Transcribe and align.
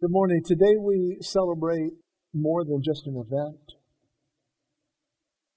Good 0.00 0.12
morning. 0.12 0.40
Today 0.42 0.78
we 0.80 1.18
celebrate 1.20 1.92
more 2.32 2.64
than 2.64 2.82
just 2.82 3.06
an 3.06 3.16
event, 3.18 3.74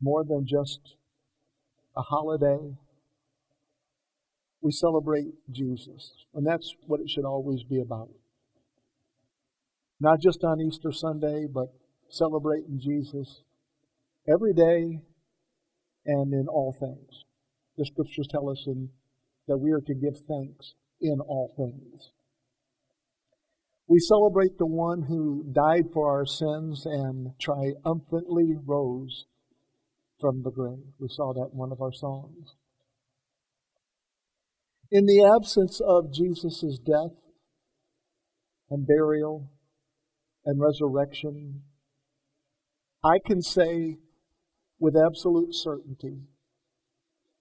more 0.01 0.25
than 0.25 0.45
just 0.45 0.81
a 1.95 2.01
holiday. 2.01 2.75
We 4.61 4.73
celebrate 4.73 5.27
Jesus, 5.49 6.11
and 6.33 6.45
that's 6.45 6.75
what 6.87 6.99
it 6.99 7.09
should 7.09 7.23
always 7.23 7.63
be 7.63 7.79
about. 7.79 8.09
Not 10.01 10.19
just 10.19 10.43
on 10.43 10.59
Easter 10.59 10.91
Sunday, 10.91 11.45
but 11.49 11.73
celebrating 12.09 12.81
Jesus 12.83 13.43
every 14.27 14.53
day 14.53 14.99
and 16.05 16.33
in 16.33 16.47
all 16.49 16.75
things. 16.77 17.23
The 17.77 17.85
scriptures 17.85 18.27
tell 18.29 18.49
us 18.49 18.65
in, 18.67 18.89
that 19.47 19.57
we 19.57 19.71
are 19.71 19.79
to 19.79 19.93
give 19.93 20.17
thanks 20.27 20.73
in 20.99 21.21
all 21.21 21.53
things. 21.55 22.11
We 23.87 23.99
celebrate 23.99 24.57
the 24.57 24.65
one 24.65 25.03
who 25.03 25.45
died 25.51 25.91
for 25.93 26.09
our 26.09 26.25
sins 26.25 26.85
and 26.85 27.31
triumphantly 27.39 28.55
rose 28.65 29.25
from 30.19 30.43
the 30.43 30.51
grave. 30.51 30.93
We 30.99 31.09
saw 31.09 31.33
that 31.33 31.49
in 31.51 31.57
one 31.57 31.71
of 31.71 31.81
our 31.81 31.91
songs. 31.91 32.55
In 34.89 35.05
the 35.05 35.23
absence 35.25 35.81
of 35.85 36.13
Jesus' 36.13 36.79
death 36.79 37.17
and 38.69 38.87
burial 38.87 39.51
and 40.45 40.61
resurrection, 40.61 41.63
I 43.03 43.19
can 43.25 43.41
say 43.41 43.97
with 44.79 44.95
absolute 44.95 45.53
certainty 45.53 46.21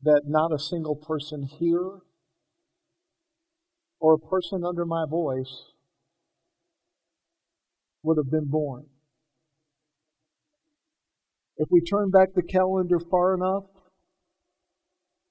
that 0.02 0.22
not 0.26 0.52
a 0.52 0.58
single 0.58 0.96
person 0.96 1.44
here 1.44 2.00
or 4.00 4.14
a 4.14 4.18
person 4.18 4.64
under 4.64 4.84
my 4.84 5.04
voice 5.08 5.71
would 8.02 8.16
have 8.16 8.30
been 8.30 8.48
born. 8.48 8.86
If 11.56 11.68
we 11.70 11.80
turn 11.80 12.10
back 12.10 12.34
the 12.34 12.42
calendar 12.42 12.98
far 12.98 13.34
enough, 13.34 13.64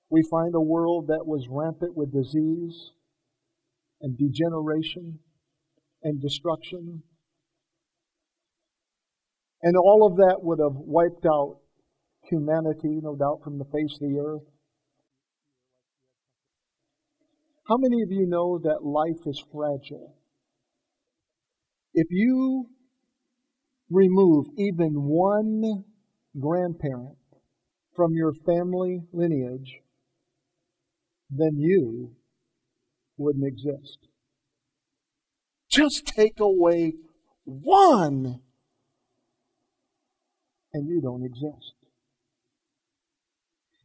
we 0.10 0.24
find 0.30 0.54
a 0.56 0.62
world 0.62 1.08
that 1.08 1.26
was 1.26 1.48
rampant 1.50 1.96
with 1.96 2.14
disease 2.14 2.92
and 4.02 4.18
degeneration 4.18 5.20
and 6.04 6.22
destruction. 6.22 7.04
And 9.64 9.76
all 9.78 10.06
of 10.06 10.18
that 10.18 10.40
would 10.42 10.60
have 10.60 10.76
wiped 10.76 11.26
out 11.26 11.60
humanity, 12.24 13.00
no 13.02 13.16
doubt, 13.16 13.42
from 13.44 13.58
the 13.58 13.66
face 13.66 13.94
of 13.96 14.08
the 14.08 14.20
earth. 14.20 14.48
How 17.68 17.78
many 17.78 18.02
of 18.02 18.12
you 18.12 18.26
know 18.26 18.60
that 18.64 18.84
life 18.84 19.26
is 19.26 19.44
fragile? 19.52 20.16
If 21.94 22.08
you 22.10 22.68
remove 23.90 24.46
even 24.58 24.94
one 25.04 25.84
grandparent 26.40 27.18
from 27.96 28.14
your 28.14 28.34
family 28.46 29.02
lineage, 29.12 29.80
then 31.30 31.58
you 31.58 32.16
wouldn't 33.18 33.46
exist. 33.46 33.98
Just 35.70 36.06
take 36.06 36.40
away 36.40 36.94
one, 37.44 38.42
and 40.74 40.88
you 40.88 41.02
don't 41.02 41.24
exist. 41.24 41.74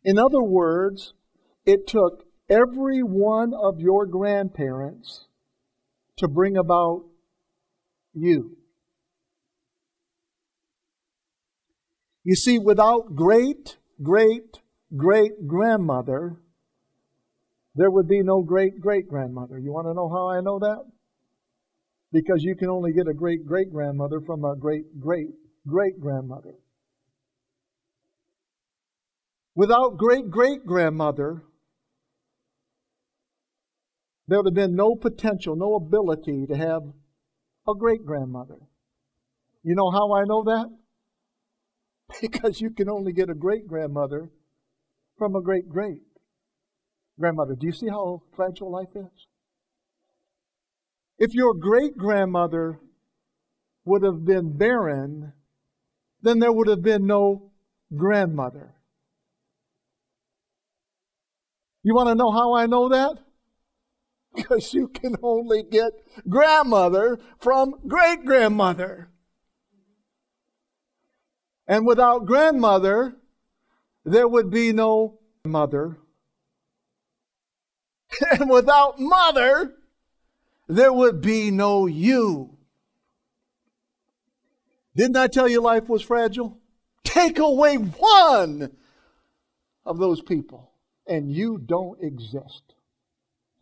In 0.05 0.19
other 0.19 0.43
words, 0.43 1.15
it 1.65 1.87
took 1.89 2.25
every 2.48 3.01
one 3.01 3.53
of 3.53 3.81
your 3.81 4.07
grandparents 4.07 5.27
to 6.17 6.29
bring 6.29 6.57
about 6.57 7.05
you. 8.17 8.56
You 12.25 12.34
see, 12.34 12.58
without 12.58 13.14
great, 13.14 13.77
great, 14.03 14.58
great 14.96 15.46
grandmother, 15.46 16.41
there 17.77 17.91
would 17.91 18.08
be 18.08 18.23
no 18.23 18.42
great 18.42 18.80
great 18.80 19.07
grandmother. 19.08 19.58
You 19.58 19.73
want 19.73 19.86
to 19.86 19.95
know 19.95 20.08
how 20.08 20.29
I 20.30 20.41
know 20.41 20.58
that? 20.58 20.85
Because 22.11 22.42
you 22.42 22.57
can 22.57 22.68
only 22.68 22.92
get 22.92 23.07
a 23.07 23.14
great 23.14 23.46
great 23.46 23.70
grandmother 23.70 24.20
from 24.20 24.45
a 24.45 24.57
great 24.57 24.98
great 24.98 25.29
great 25.68 26.01
grandmother. 26.01 26.55
Without 29.55 29.96
great 29.98 30.30
great 30.30 30.64
grandmother, 30.67 31.42
there 34.27 34.39
would 34.39 34.46
have 34.46 34.55
been 34.55 34.74
no 34.74 34.96
potential, 34.96 35.55
no 35.55 35.77
ability 35.77 36.46
to 36.46 36.57
have 36.57 36.83
a 37.69 37.75
great 37.75 38.05
grandmother. 38.05 38.59
You 39.63 39.75
know 39.75 39.91
how 39.91 40.15
I 40.15 40.25
know 40.25 40.45
that? 40.45 40.67
Because 42.21 42.61
you 42.61 42.71
can 42.71 42.89
only 42.89 43.13
get 43.13 43.31
a 43.31 43.35
great 43.35 43.67
grandmother 43.67 44.31
from 45.19 45.35
a 45.37 45.43
great 45.43 45.69
great 45.69 46.03
grandmother. 47.19 47.55
Do 47.55 47.67
you 47.67 47.73
see 47.73 47.89
how 47.89 48.23
fragile 48.35 48.71
life 48.71 48.95
is? 48.95 49.27
If 51.19 51.35
your 51.35 51.55
great 51.55 51.97
grandmother 51.97 52.79
would 53.85 54.03
have 54.03 54.25
been 54.25 54.57
barren, 54.57 55.33
then 56.23 56.39
there 56.39 56.53
would 56.53 56.69
have 56.69 56.83
been 56.83 57.07
no 57.07 57.53
grandmother. 57.97 58.75
You 61.83 61.95
want 61.95 62.09
to 62.09 62.15
know 62.15 62.33
how 62.33 62.55
I 62.55 62.67
know 62.67 62.89
that? 62.89 63.26
Because 64.36 64.74
you 64.74 64.89
can 64.89 65.17
only 65.23 65.63
get 65.63 65.92
grandmother 66.29 67.19
from 67.39 67.74
great 67.86 68.24
grandmother. 68.24 69.08
And 71.67 71.86
without 71.86 72.27
grandmother, 72.27 73.17
there 74.05 74.29
would 74.29 74.51
be 74.51 74.73
no 74.73 75.19
mother. 75.45 75.98
And 78.30 78.48
without 78.48 78.98
mother, 79.01 79.74
there 80.68 80.92
would 80.92 81.20
be 81.20 81.51
no 81.51 81.86
you. 81.86 82.57
Didn't 84.95 85.17
I 85.17 85.27
tell 85.27 85.48
you 85.48 85.61
life 85.61 85.89
was 85.89 86.03
fragile? 86.03 86.58
Take 87.05 87.39
away 87.39 87.77
one 87.77 88.70
of 89.85 89.98
those 89.98 90.23
people, 90.23 90.70
and 91.07 91.30
you 91.30 91.58
don't 91.58 92.03
exist. 92.03 92.66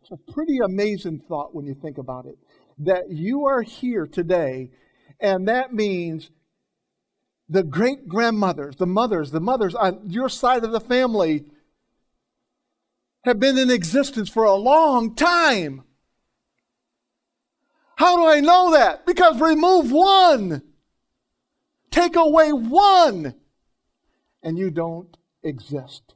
It's 0.05 0.11
a 0.11 0.33
pretty 0.33 0.59
amazing 0.59 1.21
thought 1.21 1.55
when 1.55 1.65
you 1.65 1.73
think 1.73 1.97
about 1.97 2.27
it. 2.27 2.37
That 2.77 3.11
you 3.11 3.47
are 3.47 3.63
here 3.63 4.07
today, 4.07 4.71
and 5.19 5.49
that 5.49 5.73
means 5.73 6.31
the 7.49 7.63
great 7.63 8.07
grandmothers, 8.07 8.77
the 8.77 8.87
mothers, 8.87 9.31
the 9.31 9.41
mothers 9.41 9.75
on 9.75 10.01
your 10.05 10.29
side 10.29 10.63
of 10.63 10.73
the 10.73 10.81
family 10.81 11.47
have 13.25 13.41
been 13.41 13.57
in 13.57 13.71
existence 13.71 14.29
for 14.29 14.45
a 14.45 14.55
long 14.55 15.15
time. 15.15 15.85
How 17.97 18.17
do 18.17 18.27
I 18.27 18.41
know 18.41 18.73
that? 18.73 19.07
Because 19.07 19.41
remove 19.41 19.91
one, 19.91 20.61
take 21.91 22.17
away 22.17 22.53
one, 22.53 23.35
and 24.43 24.59
you 24.59 24.71
don't 24.71 25.17
exist. 25.43 26.14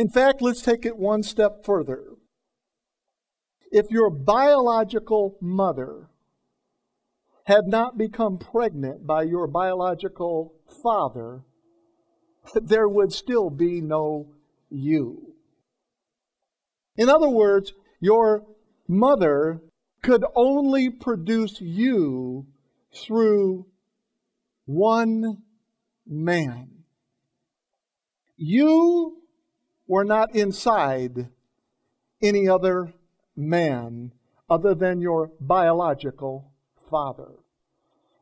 In 0.00 0.08
fact, 0.08 0.40
let's 0.40 0.62
take 0.62 0.86
it 0.86 0.96
one 0.96 1.22
step 1.22 1.62
further. 1.62 2.16
If 3.70 3.90
your 3.90 4.08
biological 4.08 5.36
mother 5.42 6.08
had 7.44 7.66
not 7.66 7.98
become 7.98 8.38
pregnant 8.38 9.06
by 9.06 9.24
your 9.24 9.46
biological 9.46 10.54
father, 10.82 11.42
there 12.54 12.88
would 12.88 13.12
still 13.12 13.50
be 13.50 13.82
no 13.82 14.32
you. 14.70 15.34
In 16.96 17.10
other 17.10 17.28
words, 17.28 17.74
your 18.00 18.46
mother 18.88 19.60
could 20.02 20.24
only 20.34 20.88
produce 20.88 21.60
you 21.60 22.46
through 22.90 23.66
one 24.64 25.42
man. 26.06 26.70
You 28.38 29.19
were 29.90 30.04
not 30.04 30.36
inside 30.36 31.26
any 32.22 32.48
other 32.48 32.94
man 33.34 34.12
other 34.48 34.72
than 34.72 35.00
your 35.00 35.32
biological 35.40 36.52
father. 36.88 37.32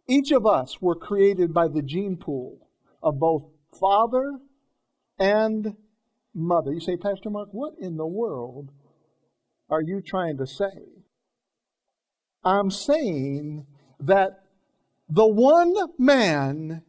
Each 0.06 0.32
of 0.32 0.46
us 0.46 0.80
were 0.80 0.94
created 0.94 1.52
by 1.52 1.68
the 1.68 1.82
gene 1.82 2.16
pool 2.16 2.66
of 3.02 3.18
both 3.18 3.44
father 3.78 4.38
and 5.18 5.76
mother. 6.32 6.72
You 6.72 6.80
say, 6.80 6.96
Pastor 6.96 7.28
Mark, 7.28 7.50
what 7.52 7.74
in 7.78 7.98
the 7.98 8.06
world 8.06 8.70
are 9.68 9.82
you 9.82 10.00
trying 10.00 10.38
to 10.38 10.46
say? 10.46 11.04
I'm 12.42 12.70
saying 12.70 13.66
that 14.00 14.42
the 15.06 15.28
one 15.28 15.74
man 15.98 16.80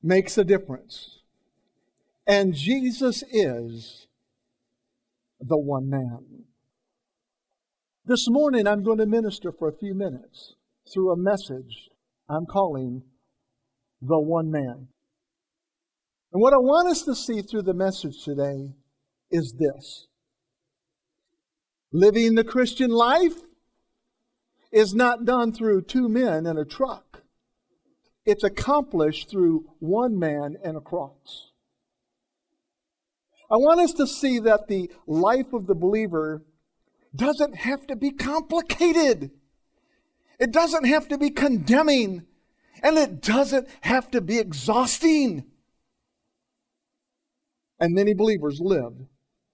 makes 0.00 0.38
a 0.38 0.44
difference. 0.44 1.17
And 2.28 2.54
Jesus 2.54 3.24
is 3.32 4.06
the 5.40 5.56
one 5.56 5.88
man. 5.88 6.44
This 8.04 8.28
morning, 8.28 8.66
I'm 8.66 8.82
going 8.82 8.98
to 8.98 9.06
minister 9.06 9.50
for 9.50 9.66
a 9.68 9.76
few 9.76 9.94
minutes 9.94 10.54
through 10.92 11.10
a 11.10 11.16
message 11.16 11.88
I'm 12.28 12.44
calling 12.44 13.02
The 14.02 14.18
One 14.18 14.50
Man. 14.50 14.88
And 16.30 16.42
what 16.42 16.52
I 16.52 16.58
want 16.58 16.88
us 16.88 17.02
to 17.04 17.14
see 17.14 17.40
through 17.40 17.62
the 17.62 17.72
message 17.72 18.22
today 18.22 18.74
is 19.30 19.54
this 19.58 20.08
living 21.90 22.34
the 22.34 22.44
Christian 22.44 22.90
life 22.90 23.40
is 24.70 24.94
not 24.94 25.24
done 25.24 25.52
through 25.52 25.82
two 25.82 26.10
men 26.10 26.44
in 26.44 26.58
a 26.58 26.66
truck, 26.66 27.22
it's 28.26 28.44
accomplished 28.44 29.30
through 29.30 29.64
one 29.78 30.18
man 30.18 30.56
and 30.62 30.76
a 30.76 30.80
cross. 30.80 31.47
I 33.50 33.56
want 33.56 33.80
us 33.80 33.92
to 33.94 34.06
see 34.06 34.38
that 34.40 34.68
the 34.68 34.90
life 35.06 35.52
of 35.52 35.66
the 35.66 35.74
believer 35.74 36.42
doesn't 37.14 37.56
have 37.56 37.86
to 37.86 37.96
be 37.96 38.10
complicated. 38.10 39.30
It 40.38 40.52
doesn't 40.52 40.84
have 40.84 41.08
to 41.08 41.18
be 41.18 41.30
condemning. 41.30 42.26
And 42.82 42.96
it 42.96 43.22
doesn't 43.22 43.68
have 43.80 44.10
to 44.12 44.20
be 44.20 44.38
exhausting. 44.38 45.44
And 47.80 47.94
many 47.94 48.14
believers 48.14 48.60
live 48.60 48.94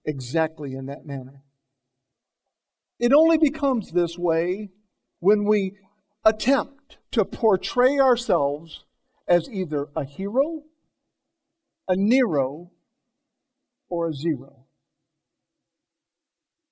exactly 0.05 0.75
in 0.75 0.87
that 0.87 1.07
manner. 1.07 1.43
It 2.99 3.13
only 3.13 3.39
becomes 3.39 3.93
this 3.93 4.19
way 4.19 4.71
when 5.21 5.45
we 5.45 5.79
attempt 6.25 6.99
to 7.13 7.25
portray 7.25 7.99
ourselves 7.99 8.85
as 9.27 9.49
either 9.49 9.89
a 9.97 10.05
hero, 10.05 10.63
a 11.89 11.97
Nero, 11.97 12.71
or 13.89 14.09
a 14.09 14.15
zero. 14.15 14.65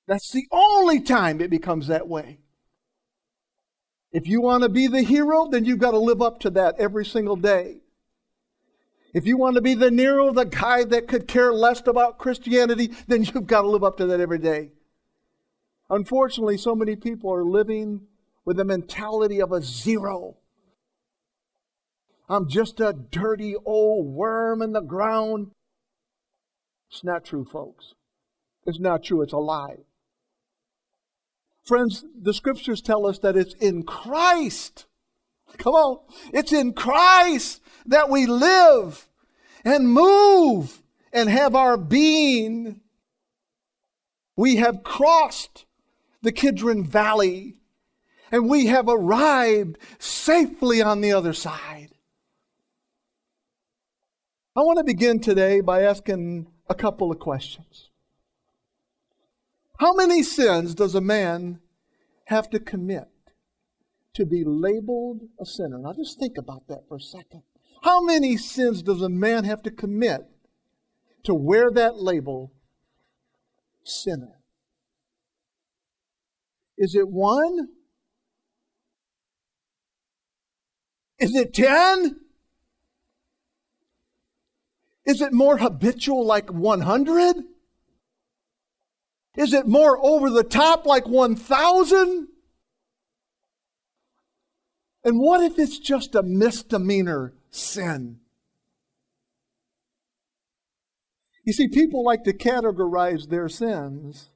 That's 0.06 0.30
the 0.30 0.46
only 0.50 1.00
time 1.00 1.40
it 1.40 1.50
becomes 1.50 1.86
that 1.86 2.08
way. 2.08 2.38
If 4.12 4.26
you 4.26 4.42
want 4.42 4.62
to 4.62 4.68
be 4.68 4.88
the 4.88 5.02
hero, 5.02 5.48
then 5.48 5.64
you've 5.64 5.78
got 5.78 5.92
to 5.92 5.98
live 5.98 6.20
up 6.20 6.40
to 6.40 6.50
that 6.50 6.76
every 6.78 7.04
single 7.04 7.36
day. 7.36 7.82
If 9.14 9.26
you 9.26 9.36
want 9.36 9.56
to 9.56 9.62
be 9.62 9.74
the 9.74 9.90
Nero, 9.90 10.32
the 10.32 10.44
guy 10.44 10.84
that 10.84 11.06
could 11.06 11.28
care 11.28 11.52
less 11.52 11.82
about 11.86 12.18
Christianity, 12.18 12.92
then 13.06 13.24
you've 13.24 13.46
got 13.46 13.62
to 13.62 13.68
live 13.68 13.84
up 13.84 13.98
to 13.98 14.06
that 14.06 14.20
every 14.20 14.38
day. 14.38 14.70
Unfortunately, 15.90 16.56
so 16.56 16.74
many 16.74 16.96
people 16.96 17.32
are 17.32 17.44
living 17.44 18.02
with 18.44 18.56
the 18.56 18.64
mentality 18.64 19.40
of 19.40 19.52
a 19.52 19.60
zero. 19.60 20.36
I'm 22.28 22.48
just 22.48 22.80
a 22.80 22.94
dirty 22.94 23.54
old 23.66 24.06
worm 24.06 24.62
in 24.62 24.72
the 24.72 24.80
ground. 24.80 25.50
It's 26.92 27.02
not 27.02 27.24
true, 27.24 27.46
folks. 27.46 27.94
It's 28.66 28.78
not 28.78 29.02
true. 29.02 29.22
It's 29.22 29.32
a 29.32 29.38
lie. 29.38 29.78
Friends, 31.64 32.04
the 32.20 32.34
scriptures 32.34 32.82
tell 32.82 33.06
us 33.06 33.18
that 33.20 33.34
it's 33.34 33.54
in 33.54 33.84
Christ. 33.84 34.84
Come 35.56 35.72
on. 35.74 36.00
It's 36.34 36.52
in 36.52 36.74
Christ 36.74 37.62
that 37.86 38.10
we 38.10 38.26
live 38.26 39.08
and 39.64 39.88
move 39.88 40.82
and 41.14 41.30
have 41.30 41.54
our 41.54 41.78
being. 41.78 42.80
We 44.36 44.56
have 44.56 44.82
crossed 44.82 45.64
the 46.20 46.32
Kidron 46.32 46.84
Valley 46.84 47.56
and 48.30 48.50
we 48.50 48.66
have 48.66 48.88
arrived 48.88 49.78
safely 49.98 50.82
on 50.82 51.00
the 51.00 51.12
other 51.12 51.32
side. 51.32 51.88
I 54.54 54.60
want 54.60 54.78
to 54.78 54.84
begin 54.84 55.20
today 55.20 55.62
by 55.62 55.82
asking 55.82 56.48
a 56.72 56.74
couple 56.74 57.12
of 57.12 57.18
questions. 57.18 57.90
How 59.78 59.92
many 59.92 60.22
sins 60.22 60.74
does 60.74 60.94
a 60.94 61.02
man 61.02 61.60
have 62.26 62.48
to 62.50 62.58
commit 62.58 63.08
to 64.14 64.24
be 64.24 64.42
labeled 64.42 65.20
a 65.38 65.44
sinner? 65.44 65.78
Now 65.78 65.92
just 65.92 66.18
think 66.18 66.38
about 66.38 66.68
that 66.68 66.88
for 66.88 66.96
a 66.96 67.00
second. 67.00 67.42
How 67.82 68.02
many 68.02 68.38
sins 68.38 68.82
does 68.82 69.02
a 69.02 69.10
man 69.10 69.44
have 69.44 69.62
to 69.64 69.70
commit 69.70 70.22
to 71.24 71.34
wear 71.34 71.70
that 71.72 71.98
label, 71.98 72.52
sinner? 73.84 74.40
Is 76.78 76.94
it 76.94 77.08
one? 77.08 77.68
Is 81.18 81.34
it 81.34 81.52
ten? 81.52 82.21
Is 85.04 85.20
it 85.20 85.32
more 85.32 85.58
habitual 85.58 86.24
like 86.24 86.50
100? 86.50 87.36
Is 89.36 89.52
it 89.52 89.66
more 89.66 89.98
over 90.04 90.30
the 90.30 90.44
top 90.44 90.86
like 90.86 91.08
1,000? 91.08 92.28
And 95.04 95.18
what 95.18 95.42
if 95.42 95.58
it's 95.58 95.78
just 95.78 96.14
a 96.14 96.22
misdemeanor 96.22 97.34
sin? 97.50 98.20
You 101.44 101.52
see, 101.52 101.66
people 101.66 102.04
like 102.04 102.22
to 102.24 102.32
categorize 102.32 103.28
their 103.28 103.48
sins. 103.48 104.28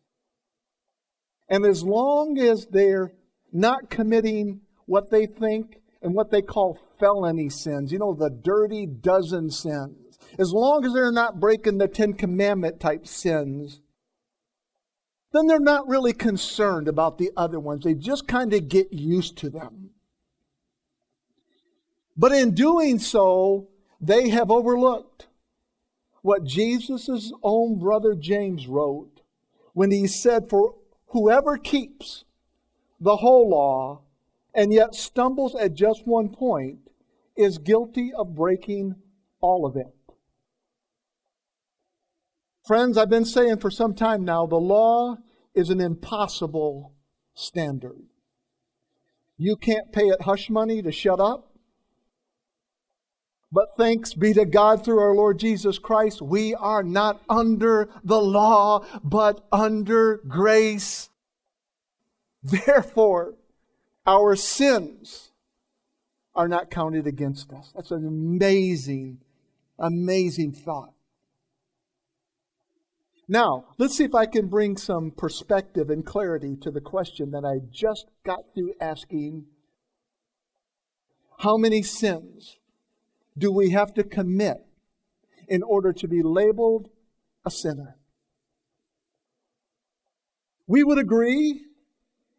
And 1.48 1.64
as 1.64 1.84
long 1.84 2.38
as 2.38 2.66
they're 2.66 3.12
not 3.52 3.90
committing 3.90 4.62
what 4.86 5.10
they 5.10 5.26
think 5.26 5.76
and 6.02 6.14
what 6.14 6.32
they 6.32 6.42
call 6.42 6.80
felony 6.98 7.48
sins, 7.48 7.92
you 7.92 7.98
know, 8.00 8.14
the 8.14 8.30
dirty 8.30 8.86
dozen 8.86 9.50
sins, 9.50 10.05
as 10.38 10.52
long 10.52 10.84
as 10.84 10.92
they're 10.92 11.12
not 11.12 11.40
breaking 11.40 11.78
the 11.78 11.88
Ten 11.88 12.12
Commandment 12.12 12.80
type 12.80 13.06
sins, 13.06 13.80
then 15.32 15.46
they're 15.46 15.58
not 15.58 15.88
really 15.88 16.12
concerned 16.12 16.88
about 16.88 17.18
the 17.18 17.30
other 17.36 17.60
ones. 17.60 17.84
They 17.84 17.94
just 17.94 18.26
kind 18.26 18.52
of 18.52 18.68
get 18.68 18.92
used 18.92 19.36
to 19.38 19.50
them. 19.50 19.90
But 22.16 22.32
in 22.32 22.54
doing 22.54 22.98
so, 22.98 23.68
they 24.00 24.30
have 24.30 24.50
overlooked 24.50 25.26
what 26.22 26.44
Jesus' 26.44 27.32
own 27.42 27.78
brother 27.78 28.14
James 28.14 28.66
wrote 28.66 29.20
when 29.74 29.90
he 29.90 30.06
said, 30.06 30.48
For 30.48 30.74
whoever 31.08 31.56
keeps 31.56 32.24
the 32.98 33.16
whole 33.16 33.50
law 33.50 34.00
and 34.54 34.72
yet 34.72 34.94
stumbles 34.94 35.54
at 35.54 35.74
just 35.74 36.06
one 36.06 36.30
point 36.30 36.78
is 37.36 37.58
guilty 37.58 38.12
of 38.14 38.34
breaking 38.34 38.96
all 39.40 39.66
of 39.66 39.76
it. 39.76 39.95
Friends, 42.66 42.98
I've 42.98 43.08
been 43.08 43.24
saying 43.24 43.58
for 43.58 43.70
some 43.70 43.94
time 43.94 44.24
now 44.24 44.44
the 44.44 44.56
law 44.56 45.18
is 45.54 45.70
an 45.70 45.80
impossible 45.80 46.92
standard. 47.32 48.02
You 49.38 49.54
can't 49.54 49.92
pay 49.92 50.08
it 50.08 50.22
hush 50.22 50.50
money 50.50 50.82
to 50.82 50.90
shut 50.90 51.20
up. 51.20 51.52
But 53.52 53.76
thanks 53.76 54.14
be 54.14 54.34
to 54.34 54.44
God 54.44 54.84
through 54.84 54.98
our 54.98 55.14
Lord 55.14 55.38
Jesus 55.38 55.78
Christ, 55.78 56.20
we 56.20 56.56
are 56.56 56.82
not 56.82 57.22
under 57.28 57.88
the 58.02 58.20
law, 58.20 58.84
but 59.04 59.46
under 59.52 60.16
grace. 60.26 61.08
Therefore, 62.42 63.34
our 64.04 64.34
sins 64.34 65.30
are 66.34 66.48
not 66.48 66.72
counted 66.72 67.06
against 67.06 67.52
us. 67.52 67.70
That's 67.76 67.92
an 67.92 68.04
amazing, 68.04 69.18
amazing 69.78 70.52
thought. 70.52 70.95
Now, 73.28 73.64
let's 73.76 73.96
see 73.96 74.04
if 74.04 74.14
I 74.14 74.26
can 74.26 74.46
bring 74.46 74.76
some 74.76 75.10
perspective 75.10 75.90
and 75.90 76.06
clarity 76.06 76.56
to 76.62 76.70
the 76.70 76.80
question 76.80 77.32
that 77.32 77.44
I 77.44 77.58
just 77.70 78.06
got 78.24 78.54
through 78.54 78.74
asking. 78.80 79.46
How 81.40 81.56
many 81.56 81.82
sins 81.82 82.58
do 83.36 83.52
we 83.52 83.70
have 83.70 83.92
to 83.94 84.04
commit 84.04 84.64
in 85.48 85.62
order 85.62 85.92
to 85.92 86.08
be 86.08 86.22
labeled 86.22 86.88
a 87.44 87.50
sinner? 87.50 87.96
We 90.68 90.84
would 90.84 90.98
agree 90.98 91.62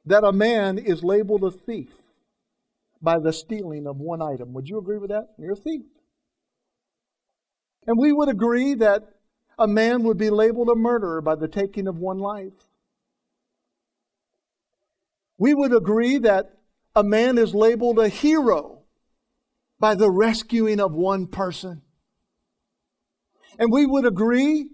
that 0.05 0.23
a 0.23 0.31
man 0.31 0.77
is 0.77 1.03
labeled 1.03 1.43
a 1.43 1.51
thief 1.51 1.91
by 3.01 3.19
the 3.19 3.33
stealing 3.33 3.87
of 3.87 3.97
one 3.97 4.21
item. 4.21 4.53
Would 4.53 4.69
you 4.69 4.77
agree 4.77 4.97
with 4.97 5.09
that? 5.09 5.27
You're 5.37 5.53
a 5.53 5.55
thief. 5.55 5.85
And 7.85 7.97
we 7.99 8.11
would 8.11 8.29
agree 8.29 8.73
that 8.75 9.03
a 9.57 9.67
man 9.67 10.03
would 10.03 10.17
be 10.17 10.29
labeled 10.29 10.69
a 10.69 10.75
murderer 10.75 11.21
by 11.21 11.35
the 11.35 11.47
taking 11.47 11.87
of 11.87 11.97
one 11.97 12.19
life. 12.19 12.53
We 15.37 15.53
would 15.53 15.73
agree 15.73 16.17
that 16.19 16.57
a 16.95 17.03
man 17.03 17.37
is 17.37 17.53
labeled 17.53 17.99
a 17.99 18.07
hero 18.07 18.83
by 19.79 19.95
the 19.95 20.09
rescuing 20.09 20.79
of 20.79 20.93
one 20.93 21.27
person. 21.27 21.81
And 23.59 23.71
we 23.71 23.85
would 23.85 24.05
agree 24.05 24.69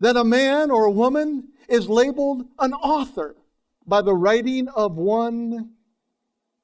that 0.00 0.16
a 0.16 0.24
man 0.24 0.70
or 0.70 0.84
a 0.84 0.90
woman 0.90 1.48
is 1.68 1.88
labeled 1.88 2.44
an 2.58 2.72
author 2.72 3.36
by 3.86 4.02
the 4.02 4.14
writing 4.14 4.68
of 4.68 4.96
one 4.96 5.70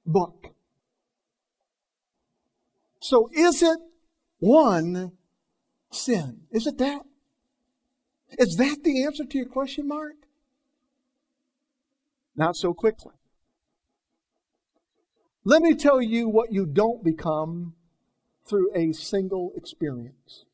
book. 0.04 0.54
So 3.00 3.28
is 3.32 3.62
it 3.62 3.78
one 4.38 5.12
sin? 5.90 6.42
Is 6.50 6.66
it 6.66 6.78
that? 6.78 7.02
Is 8.38 8.56
that 8.56 8.78
the 8.82 9.04
answer 9.04 9.24
to 9.24 9.38
your 9.38 9.46
question 9.46 9.88
mark? 9.88 10.14
Not 12.34 12.56
so 12.56 12.72
quickly. 12.72 13.14
Let 15.44 15.62
me 15.62 15.74
tell 15.74 16.00
you 16.00 16.28
what 16.28 16.52
you 16.52 16.66
don't 16.66 17.04
become 17.04 17.74
through 18.46 18.70
a 18.74 18.92
single 18.92 19.52
experience. 19.56 20.44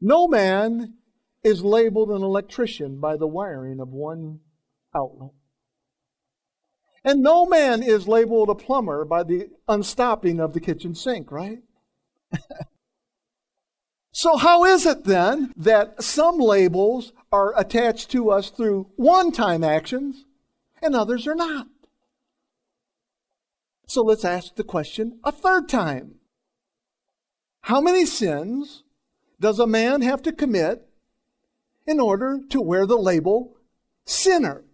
No 0.00 0.28
man 0.28 0.94
is 1.42 1.62
labeled 1.64 2.10
an 2.10 2.22
electrician 2.22 3.00
by 3.00 3.16
the 3.16 3.26
wiring 3.26 3.80
of 3.80 3.88
one 3.88 4.40
outlet. 4.94 5.30
And 7.04 7.22
no 7.22 7.46
man 7.46 7.82
is 7.82 8.06
labeled 8.06 8.50
a 8.50 8.54
plumber 8.54 9.04
by 9.04 9.22
the 9.22 9.48
unstopping 9.66 10.40
of 10.40 10.52
the 10.52 10.60
kitchen 10.60 10.94
sink, 10.94 11.30
right? 11.32 11.60
so, 14.18 14.36
how 14.36 14.64
is 14.64 14.84
it 14.84 15.04
then 15.04 15.52
that 15.56 16.02
some 16.02 16.38
labels 16.38 17.12
are 17.30 17.56
attached 17.56 18.10
to 18.10 18.32
us 18.32 18.50
through 18.50 18.90
one 18.96 19.30
time 19.30 19.62
actions 19.62 20.24
and 20.82 20.96
others 20.96 21.24
are 21.28 21.36
not? 21.36 21.68
So, 23.86 24.02
let's 24.02 24.24
ask 24.24 24.56
the 24.56 24.64
question 24.64 25.20
a 25.22 25.30
third 25.30 25.68
time 25.68 26.16
How 27.60 27.80
many 27.80 28.04
sins 28.04 28.82
does 29.38 29.60
a 29.60 29.68
man 29.68 30.02
have 30.02 30.20
to 30.22 30.32
commit 30.32 30.88
in 31.86 32.00
order 32.00 32.40
to 32.50 32.60
wear 32.60 32.86
the 32.86 32.98
label 32.98 33.56
sinner? 34.04 34.64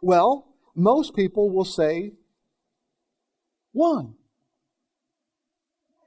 Well, 0.00 0.46
most 0.76 1.12
people 1.16 1.50
will 1.50 1.64
say 1.64 2.12
one. 3.72 4.14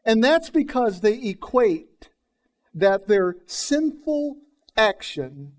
And 0.04 0.24
that's 0.24 0.50
because 0.50 1.02
they 1.02 1.16
equate 1.16 2.10
that 2.74 3.08
their 3.08 3.36
sinful 3.46 4.38
action 4.76 5.54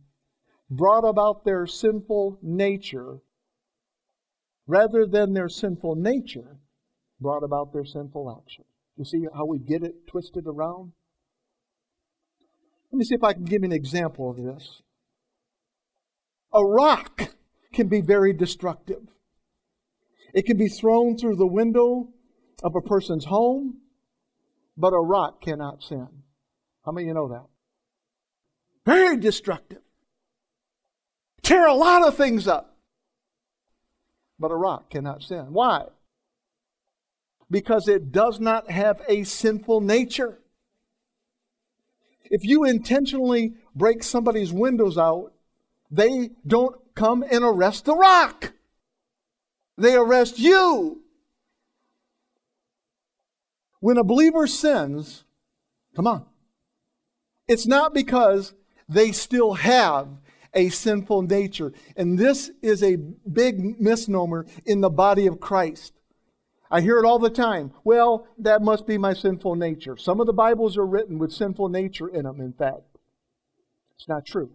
brought 0.71 1.05
about 1.05 1.45
their 1.45 1.67
sinful 1.67 2.39
nature 2.43 3.19
rather 4.67 5.07
than 5.07 5.35
their 5.35 5.49
sinful 5.49 5.95
nature 5.97 6.59
brought 7.21 7.43
about 7.43 7.73
their 7.73 7.85
sinful 7.85 8.43
action. 8.43 8.65
You 8.97 9.05
see 9.05 9.27
how 9.35 9.45
we 9.45 9.59
get 9.59 9.83
it 9.83 10.07
twisted 10.07 10.47
around? 10.47 10.93
Let 12.91 12.99
me 12.99 13.05
see 13.05 13.15
if 13.15 13.25
I 13.25 13.33
can 13.33 13.45
give 13.45 13.63
you 13.63 13.67
an 13.67 13.73
example 13.73 14.31
of 14.31 14.37
this. 14.37 14.83
A 16.53 16.65
rock 16.65 17.31
can 17.73 17.89
be 17.89 18.01
very 18.01 18.33
destructive. 18.33 19.03
It 20.35 20.47
can 20.47 20.57
be 20.57 20.69
thrown 20.69 21.17
through 21.17 21.37
the 21.37 21.47
window 21.47 22.09
of 22.63 22.75
a 22.75 22.81
person's 22.81 23.27
home, 23.27 23.82
but 24.77 24.93
a 24.93 25.01
rock 25.01 25.43
cannot 25.43 25.83
sin. 25.83 26.09
How 26.85 26.93
many 26.93 27.05
of 27.05 27.09
you 27.09 27.15
know 27.15 27.29
that? 27.29 27.47
Very 28.85 29.17
destructive. 29.17 29.83
Tear 31.43 31.67
a 31.67 31.75
lot 31.75 32.07
of 32.07 32.17
things 32.17 32.49
up. 32.49 32.77
But 34.39 34.51
a 34.51 34.57
rock 34.57 34.91
cannot 34.91 35.23
sin. 35.23 35.53
Why? 35.53 35.85
Because 37.51 37.87
it 37.87 38.11
does 38.11 38.41
not 38.41 38.71
have 38.71 39.03
a 39.09 39.25
sinful 39.25 39.83
nature. 39.83 40.41
If 42.25 42.45
you 42.45 42.65
intentionally 42.65 43.55
break 43.75 44.03
somebody's 44.03 44.53
windows 44.53 44.97
out, 44.97 45.33
they 45.91 46.31
don't 46.47 46.77
come 46.95 47.23
and 47.23 47.45
arrest 47.45 47.85
the 47.85 47.95
rock. 47.95 48.55
They 49.77 49.95
arrest 49.95 50.39
you. 50.39 51.02
When 53.83 53.99
a 53.99 54.05
believer 54.05 54.47
sins, 54.47 55.25
come 55.97 56.07
on, 56.07 56.25
it's 57.49 57.67
not 57.67 57.93
because 57.93 58.55
they 58.89 59.11
still 59.11 59.55
have 59.55 60.07
a 60.55 60.69
sinful 60.69 61.23
nature. 61.23 61.73
And 61.97 62.17
this 62.17 62.53
is 62.63 62.85
a 62.85 62.95
big 62.95 63.81
misnomer 63.81 64.47
in 64.65 64.83
the 64.83 64.89
body 64.89 65.27
of 65.27 65.41
Christ. 65.41 65.95
I 66.71 66.81
hear 66.81 67.01
it 67.01 67.05
all 67.05 67.19
the 67.19 67.29
time. 67.29 67.73
Well, 67.83 68.29
that 68.39 68.63
must 68.63 68.87
be 68.87 68.99
my 68.99 69.15
sinful 69.15 69.57
nature. 69.57 69.97
Some 69.97 70.21
of 70.21 70.29
the 70.29 70.33
Bibles 70.33 70.77
are 70.77 70.87
written 70.87 71.19
with 71.19 71.33
sinful 71.33 71.69
nature 71.69 72.07
in 72.07 72.23
them, 72.23 72.41
in 72.41 72.53
fact. 72.53 72.99
It's 73.97 74.07
not 74.07 74.25
true. 74.25 74.53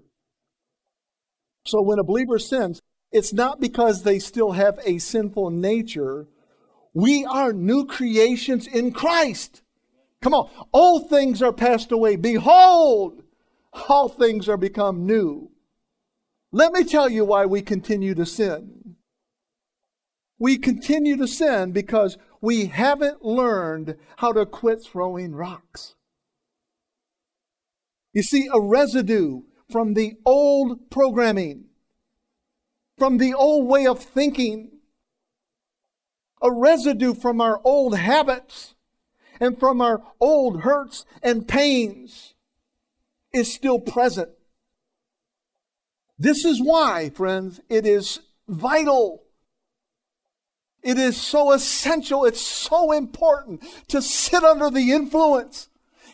So 1.66 1.82
when 1.82 2.00
a 2.00 2.04
believer 2.06 2.40
sins, 2.40 2.82
it's 3.12 3.34
not 3.34 3.60
because 3.60 4.04
they 4.04 4.20
still 4.20 4.54
have 4.54 4.80
a 4.86 5.00
sinful 5.00 5.50
nature. 5.50 6.28
We 6.98 7.26
are 7.26 7.54
new 7.54 7.86
creations 7.86 8.66
in 8.66 8.92
Christ. 8.92 9.62
Come 10.24 10.34
on. 10.34 10.50
All 10.72 11.02
things 11.02 11.44
are 11.44 11.54
passed 11.54 11.92
away. 11.92 12.16
Behold, 12.16 13.22
all 13.88 14.10
things 14.10 14.50
are 14.50 14.58
become 14.58 15.06
new. 15.06 15.52
Let 16.52 16.72
me 16.72 16.84
tell 16.84 17.08
you 17.08 17.24
why 17.24 17.46
we 17.46 17.62
continue 17.62 18.16
to 18.16 18.26
sin. 18.26 18.96
We 20.40 20.58
continue 20.58 21.16
to 21.18 21.28
sin 21.28 21.72
because 21.72 22.18
we 22.42 22.66
haven't 22.66 23.24
learned 23.24 23.96
how 24.16 24.34
to 24.34 24.48
quit 24.48 24.84
throwing 24.84 25.36
rocks. 25.36 25.94
You 28.12 28.24
see, 28.24 28.50
a 28.52 28.60
residue 28.60 29.42
from 29.70 29.94
the 29.94 30.16
old 30.26 30.90
programming, 30.90 31.66
from 32.98 33.20
the 33.20 33.36
old 33.36 33.68
way 33.68 33.86
of 33.86 34.00
thinking, 34.00 34.72
a 36.42 36.52
residue 36.52 37.14
from 37.14 37.42
our 37.42 37.60
old 37.64 37.98
habits 37.98 38.76
and 39.40 39.60
from 39.60 39.82
our 39.82 40.02
old 40.20 40.62
hurts 40.62 41.06
and 41.22 41.48
pains 41.48 42.34
is 43.34 43.54
still 43.54 43.80
present. 43.80 44.30
This 46.20 46.46
is 46.46 46.62
why, 46.62 47.12
friends, 47.12 47.62
it 47.70 47.86
is 47.86 48.20
vital. 48.48 49.24
It 50.82 50.98
is 50.98 51.18
so 51.18 51.52
essential. 51.52 52.26
It's 52.26 52.42
so 52.42 52.92
important 52.92 53.64
to 53.90 54.02
sit 54.02 54.44
under 54.44 54.70
the 54.70 54.92
influence 54.92 55.70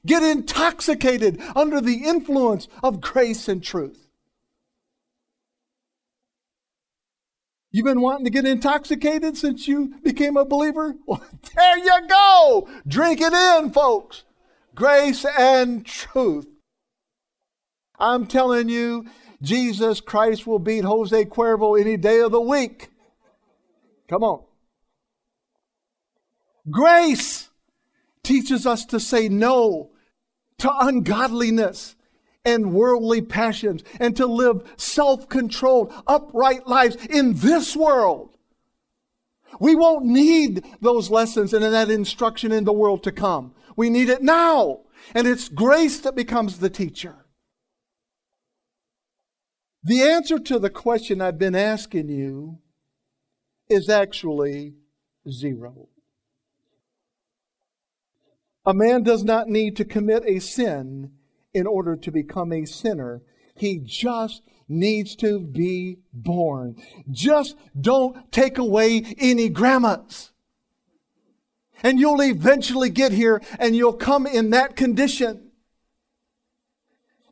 get 0.05 0.23
intoxicated 0.23 1.41
under 1.55 1.81
the 1.81 2.05
influence 2.05 2.67
of 2.83 3.01
grace 3.01 3.47
and 3.47 3.63
truth. 3.63 4.02
You've 7.73 7.85
been 7.85 8.01
wanting 8.01 8.25
to 8.25 8.31
get 8.31 8.45
intoxicated 8.45 9.35
since 9.35 9.67
you 9.67 9.95
became 10.03 10.37
a 10.37 10.45
believer? 10.45 10.95
Well, 11.07 11.23
there 11.55 11.77
you 11.79 12.07
go. 12.07 12.69
Drink 12.87 13.19
it 13.19 13.33
in, 13.33 13.71
folks. 13.71 14.23
Grace 14.75 15.25
and 15.25 15.83
truth. 15.83 16.47
I'm 17.99 18.27
telling 18.27 18.69
you, 18.69 19.07
Jesus 19.41 20.01
Christ 20.01 20.45
will 20.45 20.59
beat 20.59 20.83
Jose 20.83 21.25
Cuervo 21.25 21.79
any 21.79 21.97
day 21.97 22.19
of 22.19 22.31
the 22.31 22.39
week. 22.39 22.89
Come 24.07 24.23
on. 24.23 24.43
Grace 26.69 27.49
teaches 28.23 28.67
us 28.67 28.85
to 28.85 28.99
say 28.99 29.29
no 29.29 29.89
to 30.59 30.71
ungodliness 30.79 31.95
and 32.45 32.73
worldly 32.73 33.21
passions 33.21 33.83
and 33.99 34.15
to 34.17 34.25
live 34.25 34.63
self 34.77 35.29
controlled, 35.29 35.93
upright 36.07 36.67
lives 36.67 36.95
in 37.09 37.33
this 37.35 37.75
world. 37.75 38.37
We 39.59 39.75
won't 39.75 40.05
need 40.05 40.65
those 40.81 41.09
lessons 41.09 41.53
and 41.53 41.63
that 41.63 41.89
instruction 41.89 42.51
in 42.51 42.63
the 42.63 42.73
world 42.73 43.03
to 43.03 43.11
come. 43.11 43.53
We 43.75 43.89
need 43.89 44.09
it 44.09 44.21
now. 44.21 44.81
And 45.13 45.27
it's 45.27 45.49
grace 45.49 45.99
that 46.01 46.15
becomes 46.15 46.59
the 46.59 46.69
teacher. 46.69 47.15
The 49.83 50.01
answer 50.01 50.39
to 50.39 50.59
the 50.59 50.69
question 50.69 51.21
I've 51.21 51.37
been 51.37 51.55
asking 51.55 52.09
you 52.09 52.59
is 53.69 53.89
actually 53.89 54.75
zero. 55.29 55.89
A 58.65 58.73
man 58.73 59.03
does 59.03 59.23
not 59.23 59.49
need 59.49 59.75
to 59.75 59.85
commit 59.85 60.23
a 60.25 60.39
sin 60.39 61.11
in 61.53 61.67
order 61.67 61.95
to 61.95 62.11
become 62.11 62.51
a 62.51 62.65
sinner. 62.65 63.21
He 63.55 63.79
just 63.83 64.41
needs 64.67 65.15
to 65.17 65.39
be 65.39 65.99
born. 66.11 66.75
Just 67.11 67.55
don't 67.79 68.31
take 68.31 68.57
away 68.57 69.15
any 69.19 69.49
grandmas. 69.49 70.31
And 71.83 71.99
you'll 71.99 72.21
eventually 72.21 72.89
get 72.89 73.11
here 73.11 73.41
and 73.59 73.75
you'll 73.75 73.93
come 73.93 74.25
in 74.25 74.51
that 74.51 74.75
condition. 74.75 75.51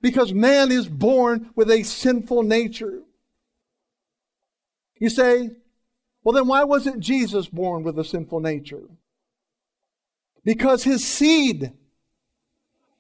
Because 0.01 0.34
man 0.34 0.72
is 0.72 0.88
born 0.88 1.51
with 1.56 1.70
a 1.72 1.84
sinful 1.84 2.44
nature. 2.44 3.01
You 5.00 5.10
say, 5.10 5.51
well, 6.24 6.34
then 6.34 6.48
why 6.48 6.63
wasn't 6.63 7.00
Jesus 7.00 7.48
born 7.48 7.84
with 7.84 7.98
a 7.98 8.04
sinful 8.04 8.40
nature? 8.40 8.84
because 10.44 10.84
his 10.84 11.06
seed 11.06 11.72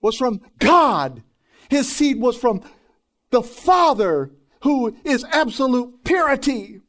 was 0.01 0.17
from 0.17 0.41
God. 0.59 1.23
His 1.69 1.91
seed 1.91 2.19
was 2.19 2.37
from 2.37 2.61
the 3.29 3.41
Father 3.41 4.31
who 4.63 4.95
is 5.03 5.23
absolute 5.31 6.03
purity. 6.03 6.81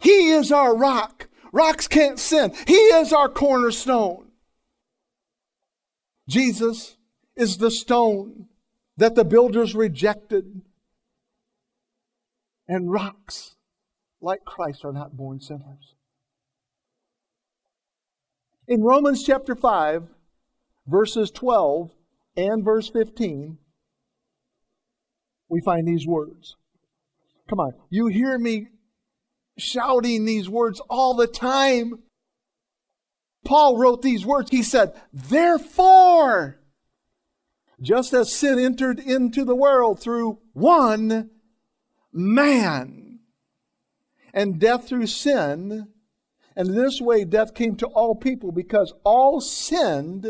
He 0.00 0.30
is 0.30 0.52
our 0.52 0.76
rock. 0.76 1.28
Rocks 1.52 1.88
can't 1.88 2.18
sin. 2.18 2.52
He 2.66 2.74
is 2.74 3.12
our 3.12 3.28
cornerstone. 3.28 4.28
Jesus 6.28 6.96
is 7.36 7.58
the 7.58 7.70
stone 7.70 8.48
that 8.96 9.14
the 9.14 9.24
builders 9.24 9.74
rejected. 9.74 10.62
And 12.66 12.90
rocks 12.90 13.56
like 14.20 14.44
Christ 14.44 14.84
are 14.84 14.92
not 14.92 15.16
born 15.16 15.40
sinners. 15.40 15.94
In 18.66 18.82
Romans 18.82 19.22
chapter 19.22 19.54
5, 19.54 20.08
verses 20.86 21.30
12 21.30 21.90
and 22.36 22.64
verse 22.64 22.88
15, 22.90 23.58
we 25.48 25.60
find 25.60 25.86
these 25.86 26.06
words. 26.06 26.56
Come 27.48 27.60
on, 27.60 27.74
you 27.90 28.06
hear 28.06 28.38
me 28.38 28.68
shouting 29.58 30.24
these 30.24 30.48
words 30.48 30.80
all 30.88 31.14
the 31.14 31.26
time. 31.26 32.02
Paul 33.44 33.76
wrote 33.76 34.02
these 34.02 34.24
words. 34.24 34.50
He 34.50 34.62
said, 34.62 34.94
Therefore, 35.12 36.58
just 37.80 38.12
as 38.14 38.32
sin 38.32 38.58
entered 38.58 38.98
into 38.98 39.44
the 39.44 39.54
world 39.54 40.00
through 40.00 40.38
one 40.52 41.30
man, 42.12 43.20
and 44.32 44.58
death 44.58 44.88
through 44.88 45.06
sin, 45.06 45.88
and 46.56 46.74
this 46.74 47.00
way 47.00 47.24
death 47.24 47.54
came 47.54 47.76
to 47.76 47.86
all 47.86 48.14
people 48.14 48.52
because 48.52 48.92
all 49.04 49.40
sinned, 49.40 50.26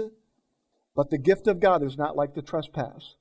but 0.94 1.10
the 1.10 1.18
gift 1.18 1.46
of 1.46 1.60
God 1.60 1.82
is 1.82 1.98
not 1.98 2.16
like 2.16 2.34
the 2.34 2.42
trespass. 2.42 3.14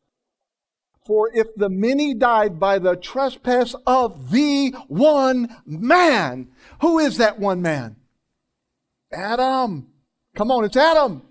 For 1.05 1.29
if 1.33 1.47
the 1.55 1.69
many 1.69 2.13
died 2.13 2.59
by 2.59 2.79
the 2.79 2.95
trespass 2.95 3.75
of 3.85 4.31
the 4.31 4.71
one 4.87 5.53
man, 5.65 6.49
who 6.81 6.99
is 6.99 7.17
that 7.17 7.39
one 7.39 7.61
man? 7.61 7.97
Adam. 9.11 9.87
Come 10.35 10.49
on, 10.49 10.63
it's 10.63 10.77
Adam. 10.77 11.21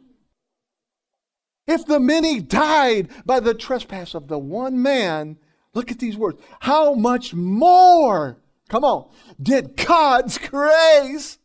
If 1.66 1.86
the 1.86 2.00
many 2.00 2.40
died 2.40 3.08
by 3.24 3.40
the 3.40 3.54
trespass 3.54 4.14
of 4.14 4.28
the 4.28 4.38
one 4.38 4.82
man, 4.82 5.38
look 5.74 5.90
at 5.90 5.98
these 5.98 6.16
words. 6.16 6.40
How 6.60 6.94
much 6.94 7.34
more, 7.34 8.38
come 8.68 8.84
on, 8.84 9.08
did 9.40 9.76
God's 9.76 10.38
grace 10.50 11.38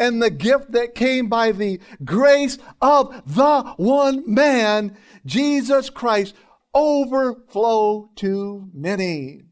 and 0.00 0.20
the 0.20 0.30
gift 0.30 0.72
that 0.72 0.94
came 0.94 1.28
by 1.28 1.52
the 1.52 1.78
grace 2.02 2.58
of 2.80 3.22
the 3.26 3.74
one 3.76 4.24
man, 4.26 4.96
Jesus 5.26 5.90
Christ, 5.90 6.34
overflow 6.74 8.10
to 8.16 8.70
many? 8.72 9.42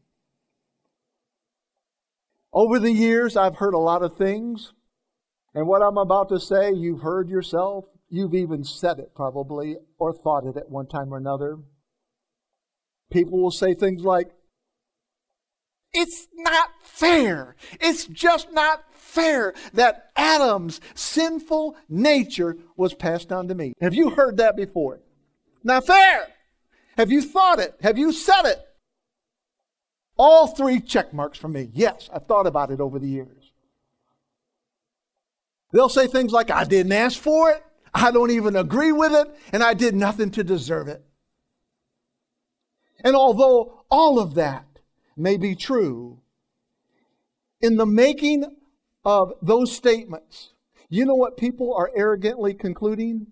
Over 2.51 2.79
the 2.79 2.91
years, 2.91 3.37
I've 3.37 3.57
heard 3.57 3.75
a 3.75 3.79
lot 3.79 4.01
of 4.01 4.17
things. 4.17 4.73
And 5.53 5.67
what 5.67 5.83
I'm 5.83 5.97
about 5.97 6.29
to 6.29 6.39
say, 6.39 6.73
you've 6.73 7.01
heard 7.01 7.29
yourself. 7.29 7.85
You've 8.09 8.33
even 8.33 8.63
said 8.63 8.97
it 8.97 9.13
probably 9.15 9.77
or 9.99 10.11
thought 10.13 10.47
it 10.47 10.57
at 10.57 10.71
one 10.71 10.87
time 10.87 11.13
or 11.13 11.17
another. 11.17 11.59
People 13.11 13.39
will 13.39 13.51
say 13.51 13.75
things 13.75 14.03
like, 14.03 14.31
it's 15.93 16.27
not 16.33 16.69
fair. 16.83 17.55
It's 17.79 18.05
just 18.05 18.51
not 18.51 18.83
fair 18.93 19.53
that 19.73 20.11
Adam's 20.15 20.81
sinful 20.93 21.75
nature 21.87 22.57
was 22.77 22.93
passed 22.93 23.29
down 23.29 23.47
to 23.47 23.55
me. 23.55 23.73
Have 23.81 23.93
you 23.93 24.11
heard 24.11 24.37
that 24.37 24.55
before? 24.55 24.99
Not 25.63 25.87
fair. 25.87 26.27
Have 26.97 27.11
you 27.11 27.21
thought 27.21 27.59
it? 27.59 27.75
Have 27.81 27.97
you 27.97 28.11
said 28.11 28.45
it? 28.45 28.59
All 30.17 30.47
three 30.47 30.79
check 30.81 31.13
marks 31.13 31.37
for 31.37 31.47
me. 31.47 31.69
Yes, 31.73 32.09
I've 32.13 32.27
thought 32.27 32.45
about 32.45 32.71
it 32.71 32.81
over 32.81 32.99
the 32.99 33.07
years. 33.07 33.53
They'll 35.71 35.89
say 35.89 36.07
things 36.07 36.31
like, 36.31 36.51
I 36.51 36.65
didn't 36.65 36.91
ask 36.91 37.17
for 37.17 37.51
it. 37.51 37.63
I 37.93 38.11
don't 38.11 38.31
even 38.31 38.55
agree 38.55 38.91
with 38.91 39.13
it, 39.13 39.27
and 39.51 39.63
I 39.63 39.73
did 39.73 39.95
nothing 39.95 40.31
to 40.31 40.43
deserve 40.43 40.87
it. 40.87 41.03
And 43.03 43.15
although 43.15 43.85
all 43.89 44.19
of 44.19 44.35
that 44.35 44.65
may 45.19 45.37
be 45.37 45.55
true, 45.55 46.21
in 47.61 47.75
the 47.75 47.85
making 47.85 48.45
of 49.03 49.33
those 49.41 49.71
statements, 49.71 50.53
you 50.89 51.05
know 51.05 51.15
what 51.15 51.37
people 51.37 51.73
are 51.75 51.91
arrogantly 51.95 52.53
concluding? 52.53 53.27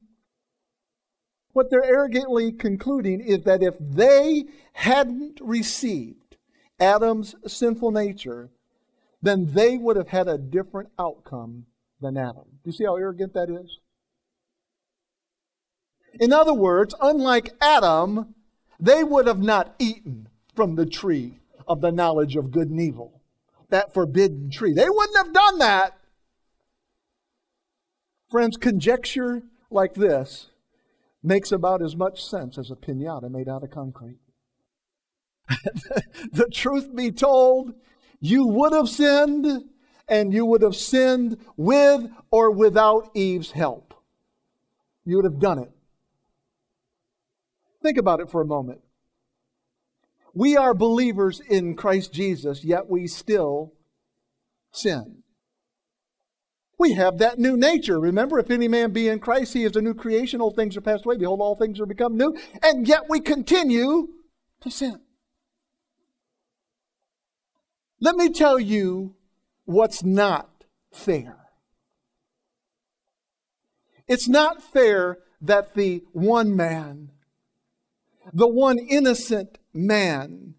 What 1.53 1.71
they're 1.71 1.83
arrogantly 1.83 2.51
concluding 2.51 3.21
is 3.21 3.43
that 3.43 3.63
if 3.63 3.75
they 3.79 4.45
hadn't 4.73 5.39
received 5.41 6.37
Adam's 6.79 7.35
sinful 7.47 7.91
nature, 7.91 8.49
then 9.21 9.47
they 9.53 9.77
would 9.77 9.95
have 9.95 10.09
had 10.09 10.27
a 10.27 10.37
different 10.37 10.89
outcome 10.99 11.65
than 11.99 12.17
Adam. 12.17 12.45
Do 12.63 12.69
you 12.69 12.71
see 12.71 12.85
how 12.85 12.95
arrogant 12.95 13.33
that 13.33 13.49
is? 13.49 13.79
In 16.19 16.31
other 16.31 16.53
words, 16.53 16.93
unlike 17.01 17.55
Adam, 17.59 18.35
they 18.79 19.03
would 19.03 19.25
have 19.25 19.41
not 19.41 19.75
eaten 19.79 20.29
from 20.55 20.75
the 20.75 20.85
tree 20.85 21.39
of 21.67 21.81
the 21.81 21.91
knowledge 21.91 22.35
of 22.35 22.51
good 22.51 22.69
and 22.69 22.79
evil, 22.79 23.21
that 23.69 23.93
forbidden 23.93 24.49
tree. 24.49 24.73
They 24.73 24.89
wouldn't 24.89 25.17
have 25.17 25.33
done 25.33 25.59
that. 25.59 25.97
Friends, 28.29 28.57
conjecture 28.57 29.43
like 29.69 29.93
this 29.93 30.47
makes 31.23 31.51
about 31.51 31.81
as 31.81 31.95
much 31.95 32.23
sense 32.23 32.57
as 32.57 32.71
a 32.71 32.75
pinata 32.75 33.29
made 33.29 33.49
out 33.49 33.63
of 33.63 33.71
concrete. 33.71 34.19
the 36.31 36.47
truth 36.51 36.93
be 36.95 37.11
told, 37.11 37.73
you 38.19 38.45
would 38.47 38.73
have 38.73 38.89
sinned, 38.89 39.63
and 40.07 40.33
you 40.33 40.45
would 40.45 40.61
have 40.61 40.75
sinned 40.75 41.37
with 41.55 42.09
or 42.31 42.51
without 42.51 43.09
Eve's 43.13 43.51
help. 43.51 43.93
You 45.05 45.17
would 45.17 45.25
have 45.25 45.39
done 45.39 45.59
it. 45.59 45.71
Think 47.81 47.97
about 47.97 48.19
it 48.19 48.29
for 48.29 48.41
a 48.41 48.45
moment. 48.45 48.81
We 50.37 50.55
are 50.55 50.75
believers 50.75 51.39
in 51.39 51.75
Christ 51.75 52.13
Jesus, 52.13 52.63
yet 52.63 52.87
we 52.87 53.07
still 53.07 53.73
sin. 54.71 55.23
We 56.77 56.93
have 56.93 57.17
that 57.17 57.39
new 57.39 57.57
nature. 57.57 57.99
Remember, 57.99 58.37
if 58.37 58.51
any 58.51 58.67
man 58.67 58.91
be 58.91 59.07
in 59.07 59.17
Christ, 59.17 59.55
he 59.55 59.63
is 59.63 59.75
a 59.75 59.81
new 59.81 59.95
creation. 59.95 60.39
Old 60.39 60.55
things 60.55 60.77
are 60.77 60.81
passed 60.81 61.05
away. 61.05 61.17
Behold, 61.17 61.41
all 61.41 61.55
things 61.55 61.79
are 61.79 61.87
become 61.87 62.15
new. 62.15 62.37
And 62.61 62.87
yet 62.87 63.09
we 63.09 63.19
continue 63.19 64.09
to 64.61 64.69
sin. 64.69 65.01
Let 67.99 68.15
me 68.15 68.29
tell 68.29 68.59
you 68.59 69.15
what's 69.65 70.03
not 70.03 70.65
fair. 70.93 71.37
It's 74.07 74.27
not 74.27 74.61
fair 74.61 75.17
that 75.41 75.73
the 75.73 76.03
one 76.13 76.55
man 76.55 77.09
the 78.33 78.47
one 78.47 78.77
innocent 78.77 79.57
man 79.73 80.55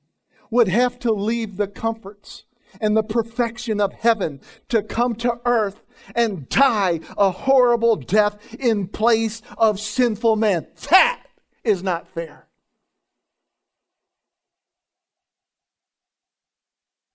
would 0.51 0.69
have 0.69 0.99
to 1.01 1.13
leave 1.13 1.57
the 1.57 1.69
comforts 1.69 2.45
and 2.81 2.97
the 2.97 3.03
perfection 3.03 3.81
of 3.81 3.93
heaven 3.93 4.41
to 4.69 4.83
come 4.83 5.15
to 5.17 5.41
earth 5.45 5.83
and 6.15 6.49
die 6.49 7.01
a 7.17 7.31
horrible 7.31 7.97
death 7.97 8.55
in 8.55 8.87
place 8.87 9.43
of 9.57 9.81
sinful 9.81 10.37
man. 10.37 10.67
That 10.91 11.23
is 11.65 11.83
not 11.83 12.09
fair. 12.09 12.47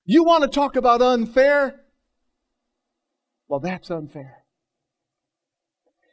You 0.06 0.24
want 0.24 0.44
to 0.44 0.50
talk 0.50 0.76
about 0.76 1.02
unfair? 1.02 1.82
Well, 3.48 3.60
that's 3.60 3.90
unfair. 3.90 4.44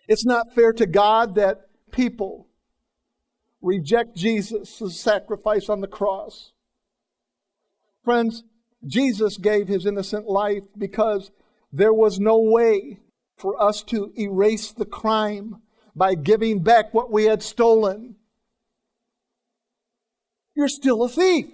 It's 0.07 0.24
not 0.24 0.55
fair 0.55 0.72
to 0.74 0.87
God 0.87 1.35
that 1.37 1.68
people 1.90 2.46
reject 3.62 4.16
Jesus' 4.16 5.01
sacrifice 5.01 5.68
on 5.68 5.81
the 5.81 5.87
cross. 5.87 6.53
Friends, 8.05 8.44
Jesus 8.87 9.37
gave 9.37 9.68
his 9.68 9.87
innocent 9.87 10.27
life 10.27 10.64
because 10.77 11.31
there 11.73 11.92
was 11.92 12.18
no 12.18 12.38
way 12.38 12.99
for 13.37 13.61
us 13.62 13.83
to 13.85 14.12
erase 14.18 14.73
the 14.73 14.87
crime 14.87 15.62
by 15.94 16.14
giving 16.14 16.62
back 16.62 16.94
what 16.94 17.11
we 17.11 17.25
had 17.25 17.42
stolen. 17.42 18.16
You're 20.55 20.68
still 20.68 21.03
a 21.03 21.09
thief. 21.09 21.46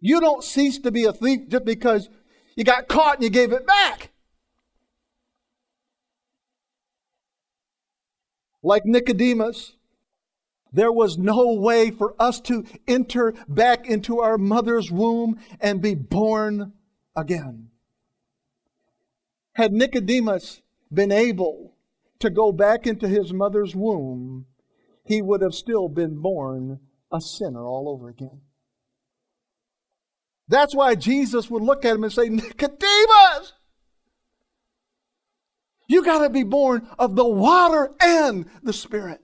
You 0.00 0.20
don't 0.20 0.44
cease 0.44 0.78
to 0.80 0.90
be 0.90 1.04
a 1.04 1.12
thief 1.12 1.48
just 1.48 1.64
because 1.64 2.08
you 2.54 2.64
got 2.64 2.88
caught 2.88 3.16
and 3.16 3.24
you 3.24 3.30
gave 3.30 3.52
it 3.52 3.66
back. 3.66 4.10
Like 8.68 8.84
Nicodemus, 8.84 9.76
there 10.74 10.92
was 10.92 11.16
no 11.16 11.54
way 11.54 11.90
for 11.90 12.14
us 12.18 12.38
to 12.42 12.66
enter 12.86 13.32
back 13.48 13.88
into 13.88 14.20
our 14.20 14.36
mother's 14.36 14.92
womb 14.92 15.40
and 15.58 15.80
be 15.80 15.94
born 15.94 16.74
again. 17.16 17.70
Had 19.54 19.72
Nicodemus 19.72 20.60
been 20.92 21.10
able 21.10 21.76
to 22.18 22.28
go 22.28 22.52
back 22.52 22.86
into 22.86 23.08
his 23.08 23.32
mother's 23.32 23.74
womb, 23.74 24.44
he 25.02 25.22
would 25.22 25.40
have 25.40 25.54
still 25.54 25.88
been 25.88 26.20
born 26.20 26.78
a 27.10 27.22
sinner 27.22 27.66
all 27.66 27.88
over 27.88 28.10
again. 28.10 28.42
That's 30.46 30.74
why 30.74 30.94
Jesus 30.94 31.48
would 31.48 31.62
look 31.62 31.86
at 31.86 31.94
him 31.94 32.04
and 32.04 32.12
say, 32.12 32.28
Nicodemus, 32.28 33.54
you 35.88 36.04
got 36.04 36.20
to 36.20 36.30
be 36.30 36.44
born 36.44 36.86
of 36.98 37.16
the 37.16 37.24
water 37.24 37.90
and 38.00 38.46
the 38.62 38.72
Spirit. 38.72 39.20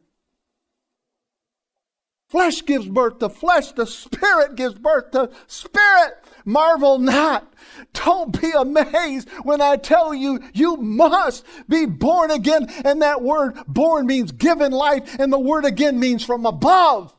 Flesh 2.29 2.65
gives 2.65 2.89
birth 2.89 3.21
to 3.21 3.29
flesh, 3.29 3.71
the 3.73 3.87
Spirit 3.87 4.57
gives 4.57 4.75
birth 4.75 5.13
to 5.13 5.31
spirit. 5.47 6.15
Marvel 6.45 6.99
not. 6.99 7.53
Don't 7.93 8.39
be 8.41 8.51
amazed 8.51 9.31
when 9.45 9.61
I 9.61 9.77
tell 9.77 10.13
you, 10.13 10.41
you 10.53 10.77
must 10.77 11.45
be 11.69 11.87
born 11.87 12.31
again. 12.31 12.67
And 12.85 13.03
that 13.03 13.23
word 13.23 13.57
born 13.67 14.07
means 14.07 14.33
given 14.33 14.73
life, 14.73 15.19
and 15.19 15.33
the 15.33 15.39
word 15.39 15.65
again 15.65 15.99
means 16.01 16.25
from 16.25 16.45
above. 16.45 17.15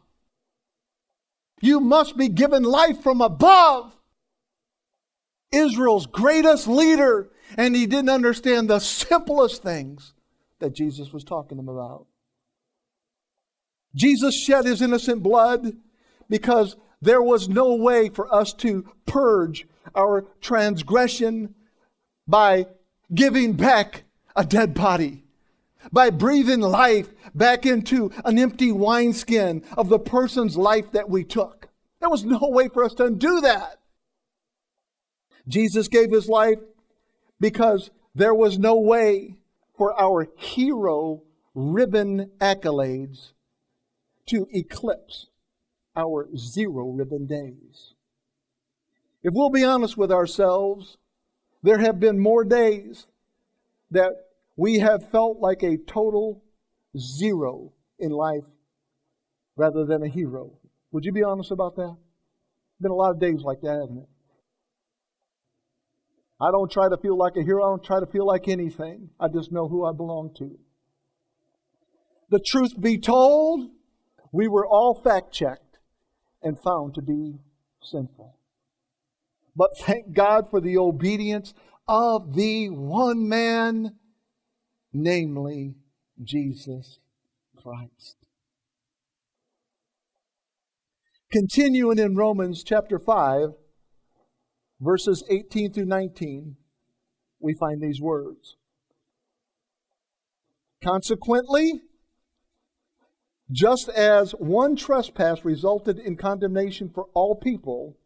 You 1.62 1.80
must 1.80 2.18
be 2.18 2.28
given 2.28 2.64
life 2.64 3.02
from 3.02 3.22
above. 3.22 3.96
Israel's 5.52 6.06
greatest 6.06 6.68
leader, 6.68 7.32
and 7.56 7.76
he 7.76 7.86
didn't 7.86 8.10
understand 8.10 8.70
the 8.70 8.80
simplest 8.80 9.64
things 9.64 10.14
that 10.60 10.74
Jesus 10.74 11.12
was 11.12 11.24
talking 11.24 11.58
to 11.58 11.62
him 11.62 11.70
about. 11.70 12.06
Jesus 13.96 14.36
shed 14.36 14.66
his 14.66 14.82
innocent 14.82 15.24
blood 15.24 15.74
because 16.30 16.76
there 17.02 17.22
was 17.22 17.48
no 17.48 17.76
way 17.76 18.10
for 18.10 18.34
us 18.34 18.54
to 18.54 18.90
purge 19.06 19.68
our 19.94 20.26
transgression 20.42 21.56
by 22.28 22.66
giving 23.14 23.54
back 23.54 24.04
a 24.36 24.46
dead 24.46 24.74
body, 24.74 25.24
by 25.92 26.10
breathing 26.10 26.60
life 26.60 27.10
back 27.34 27.66
into 27.66 28.12
an 28.26 28.38
empty 28.38 28.72
wineskin 28.72 29.64
of 29.78 29.88
the 29.90 30.00
person's 30.00 30.58
life 30.58 30.92
that 30.92 31.10
we 31.10 31.24
took. 31.24 31.70
There 32.00 32.10
was 32.10 32.26
no 32.26 32.40
way 32.42 32.68
for 32.68 32.84
us 32.84 32.94
to 32.96 33.06
undo 33.06 33.42
that. 33.42 33.80
Jesus 35.48 35.88
gave 35.88 36.12
his 36.12 36.28
life 36.28 36.60
because 37.40 37.92
there 38.14 38.34
was 38.34 38.58
no 38.58 38.80
way 38.80 39.36
for 39.78 40.00
our 40.00 40.28
hero 40.38 41.24
ribbon 41.54 42.32
accolades 42.40 43.32
to 44.28 44.48
eclipse 44.52 45.28
our 45.96 46.28
zero 46.36 46.90
ribbon 46.90 47.26
days. 47.26 47.94
If 49.24 49.34
we'll 49.34 49.50
be 49.50 49.64
honest 49.64 49.98
with 49.98 50.12
ourselves, 50.12 50.98
there 51.64 51.80
have 51.80 52.00
been 52.00 52.20
more 52.20 52.44
days 52.44 53.08
that 53.92 54.12
we 54.56 54.80
have 54.80 55.10
felt 55.10 55.40
like 55.40 55.64
a 55.64 55.78
total 55.78 56.44
zero 56.98 57.74
in 58.00 58.12
life 58.12 58.44
rather 59.56 59.86
than 59.86 60.04
a 60.04 60.08
hero. 60.08 60.52
Would 60.92 61.06
you 61.06 61.12
be 61.12 61.24
honest 61.24 61.52
about 61.52 61.76
that? 61.76 61.96
Been 62.80 62.92
a 62.92 62.96
lot 62.96 63.12
of 63.12 63.20
days 63.20 63.42
like 63.42 63.62
that, 63.62 63.80
hasn't 63.80 64.00
it? 64.00 64.10
I 66.40 66.52
don't 66.52 66.72
try 66.72 66.90
to 66.90 66.98
feel 66.98 67.18
like 67.18 67.38
a 67.38 67.44
hero. 67.44 67.64
I 67.64 67.70
don't 67.70 67.84
try 67.84 68.00
to 68.00 68.06
feel 68.06 68.26
like 68.26 68.48
anything. 68.48 69.10
I 69.20 69.28
just 69.30 69.52
know 69.52 69.68
who 69.68 69.86
I 69.86 69.94
belong 69.94 70.34
to. 70.38 70.58
The 72.30 72.40
truth 72.40 72.80
be 72.80 72.98
told, 72.98 73.70
we 74.32 74.48
were 74.48 74.66
all 74.68 75.02
fact 75.02 75.32
checked 75.32 75.80
and 76.42 76.60
found 76.60 76.96
to 76.96 77.02
be 77.02 77.40
sinful. 77.82 78.36
But 79.56 79.78
thank 79.78 80.12
God 80.12 80.50
for 80.50 80.60
the 80.60 80.78
obedience 80.78 81.54
of 81.88 82.36
the 82.36 82.70
one 82.70 83.30
man, 83.30 83.96
namely 84.92 85.76
Jesus 86.22 87.00
Christ. 87.56 88.18
Continuing 91.32 92.00
in 92.00 92.16
Romans 92.16 92.64
chapter 92.64 93.00
5, 93.00 93.54
verses 94.86 95.24
18 95.30 95.74
through 95.74 95.86
19, 95.86 96.56
we 97.40 97.54
find 97.56 97.82
these 97.82 98.00
words. 98.00 98.56
Consequently, 100.84 101.82
just 103.52 103.90
as 103.90 104.32
one 104.34 104.76
trespass 104.76 105.44
resulted 105.44 106.00
in 106.00 106.16
condemnation 106.16 106.90
for 106.94 107.08
all 107.14 107.36
people, 107.36 107.98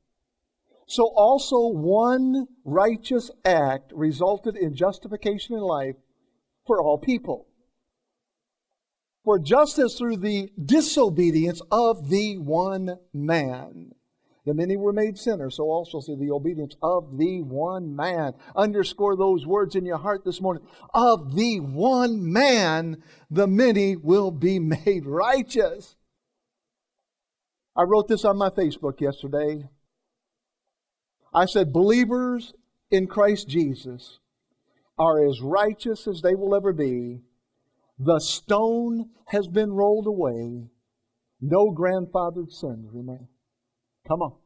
so 0.88 1.12
also 1.16 1.68
one 1.68 2.48
righteous 2.66 3.30
act 3.46 3.92
resulted 3.94 4.56
in 4.58 4.76
justification 4.76 5.56
in 5.56 5.62
life 5.62 5.96
for 6.66 6.82
all 6.82 6.98
people. 6.98 7.48
For 9.24 9.38
just 9.38 9.78
as 9.78 9.96
through 9.98 10.18
the 10.18 10.50
disobedience 10.64 11.62
of 11.72 12.10
the 12.10 12.38
one 12.38 12.98
man, 13.14 13.92
the 14.50 14.56
many 14.56 14.78
were 14.78 14.92
made 14.92 15.16
sinners, 15.16 15.58
so 15.58 15.66
also 15.66 16.02
through 16.02 16.16
the 16.16 16.32
obedience 16.32 16.76
of 16.82 17.20
the 17.20 17.44
one 17.44 17.96
man. 17.96 18.34
Underscore 18.56 19.16
those 19.16 19.46
words 19.46 19.76
in 19.76 19.86
your 19.86 20.00
heart 20.00 20.26
this 20.26 20.42
morning. 20.42 20.64
Of 20.92 21.36
the 21.36 21.60
one 21.60 22.34
man, 22.34 23.04
the 23.30 23.46
many 23.46 23.96
will 23.96 24.32
be 24.32 24.58
made 24.86 25.06
righteous. 25.06 25.98
I 27.78 27.84
wrote 27.84 28.08
this 28.08 28.26
on 28.26 28.40
my 28.40 28.50
Facebook 28.50 29.00
yesterday. 29.00 29.70
I 31.32 31.46
said, 31.46 31.72
Believers 31.72 32.56
in 32.90 33.06
Christ 33.06 33.48
Jesus 33.48 34.18
are 34.98 35.24
as 35.24 35.42
righteous 35.44 36.08
as 36.08 36.24
they 36.24 36.34
will 36.34 36.56
ever 36.56 36.74
be. 36.74 37.22
The 38.00 38.18
stone 38.18 39.12
has 39.28 39.48
been 39.48 39.74
rolled 39.74 40.08
away. 40.08 40.72
No 41.40 41.72
grandfathered 41.72 42.52
sins 42.52 42.90
remain. 42.92 43.28
Come 44.08 44.24
on. 44.24 44.39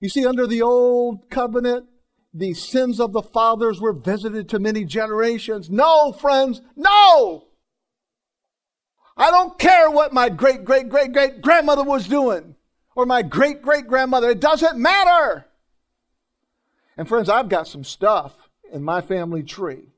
You 0.00 0.08
see, 0.08 0.26
under 0.26 0.46
the 0.46 0.62
old 0.62 1.30
covenant, 1.30 1.86
the 2.34 2.52
sins 2.54 3.00
of 3.00 3.12
the 3.12 3.22
fathers 3.22 3.80
were 3.80 3.92
visited 3.92 4.48
to 4.50 4.58
many 4.58 4.84
generations. 4.84 5.70
No, 5.70 6.12
friends, 6.12 6.60
no! 6.76 7.46
I 9.16 9.30
don't 9.30 9.58
care 9.58 9.90
what 9.90 10.12
my 10.12 10.28
great, 10.28 10.64
great, 10.64 10.90
great, 10.90 11.12
great 11.12 11.40
grandmother 11.40 11.82
was 11.82 12.06
doing 12.06 12.54
or 12.94 13.06
my 13.06 13.22
great, 13.22 13.62
great 13.62 13.86
grandmother. 13.86 14.30
It 14.30 14.40
doesn't 14.40 14.78
matter. 14.78 15.46
And, 16.98 17.08
friends, 17.08 17.28
I've 17.28 17.48
got 17.48 17.66
some 17.66 17.84
stuff 17.84 18.34
in 18.72 18.82
my 18.82 19.00
family 19.00 19.42
tree 19.42 19.88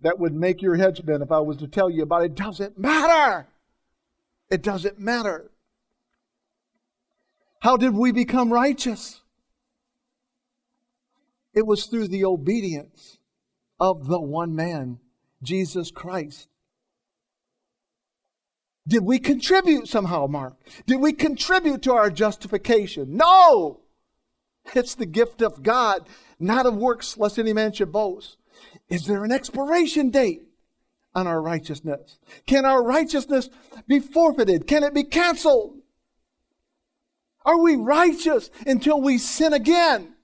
that 0.00 0.18
would 0.18 0.34
make 0.34 0.62
your 0.62 0.76
head 0.76 0.96
spin 0.96 1.22
if 1.22 1.32
I 1.32 1.40
was 1.40 1.58
to 1.58 1.68
tell 1.68 1.90
you 1.90 2.02
about 2.02 2.22
it. 2.22 2.26
It 2.26 2.34
doesn't 2.36 2.78
matter. 2.78 3.46
It 4.50 4.62
doesn't 4.62 4.98
matter. 4.98 5.50
How 7.64 7.78
did 7.78 7.94
we 7.94 8.12
become 8.12 8.52
righteous? 8.52 9.22
It 11.54 11.66
was 11.66 11.86
through 11.86 12.08
the 12.08 12.26
obedience 12.26 13.16
of 13.80 14.06
the 14.06 14.20
one 14.20 14.54
man, 14.54 14.98
Jesus 15.42 15.90
Christ. 15.90 16.48
Did 18.86 19.02
we 19.02 19.18
contribute 19.18 19.88
somehow, 19.88 20.26
Mark? 20.26 20.58
Did 20.86 21.00
we 21.00 21.14
contribute 21.14 21.80
to 21.84 21.94
our 21.94 22.10
justification? 22.10 23.16
No! 23.16 23.80
It's 24.74 24.94
the 24.94 25.06
gift 25.06 25.40
of 25.40 25.62
God, 25.62 26.06
not 26.38 26.66
of 26.66 26.76
works, 26.76 27.16
lest 27.16 27.38
any 27.38 27.54
man 27.54 27.72
should 27.72 27.90
boast. 27.90 28.36
Is 28.90 29.06
there 29.06 29.24
an 29.24 29.32
expiration 29.32 30.10
date 30.10 30.42
on 31.14 31.26
our 31.26 31.40
righteousness? 31.40 32.18
Can 32.46 32.66
our 32.66 32.84
righteousness 32.84 33.48
be 33.88 34.00
forfeited? 34.00 34.66
Can 34.66 34.82
it 34.82 34.92
be 34.92 35.04
canceled? 35.04 35.78
Are 37.44 37.60
we 37.60 37.76
righteous 37.76 38.50
until 38.66 39.00
we 39.00 39.18
sin 39.18 39.52
again? 39.52 40.14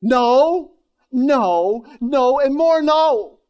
No, 0.00 0.72
no, 1.10 1.86
no, 2.00 2.40
and 2.40 2.54
more 2.54 2.82
no. 2.82 3.40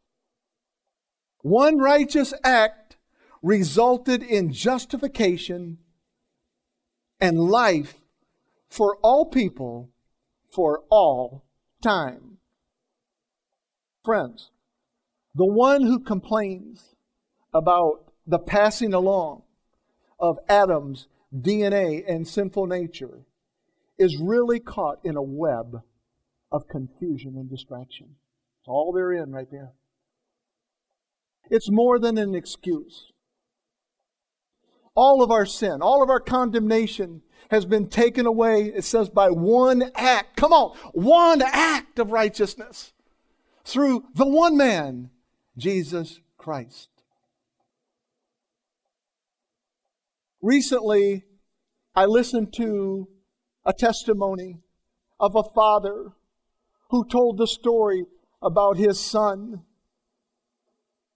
One 1.41 1.77
righteous 1.77 2.33
act 2.43 2.97
resulted 3.41 4.23
in 4.23 4.53
justification 4.53 5.79
and 7.19 7.39
life 7.39 7.95
for 8.69 8.97
all 9.01 9.25
people 9.25 9.89
for 10.51 10.83
all 10.89 11.43
time. 11.81 12.37
Friends, 14.03 14.49
the 15.35 15.45
one 15.45 15.83
who 15.83 15.99
complains 15.99 16.95
about 17.53 18.11
the 18.25 18.39
passing 18.39 18.93
along 18.93 19.43
of 20.19 20.37
Adam's 20.47 21.07
DNA 21.35 22.03
and 22.07 22.27
sinful 22.27 22.67
nature 22.67 23.25
is 23.97 24.17
really 24.17 24.59
caught 24.59 24.99
in 25.03 25.15
a 25.15 25.21
web 25.21 25.81
of 26.51 26.67
confusion 26.67 27.35
and 27.35 27.49
distraction. 27.49 28.15
It's 28.61 28.67
all 28.67 28.91
they're 28.91 29.13
in 29.13 29.31
right 29.31 29.49
there. 29.51 29.71
It's 31.49 31.69
more 31.69 31.99
than 31.99 32.17
an 32.17 32.35
excuse. 32.35 33.11
All 34.95 35.23
of 35.23 35.31
our 35.31 35.45
sin, 35.45 35.81
all 35.81 36.03
of 36.03 36.09
our 36.09 36.19
condemnation 36.19 37.21
has 37.49 37.65
been 37.65 37.87
taken 37.87 38.25
away, 38.25 38.65
it 38.65 38.83
says, 38.83 39.09
by 39.09 39.29
one 39.29 39.91
act. 39.95 40.37
Come 40.37 40.53
on, 40.53 40.77
one 40.93 41.41
act 41.41 41.99
of 41.99 42.11
righteousness 42.11 42.93
through 43.65 44.05
the 44.13 44.27
one 44.27 44.55
man, 44.55 45.09
Jesus 45.57 46.19
Christ. 46.37 46.89
Recently, 50.43 51.23
I 51.95 52.05
listened 52.05 52.51
to 52.55 53.07
a 53.65 53.71
testimony 53.71 54.59
of 55.17 55.37
a 55.37 55.43
father 55.43 56.11
who 56.89 57.07
told 57.07 57.37
the 57.37 57.47
story 57.47 58.03
about 58.41 58.75
his 58.75 58.99
son, 58.99 59.61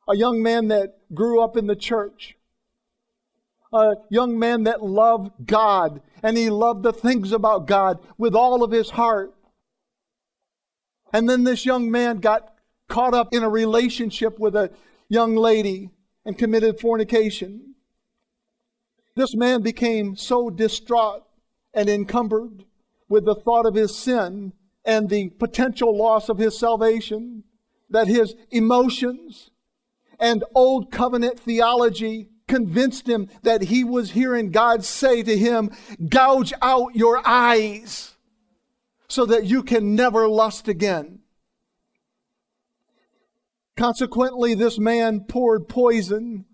a 0.07 0.15
young 0.15 0.41
man 0.41 0.69
that 0.69 0.99
grew 1.13 1.41
up 1.41 1.57
in 1.57 1.67
the 1.67 1.75
church, 1.75 2.37
A 3.73 3.95
young 4.09 4.39
man 4.39 4.63
that 4.63 4.81
loved 4.81 5.31
God 5.45 6.01
and 6.23 6.37
he 6.37 6.49
loved 6.49 6.83
the 6.83 6.93
things 6.93 7.33
about 7.33 7.67
God 7.67 7.99
with 8.17 8.33
all 8.33 8.63
of 8.63 8.71
his 8.71 8.91
heart. 8.91 9.33
And 11.11 11.29
then 11.29 11.43
this 11.43 11.65
young 11.65 11.91
man 11.91 12.19
got 12.19 12.53
caught 12.87 13.13
up 13.13 13.33
in 13.33 13.43
a 13.43 13.49
relationship 13.49 14.39
with 14.39 14.55
a 14.55 14.71
young 15.09 15.35
lady 15.35 15.89
and 16.25 16.37
committed 16.37 16.79
fornication. 16.79 17.66
This 19.17 19.35
man 19.35 19.63
became 19.63 20.15
so 20.15 20.51
distraught 20.51 21.23
and 21.73 21.89
encumbered 21.89 22.65
with 23.09 23.25
the 23.25 23.33
thought 23.33 23.65
of 23.65 23.73
his 23.73 23.97
sin 23.97 24.53
and 24.85 25.09
the 25.09 25.29
potential 25.29 25.97
loss 25.97 26.29
of 26.29 26.37
his 26.37 26.55
salvation 26.55 27.43
that 27.89 28.07
his 28.07 28.35
emotions 28.51 29.49
and 30.19 30.43
old 30.53 30.91
covenant 30.91 31.39
theology 31.39 32.29
convinced 32.47 33.09
him 33.09 33.27
that 33.41 33.63
he 33.63 33.83
was 33.83 34.11
hearing 34.11 34.51
God 34.51 34.85
say 34.85 35.23
to 35.23 35.35
him, 35.35 35.71
Gouge 36.07 36.53
out 36.61 36.95
your 36.95 37.19
eyes 37.25 38.15
so 39.07 39.25
that 39.25 39.45
you 39.45 39.63
can 39.63 39.95
never 39.95 40.27
lust 40.27 40.67
again. 40.67 41.21
Consequently, 43.75 44.53
this 44.53 44.77
man 44.77 45.21
poured 45.21 45.67
poison 45.67 46.45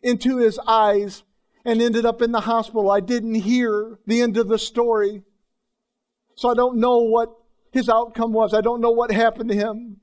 into 0.00 0.36
his 0.36 0.60
eyes 0.64 1.24
and 1.64 1.80
ended 1.80 2.04
up 2.04 2.20
in 2.20 2.32
the 2.32 2.40
hospital. 2.40 2.90
I 2.90 3.00
didn't 3.00 3.34
hear 3.34 3.98
the 4.06 4.20
end 4.20 4.36
of 4.36 4.48
the 4.48 4.58
story, 4.58 5.22
so 6.34 6.50
I 6.50 6.54
don't 6.54 6.78
know 6.78 6.98
what 6.98 7.30
his 7.72 7.88
outcome 7.88 8.32
was. 8.32 8.54
I 8.54 8.60
don't 8.60 8.80
know 8.80 8.90
what 8.90 9.10
happened 9.10 9.50
to 9.50 9.56
him. 9.56 10.00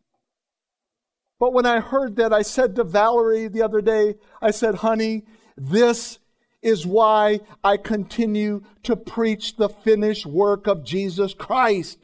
But 1.40 1.54
when 1.54 1.66
I 1.66 1.80
heard 1.80 2.18
that, 2.18 2.34
I 2.34 2.44
said 2.44 2.76
to 2.76 2.84
Valerie 2.84 3.48
the 3.48 3.64
other 3.64 3.82
day, 3.82 4.16
I 4.42 4.52
said, 4.52 4.76
honey, 4.76 5.24
this 5.58 6.20
is 6.62 6.86
why 6.86 7.40
I 7.64 7.78
continue 7.78 8.62
to 8.84 8.96
preach 8.96 9.56
the 9.56 9.70
finished 9.70 10.26
work 10.26 10.68
of 10.68 10.84
Jesus 10.84 11.34
Christ. 11.34 11.98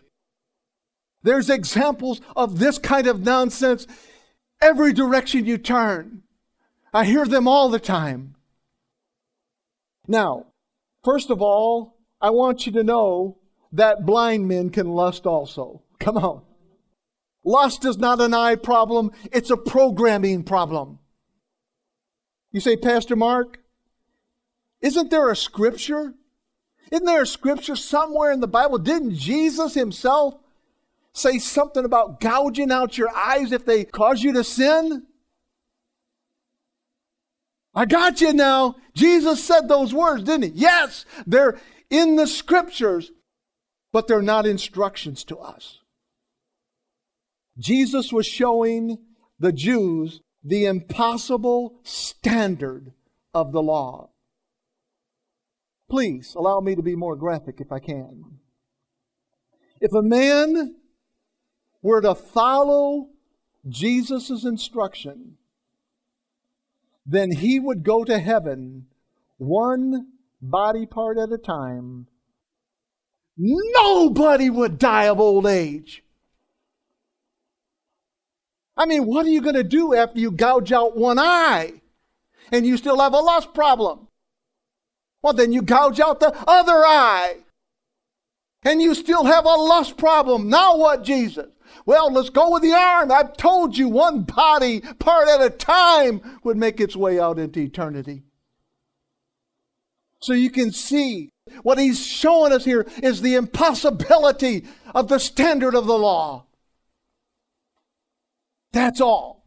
There's 1.21 1.49
examples 1.49 2.21
of 2.35 2.59
this 2.59 2.79
kind 2.79 3.05
of 3.05 3.21
nonsense 3.21 3.85
every 4.61 4.93
direction 4.93 5.45
you 5.45 5.57
turn. 5.57 6.23
I 6.93 7.05
hear 7.05 7.25
them 7.25 7.47
all 7.47 7.69
the 7.69 7.79
time. 7.79 8.36
Now, 10.07 10.47
first 11.03 11.29
of 11.29 11.41
all, 11.41 11.97
I 12.21 12.29
want 12.29 12.65
you 12.65 12.71
to 12.73 12.83
know 12.83 13.37
that 13.73 14.05
blind 14.05 14.47
men 14.47 14.69
can 14.69 14.87
lust 14.87 15.25
also. 15.25 15.83
Come 15.99 16.17
on. 16.17 16.41
Lust 17.43 17.85
is 17.85 17.97
not 17.97 18.19
an 18.19 18.33
eye 18.33 18.55
problem, 18.55 19.11
it's 19.31 19.49
a 19.49 19.57
programming 19.57 20.43
problem. 20.43 20.99
You 22.51 22.59
say, 22.59 22.75
Pastor 22.75 23.15
Mark, 23.15 23.59
isn't 24.81 25.11
there 25.11 25.29
a 25.29 25.35
scripture? 25.35 26.13
Isn't 26.91 27.05
there 27.05 27.21
a 27.21 27.27
scripture 27.27 27.75
somewhere 27.75 28.31
in 28.31 28.39
the 28.39 28.47
Bible? 28.47 28.77
Didn't 28.77 29.15
Jesus 29.15 29.73
himself 29.73 30.35
say 31.13 31.39
something 31.39 31.83
about 31.83 32.19
gouging 32.19 32.71
out 32.71 32.97
your 32.97 33.09
eyes 33.15 33.51
if 33.51 33.65
they 33.65 33.83
cause 33.83 34.23
you 34.23 34.33
to 34.33 34.43
sin? 34.43 35.05
I 37.77 37.85
got 37.85 38.21
you 38.21 38.33
now. 38.33 38.77
Jesus 38.95 39.43
said 39.43 39.67
those 39.67 39.93
words, 39.93 40.23
didn't 40.23 40.55
he? 40.55 40.61
Yes, 40.61 41.05
they're 41.27 41.59
in 41.91 42.15
the 42.15 42.25
scriptures, 42.25 43.11
but 43.93 44.07
they're 44.07 44.23
not 44.23 44.47
instructions 44.47 45.23
to 45.25 45.37
us. 45.37 45.77
Jesus 47.59 48.11
was 48.11 48.25
showing 48.25 48.97
the 49.39 49.51
Jews 49.51 50.21
the 50.43 50.65
impossible 50.65 51.79
standard 51.83 52.93
of 53.31 53.51
the 53.51 53.61
law. 53.61 54.09
Please 55.87 56.33
allow 56.35 56.59
me 56.59 56.73
to 56.75 56.81
be 56.81 56.95
more 56.95 57.15
graphic 57.15 57.61
if 57.61 57.71
I 57.71 57.77
can. 57.77 58.39
If 59.79 59.93
a 59.93 60.01
man 60.01 60.77
were 61.83 62.01
to 62.01 62.15
follow 62.15 63.09
Jesus' 63.69 64.43
instruction, 64.43 65.37
then 67.07 67.31
he 67.31 67.59
would 67.59 67.83
go 67.83 68.03
to 68.03 68.19
heaven 68.19 68.85
one 69.37 70.07
body 70.41 70.85
part 70.85 71.17
at 71.17 71.31
a 71.31 71.37
time. 71.37 72.07
Nobody 73.37 74.49
would 74.49 74.77
die 74.77 75.05
of 75.05 75.19
old 75.19 75.47
age. 75.47 76.03
I 78.75 78.85
mean, 78.85 79.05
what 79.05 79.25
are 79.25 79.29
you 79.29 79.41
going 79.41 79.55
to 79.55 79.63
do 79.63 79.95
after 79.95 80.19
you 80.19 80.31
gouge 80.31 80.71
out 80.71 80.97
one 80.97 81.17
eye 81.17 81.81
and 82.51 82.67
you 82.67 82.77
still 82.77 82.99
have 82.99 83.13
a 83.13 83.19
lust 83.19 83.53
problem? 83.53 84.07
Well, 85.23 85.33
then 85.33 85.51
you 85.51 85.61
gouge 85.61 85.99
out 85.99 86.19
the 86.19 86.35
other 86.47 86.85
eye 86.85 87.37
and 88.63 88.81
you 88.81 88.93
still 88.93 89.23
have 89.25 89.45
a 89.45 89.55
lust 89.55 89.97
problem. 89.97 90.49
Now 90.49 90.77
what, 90.77 91.03
Jesus? 91.03 91.47
Well, 91.87 92.11
let's 92.11 92.29
go 92.29 92.51
with 92.51 92.63
the 92.63 92.73
arm. 92.73 93.13
I've 93.13 93.37
told 93.37 93.77
you 93.77 93.87
one 93.87 94.23
body 94.23 94.81
part 94.81 95.29
at 95.29 95.41
a 95.41 95.49
time 95.49 96.21
would 96.43 96.57
make 96.57 96.81
its 96.81 96.97
way 96.97 97.17
out 97.17 97.39
into 97.39 97.61
eternity. 97.61 98.23
So 100.19 100.33
you 100.33 100.49
can 100.49 100.73
see 100.73 101.29
what 101.63 101.79
he's 101.79 102.05
showing 102.05 102.51
us 102.51 102.65
here 102.65 102.85
is 103.01 103.21
the 103.21 103.35
impossibility 103.35 104.65
of 104.93 105.07
the 105.07 105.17
standard 105.17 105.75
of 105.75 105.87
the 105.87 105.97
law. 105.97 106.47
That's 108.73 108.99
all. 108.99 109.45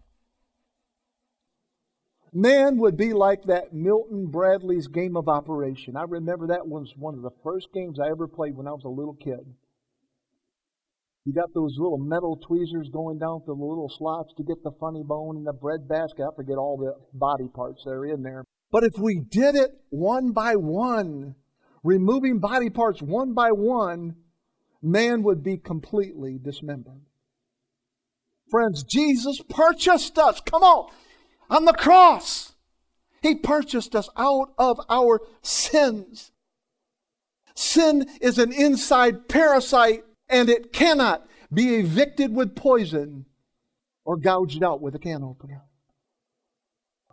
Man 2.32 2.78
would 2.78 2.96
be 2.96 3.12
like 3.12 3.42
that 3.44 3.74
Milton 3.74 4.28
Bradley's 4.28 4.86
game 4.86 5.14
of 5.14 5.28
operation. 5.28 5.94
I 5.94 6.04
remember 6.04 6.46
that 6.46 6.66
was 6.66 6.94
one 6.96 7.12
of 7.12 7.20
the 7.20 7.32
first 7.42 7.70
games 7.74 8.00
I 8.00 8.08
ever 8.08 8.26
played 8.26 8.56
when 8.56 8.66
I 8.66 8.72
was 8.72 8.84
a 8.84 8.88
little 8.88 9.12
kid. 9.12 9.44
You 11.26 11.34
got 11.34 11.52
those 11.54 11.76
little 11.78 11.98
metal 11.98 12.36
tweezers 12.36 12.88
going 12.88 13.18
down 13.18 13.42
through 13.44 13.56
the 13.56 13.64
little 13.64 13.90
slots 13.90 14.32
to 14.38 14.42
get 14.42 14.62
the 14.62 14.72
funny 14.80 15.02
bone 15.02 15.36
and 15.36 15.46
the 15.46 15.52
bread 15.52 15.86
basket. 15.86 16.24
I 16.24 16.34
forget 16.34 16.56
all 16.56 16.78
the 16.78 16.94
body 17.12 17.48
parts 17.54 17.84
that 17.84 17.90
are 17.90 18.06
in 18.06 18.22
there. 18.22 18.44
But 18.72 18.84
if 18.84 18.98
we 18.98 19.20
did 19.20 19.54
it 19.54 19.70
one 19.90 20.32
by 20.32 20.56
one, 20.56 21.34
removing 21.82 22.38
body 22.38 22.70
parts 22.70 23.02
one 23.02 23.34
by 23.34 23.50
one, 23.50 24.16
man 24.82 25.22
would 25.22 25.42
be 25.42 25.58
completely 25.58 26.38
dismembered. 26.42 27.02
Friends, 28.50 28.82
Jesus 28.82 29.42
purchased 29.48 30.18
us. 30.18 30.40
Come 30.40 30.62
on. 30.62 30.90
On 31.50 31.64
the 31.66 31.72
cross. 31.72 32.52
He 33.22 33.34
purchased 33.34 33.94
us 33.94 34.08
out 34.16 34.52
of 34.56 34.80
our 34.88 35.20
sins. 35.42 36.32
Sin 37.54 38.08
is 38.22 38.38
an 38.38 38.52
inside 38.52 39.28
parasite 39.28 40.04
and 40.30 40.48
it 40.48 40.72
cannot 40.72 41.26
be 41.52 41.76
evicted 41.76 42.34
with 42.34 42.54
poison 42.54 43.26
or 44.04 44.16
gouged 44.16 44.62
out 44.62 44.80
with 44.80 44.94
a 44.94 44.98
can 44.98 45.22
opener. 45.22 45.62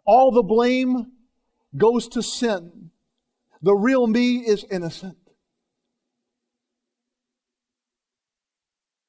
All 0.05 0.31
the 0.31 0.43
blame 0.43 1.11
goes 1.75 2.07
to 2.09 2.21
sin. 2.23 2.91
The 3.61 3.73
real 3.73 4.07
me 4.07 4.37
is 4.37 4.65
innocent. 4.69 5.17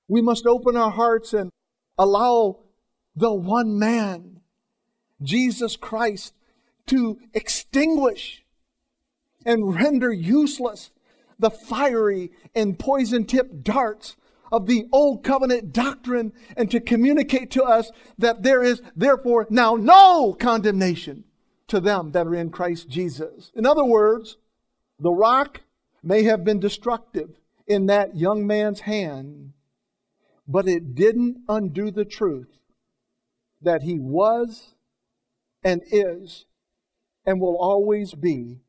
We 0.09 0.23
must 0.23 0.47
open 0.47 0.75
our 0.77 0.90
hearts 0.90 1.35
and 1.35 1.51
allow 1.99 2.61
the 3.14 3.33
one 3.33 3.79
man, 3.79 4.40
Jesus 5.23 5.77
Christ, 5.77 6.33
to 6.87 7.18
extinguish 7.35 8.42
and 9.44 9.75
render 9.75 10.11
useless 10.11 10.90
the 11.38 11.51
fiery 11.51 12.31
and 12.55 12.79
poison 12.79 13.24
tipped 13.24 13.62
darts 13.62 14.16
of 14.51 14.66
the 14.66 14.87
old 14.92 15.22
covenant 15.22 15.72
doctrine 15.72 16.33
and 16.57 16.70
to 16.70 16.81
communicate 16.81 17.51
to 17.53 17.62
us 17.62 17.90
that 18.16 18.42
there 18.42 18.62
is 18.62 18.83
therefore 18.96 19.46
now 19.51 19.77
no 19.77 20.35
condemnation 20.38 21.24
to 21.68 21.81
them 21.81 22.12
that 22.12 22.27
are 22.27 22.35
in 22.35 22.51
Christ 22.51 22.88
Jesus. 22.88 23.53
In 23.55 23.66
other 23.66 23.85
words, 23.85 24.38
the 24.98 25.12
rock 25.12 25.61
may 26.03 26.22
have 26.24 26.44
been 26.44 26.61
destructive 26.61 27.38
in 27.66 27.87
that 27.87 28.16
young 28.16 28.46
man's 28.46 28.81
hand, 28.81 29.53
but 30.46 30.66
it 30.66 30.94
didn't 30.94 31.42
undo 31.48 31.90
the 31.90 32.07
truth 32.07 32.48
that 33.61 33.83
he 33.83 33.98
was 33.98 34.74
and 35.62 35.83
is 35.90 36.46
and 37.27 37.40
will 37.40 37.59
always 37.59 38.14
be 38.14 38.61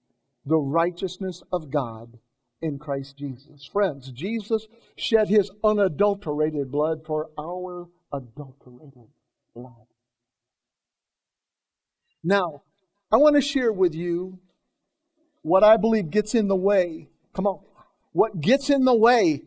the 0.46 0.58
righteousness 0.58 1.42
of 1.52 1.70
God 1.70 2.20
in 2.62 2.80
Christ 2.80 3.18
Jesus. 3.18 3.66
Friends, 3.66 4.12
Jesus 4.12 4.68
shed 4.96 5.30
his 5.30 5.52
unadulterated 5.64 6.72
blood 6.72 7.06
for 7.06 7.30
our 7.38 7.88
adulterated 8.12 9.08
blood. 9.56 9.86
Now, 12.24 12.64
I 13.12 13.18
want 13.18 13.36
to 13.36 13.42
share 13.42 13.72
with 13.72 13.96
you 13.96 14.40
what 15.42 15.64
I 15.64 15.78
believe 15.78 16.10
gets 16.10 16.36
in 16.36 16.48
the 16.48 16.56
way. 16.56 17.08
Come 17.34 17.48
on. 17.48 17.60
What 18.12 18.42
gets 18.42 18.70
in 18.70 18.86
the 18.86 18.94
way? 18.94 19.44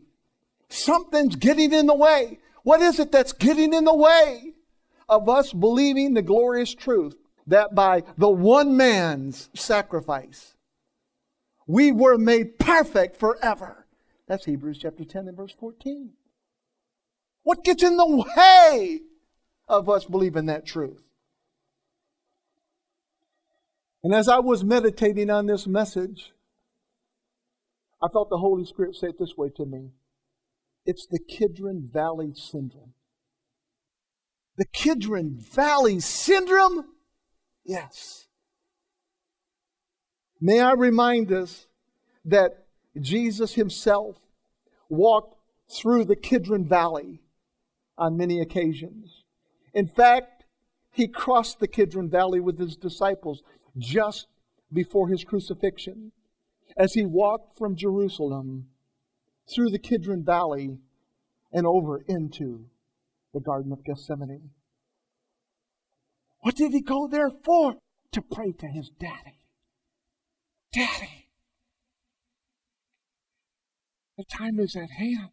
Something's 0.69 1.35
getting 1.35 1.71
in 1.71 1.85
the 1.85 1.95
way. 1.95 2.39
What 2.63 2.81
is 2.81 2.99
it 2.99 3.11
that's 3.11 3.33
getting 3.33 3.73
in 3.73 3.83
the 3.83 3.93
way 3.93 4.53
of 5.07 5.29
us 5.29 5.53
believing 5.53 6.13
the 6.13 6.21
glorious 6.21 6.73
truth 6.73 7.15
that 7.45 7.75
by 7.75 8.03
the 8.17 8.29
one 8.29 8.75
man's 8.77 9.49
sacrifice, 9.53 10.55
We 11.67 11.91
were 11.91 12.17
made 12.17 12.59
perfect 12.59 13.17
forever. 13.17 13.85
That's 14.27 14.45
Hebrews 14.45 14.79
chapter 14.79 15.03
10 15.05 15.27
and 15.27 15.37
verse 15.37 15.53
14. 15.59 16.11
What 17.43 17.63
gets 17.63 17.83
in 17.83 17.97
the 17.97 18.25
way 18.37 19.01
of 19.67 19.89
us 19.89 20.05
believing 20.05 20.45
that 20.47 20.65
truth? 20.65 21.03
And 24.03 24.13
as 24.13 24.27
I 24.27 24.39
was 24.39 24.63
meditating 24.63 25.29
on 25.29 25.45
this 25.45 25.65
message, 25.65 26.33
I 28.01 28.07
felt 28.11 28.29
the 28.29 28.37
Holy 28.37 28.65
Spirit 28.65 28.95
say 28.95 29.07
it 29.07 29.19
this 29.19 29.37
way 29.37 29.49
to 29.55 29.65
me 29.65 29.91
it's 30.85 31.07
the 31.07 31.19
Kidron 31.19 31.89
Valley 31.91 32.33
Syndrome. 32.35 32.93
The 34.57 34.65
Kidron 34.65 35.37
Valley 35.37 35.99
Syndrome? 35.99 36.85
Yes. 37.63 38.27
May 40.45 40.59
I 40.59 40.73
remind 40.73 41.31
us 41.31 41.67
that 42.25 42.65
Jesus 42.99 43.53
himself 43.53 44.17
walked 44.89 45.37
through 45.69 46.03
the 46.03 46.17
Kidron 46.17 46.67
Valley 46.67 47.21
on 47.97 48.17
many 48.17 48.41
occasions. 48.41 49.23
In 49.73 49.87
fact, 49.87 50.43
he 50.91 51.07
crossed 51.07 51.61
the 51.61 51.67
Kidron 51.69 52.09
Valley 52.09 52.41
with 52.41 52.59
his 52.59 52.75
disciples 52.75 53.41
just 53.77 54.27
before 54.73 55.07
his 55.07 55.23
crucifixion 55.23 56.11
as 56.75 56.93
he 56.93 57.05
walked 57.05 57.57
from 57.57 57.77
Jerusalem 57.77 58.67
through 59.49 59.69
the 59.69 59.79
Kidron 59.79 60.25
Valley 60.25 60.77
and 61.53 61.65
over 61.65 62.03
into 62.05 62.65
the 63.33 63.39
Garden 63.39 63.71
of 63.71 63.85
Gethsemane. 63.85 64.49
What 66.41 66.57
did 66.57 66.73
he 66.73 66.81
go 66.81 67.07
there 67.07 67.31
for? 67.45 67.75
To 68.11 68.21
pray 68.21 68.51
to 68.51 68.67
his 68.67 68.89
daddy. 68.89 69.42
Daddy, 70.73 71.27
the 74.17 74.23
time 74.23 74.59
is 74.59 74.75
at 74.75 74.89
hand. 74.89 75.29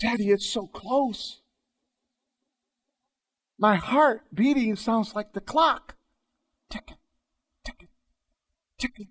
Daddy, 0.00 0.30
it's 0.30 0.48
so 0.48 0.66
close. 0.66 1.40
My 3.58 3.76
heart 3.76 4.22
beating 4.34 4.74
sounds 4.74 5.14
like 5.14 5.32
the 5.32 5.40
clock. 5.40 5.94
Ticking, 6.68 6.96
ticking, 7.64 7.88
ticking. 8.78 9.08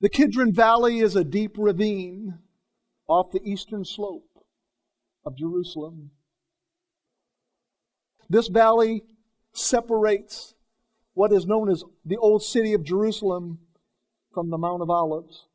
The 0.00 0.10
Kidron 0.10 0.52
Valley 0.52 0.98
is 0.98 1.16
a 1.16 1.24
deep 1.24 1.56
ravine 1.56 2.40
off 3.08 3.30
the 3.30 3.40
eastern 3.42 3.86
slope 3.86 4.44
of 5.24 5.38
Jerusalem. 5.38 6.10
This 8.28 8.48
valley 8.48 9.04
separates 9.54 10.54
what 11.14 11.32
is 11.32 11.46
known 11.46 11.70
as 11.70 11.82
the 12.04 12.16
old 12.18 12.42
city 12.42 12.74
of 12.74 12.84
Jerusalem 12.84 13.60
from 14.32 14.50
the 14.50 14.58
Mount 14.58 14.82
of 14.82 14.90
Olives. 14.90 15.46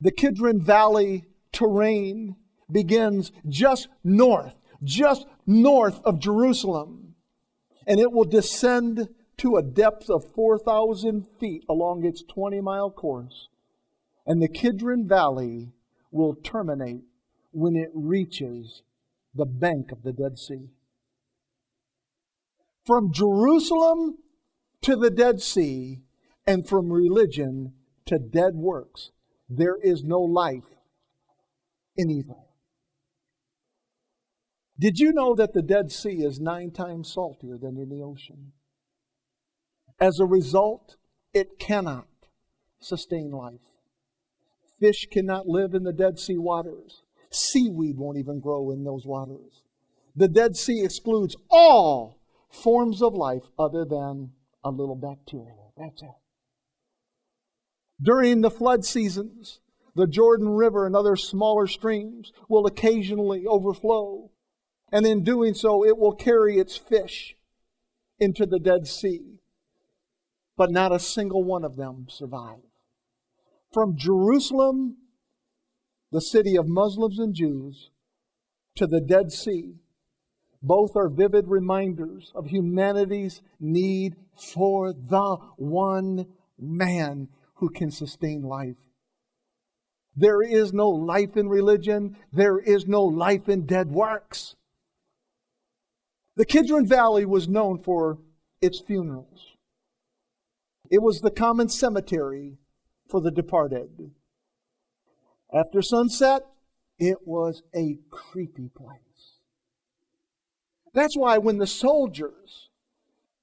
The 0.00 0.12
Kidron 0.12 0.64
Valley 0.64 1.24
terrain 1.52 2.36
begins 2.70 3.32
just 3.48 3.88
north, 4.02 4.54
just 4.82 5.26
north 5.46 6.00
of 6.04 6.20
Jerusalem, 6.20 7.16
and 7.86 8.00
it 8.00 8.12
will 8.12 8.24
descend 8.24 9.08
to 9.38 9.56
a 9.56 9.62
depth 9.62 10.08
of 10.08 10.32
4,000 10.34 11.26
feet 11.38 11.64
along 11.68 12.04
its 12.04 12.22
20 12.22 12.60
mile 12.60 12.90
course. 12.90 13.48
And 14.26 14.40
the 14.40 14.48
Kidron 14.48 15.08
Valley 15.08 15.72
will 16.10 16.34
terminate 16.34 17.02
when 17.50 17.74
it 17.74 17.90
reaches 17.92 18.82
the 19.34 19.46
bank 19.46 19.92
of 19.92 20.02
the 20.02 20.12
Dead 20.12 20.38
Sea. 20.38 20.68
From 22.90 23.12
Jerusalem 23.12 24.18
to 24.82 24.96
the 24.96 25.10
Dead 25.10 25.40
Sea, 25.40 26.00
and 26.44 26.68
from 26.68 26.92
religion 26.92 27.74
to 28.06 28.18
dead 28.18 28.56
works, 28.56 29.12
there 29.48 29.76
is 29.76 30.02
no 30.02 30.20
life 30.20 30.74
in 31.96 32.10
either. 32.10 32.40
Did 34.76 34.98
you 34.98 35.12
know 35.12 35.36
that 35.36 35.52
the 35.52 35.62
Dead 35.62 35.92
Sea 35.92 36.24
is 36.24 36.40
nine 36.40 36.72
times 36.72 37.12
saltier 37.12 37.56
than 37.56 37.76
in 37.76 37.90
the 37.90 38.02
ocean? 38.02 38.54
As 40.00 40.18
a 40.18 40.26
result, 40.26 40.96
it 41.32 41.60
cannot 41.60 42.08
sustain 42.80 43.30
life. 43.30 43.60
Fish 44.80 45.06
cannot 45.12 45.46
live 45.46 45.74
in 45.74 45.84
the 45.84 45.92
Dead 45.92 46.18
Sea 46.18 46.38
waters. 46.38 47.02
Seaweed 47.30 47.98
won't 47.98 48.18
even 48.18 48.40
grow 48.40 48.72
in 48.72 48.82
those 48.82 49.06
waters. 49.06 49.62
The 50.16 50.26
Dead 50.26 50.56
Sea 50.56 50.82
excludes 50.82 51.36
all 51.48 52.19
forms 52.50 53.02
of 53.02 53.14
life 53.14 53.44
other 53.58 53.84
than 53.84 54.32
a 54.62 54.70
little 54.70 54.96
bacteria. 54.96 55.54
That's 55.76 56.02
it. 56.02 56.08
During 58.02 58.40
the 58.40 58.50
flood 58.50 58.84
seasons, 58.84 59.60
the 59.94 60.06
Jordan 60.06 60.48
River 60.50 60.86
and 60.86 60.96
other 60.96 61.16
smaller 61.16 61.66
streams 61.66 62.32
will 62.48 62.66
occasionally 62.66 63.46
overflow. 63.46 64.30
And 64.92 65.06
in 65.06 65.22
doing 65.22 65.54
so, 65.54 65.84
it 65.84 65.96
will 65.98 66.14
carry 66.14 66.58
its 66.58 66.76
fish 66.76 67.36
into 68.18 68.46
the 68.46 68.58
Dead 68.58 68.86
Sea 68.86 69.40
but 70.60 70.70
not 70.70 70.92
a 70.92 70.98
single 70.98 71.42
one 71.42 71.64
of 71.64 71.76
them 71.76 72.04
survived. 72.10 72.66
From 73.72 73.96
Jerusalem, 73.96 74.98
the 76.12 76.20
city 76.20 76.54
of 76.54 76.68
Muslims 76.68 77.18
and 77.18 77.34
Jews, 77.34 77.88
to 78.76 78.86
the 78.86 79.00
Dead 79.00 79.32
Sea, 79.32 79.76
both 80.62 80.96
are 80.96 81.08
vivid 81.08 81.48
reminders 81.48 82.32
of 82.34 82.46
humanity's 82.46 83.40
need 83.58 84.16
for 84.36 84.92
the 84.92 85.36
one 85.56 86.26
man 86.58 87.28
who 87.54 87.70
can 87.70 87.90
sustain 87.90 88.42
life. 88.42 88.76
There 90.16 90.42
is 90.42 90.72
no 90.72 90.88
life 90.88 91.36
in 91.36 91.48
religion. 91.48 92.16
There 92.32 92.58
is 92.58 92.86
no 92.86 93.04
life 93.04 93.48
in 93.48 93.64
dead 93.64 93.90
works. 93.90 94.56
The 96.36 96.44
Kidron 96.44 96.86
Valley 96.86 97.24
was 97.24 97.48
known 97.48 97.82
for 97.82 98.18
its 98.60 98.80
funerals. 98.80 99.56
It 100.90 101.02
was 101.02 101.20
the 101.20 101.30
common 101.30 101.68
cemetery 101.68 102.58
for 103.08 103.20
the 103.20 103.30
departed. 103.30 104.10
After 105.52 105.82
sunset, 105.82 106.42
it 106.98 107.18
was 107.24 107.62
a 107.74 107.98
creepy 108.10 108.68
place. 108.68 109.09
That's 110.92 111.16
why 111.16 111.38
when 111.38 111.58
the 111.58 111.66
soldiers 111.66 112.68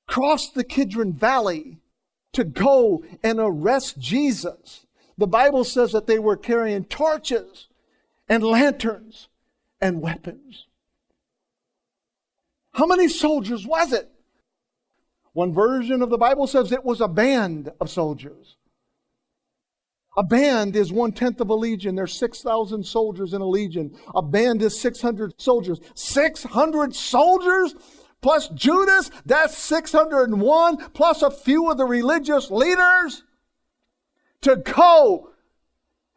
crossed 0.08 0.54
the 0.54 0.64
Kidron 0.64 1.14
Valley 1.14 1.78
to 2.34 2.44
go 2.44 3.04
and 3.24 3.40
arrest 3.40 3.98
Jesus, 3.98 4.86
the 5.18 5.28
Bible 5.28 5.64
says 5.64 5.92
that 5.94 6.08
they 6.08 6.20
were 6.20 6.38
carrying 6.38 6.86
torches 6.86 7.68
and 8.30 8.44
lanterns 8.44 9.30
and 9.82 10.02
weapons. 10.02 10.66
How 12.74 12.86
many 12.86 13.08
soldiers 13.08 13.66
was 13.66 13.94
it? 13.94 14.10
One 15.34 15.54
version 15.54 16.02
of 16.02 16.10
the 16.10 16.18
Bible 16.18 16.48
says 16.48 16.72
it 16.72 16.84
was 16.84 17.02
a 17.02 17.08
band 17.08 17.72
of 17.80 17.90
soldiers. 17.90 18.57
A 20.18 20.24
band 20.24 20.76
is 20.76 20.92
one 20.92 21.12
tenth 21.12 21.40
of 21.40 21.50
a 21.50 21.56
legion. 21.56 21.96
There's 21.96 22.14
6,000 22.14 22.84
soldiers 22.84 23.34
in 23.34 23.42
a 23.42 23.48
legion. 23.48 23.96
A 24.16 24.22
band 24.22 24.62
is 24.62 24.80
600 24.80 25.40
soldiers. 25.40 25.80
600 25.94 26.96
soldiers 26.96 27.76
plus 28.22 28.50
Judas, 28.50 29.12
that's 29.26 29.58
601 29.58 30.78
plus 30.90 31.22
a 31.22 31.32
few 31.32 31.70
of 31.70 31.78
the 31.78 31.86
religious 31.86 32.50
leaders 32.50 33.24
to 34.42 34.56
go 34.58 35.30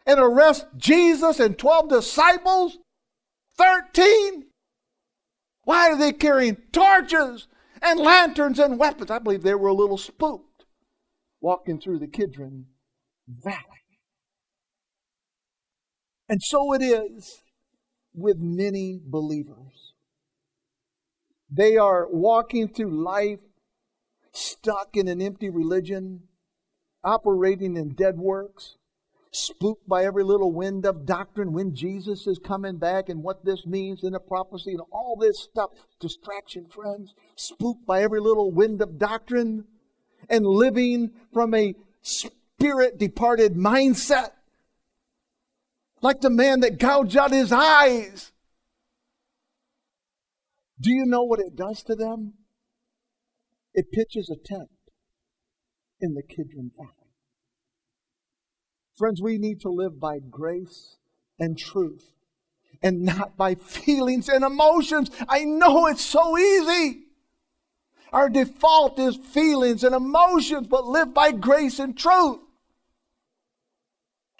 and 0.07 0.19
arrest 0.19 0.67
Jesus 0.77 1.39
and 1.39 1.59
12 1.59 1.91
disciples. 1.91 2.79
13. 3.59 4.47
Why 5.65 5.91
are 5.91 5.97
they 5.97 6.13
carrying 6.13 6.57
torches 6.73 7.47
and 7.83 8.01
lanterns 8.01 8.59
and 8.59 8.79
weapons. 8.79 9.11
I 9.11 9.19
believe 9.19 9.43
they 9.43 9.55
were 9.55 9.69
a 9.69 9.75
little 9.75 9.99
spooked 9.99 10.65
walking 11.41 11.81
through 11.81 11.99
the 11.99 12.07
Kidron 12.07 12.67
Valley. 13.29 13.80
And 16.31 16.41
so 16.41 16.73
it 16.75 16.81
is 16.81 17.43
with 18.15 18.39
many 18.39 19.01
believers. 19.05 19.95
They 21.51 21.77
are 21.77 22.07
walking 22.09 22.69
through 22.69 23.03
life 23.03 23.41
stuck 24.31 24.97
in 24.97 25.09
an 25.09 25.21
empty 25.21 25.51
religion, 25.51 26.21
operating 27.03 27.77
in 27.77 27.95
dead 27.95 28.17
works, 28.17 28.77
spooked 29.33 29.89
by 29.89 30.05
every 30.05 30.23
little 30.23 30.53
wind 30.53 30.87
of 30.87 31.05
doctrine 31.05 31.53
when 31.53 31.75
Jesus 31.75 32.29
is 32.29 32.39
coming 32.39 32.77
back 32.77 33.09
and 33.09 33.25
what 33.25 33.45
this 33.45 33.67
means 33.67 34.05
in 34.05 34.13
the 34.13 34.21
prophecy 34.21 34.71
and 34.71 34.83
all 34.93 35.17
this 35.17 35.41
stuff. 35.41 35.71
Distraction, 35.99 36.67
friends. 36.69 37.13
Spooked 37.35 37.85
by 37.85 38.05
every 38.05 38.21
little 38.21 38.53
wind 38.53 38.81
of 38.83 39.01
doctrine 39.01 39.65
and 40.29 40.47
living 40.47 41.11
from 41.33 41.55
a 41.55 41.75
spirit 42.03 43.01
departed 43.01 43.57
mindset. 43.57 44.31
Like 46.03 46.21
the 46.21 46.31
man 46.31 46.61
that 46.61 46.79
gouged 46.79 47.17
out 47.17 47.31
his 47.31 47.53
eyes. 47.53 48.33
Do 50.81 50.91
you 50.91 51.05
know 51.05 51.25
what 51.25 51.41
it 51.41 51.57
does 51.57 51.83
to 51.85 51.95
them? 51.95 52.35
it 53.75 53.93
pitches 53.93 54.31
a 54.31 54.37
tent 54.37 54.69
in 56.01 56.15
the 56.15 56.23
Kidron 56.23 56.71
Valley. 56.77 56.91
Friends, 58.97 59.23
we 59.23 59.39
need 59.39 59.61
to 59.61 59.71
live 59.71 60.01
by 60.01 60.19
grace 60.19 60.97
and 61.39 61.57
truth 61.59 62.13
and 62.83 63.03
not 63.03 63.37
by 63.37 63.55
feelings 63.55 64.29
and 64.29 64.45
emotions. 64.45 65.11
I 65.29 65.45
know 65.45 65.87
it's 65.87 66.05
so 66.05 66.37
easy. 66.37 67.05
Our 68.13 68.29
default 68.29 68.99
is 68.99 69.17
feelings 69.17 69.85
and 69.85 69.95
emotions, 69.95 70.67
but 70.67 70.87
live 70.87 71.15
by 71.15 71.33
grace 71.33 71.79
and 71.79 71.97
truth. 71.97 72.41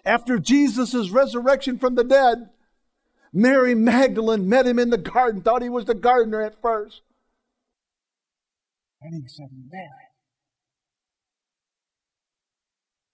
After 0.05 0.39
Jesus' 0.39 1.11
resurrection 1.11 1.79
from 1.79 1.95
the 1.95 2.05
dead, 2.05 2.51
Mary 3.33 3.75
Magdalene 3.75 4.49
met 4.49 4.67
him 4.67 4.79
in 4.79 4.91
the 4.91 4.99
garden, 4.99 5.43
thought 5.43 5.63
he 5.63 5.69
was 5.69 5.85
the 5.85 5.95
gardener 5.95 6.41
at 6.41 6.61
first. 6.61 7.03
And 9.03 9.15
he 9.15 9.29
said, 9.29 9.49
Mary. 9.71 9.87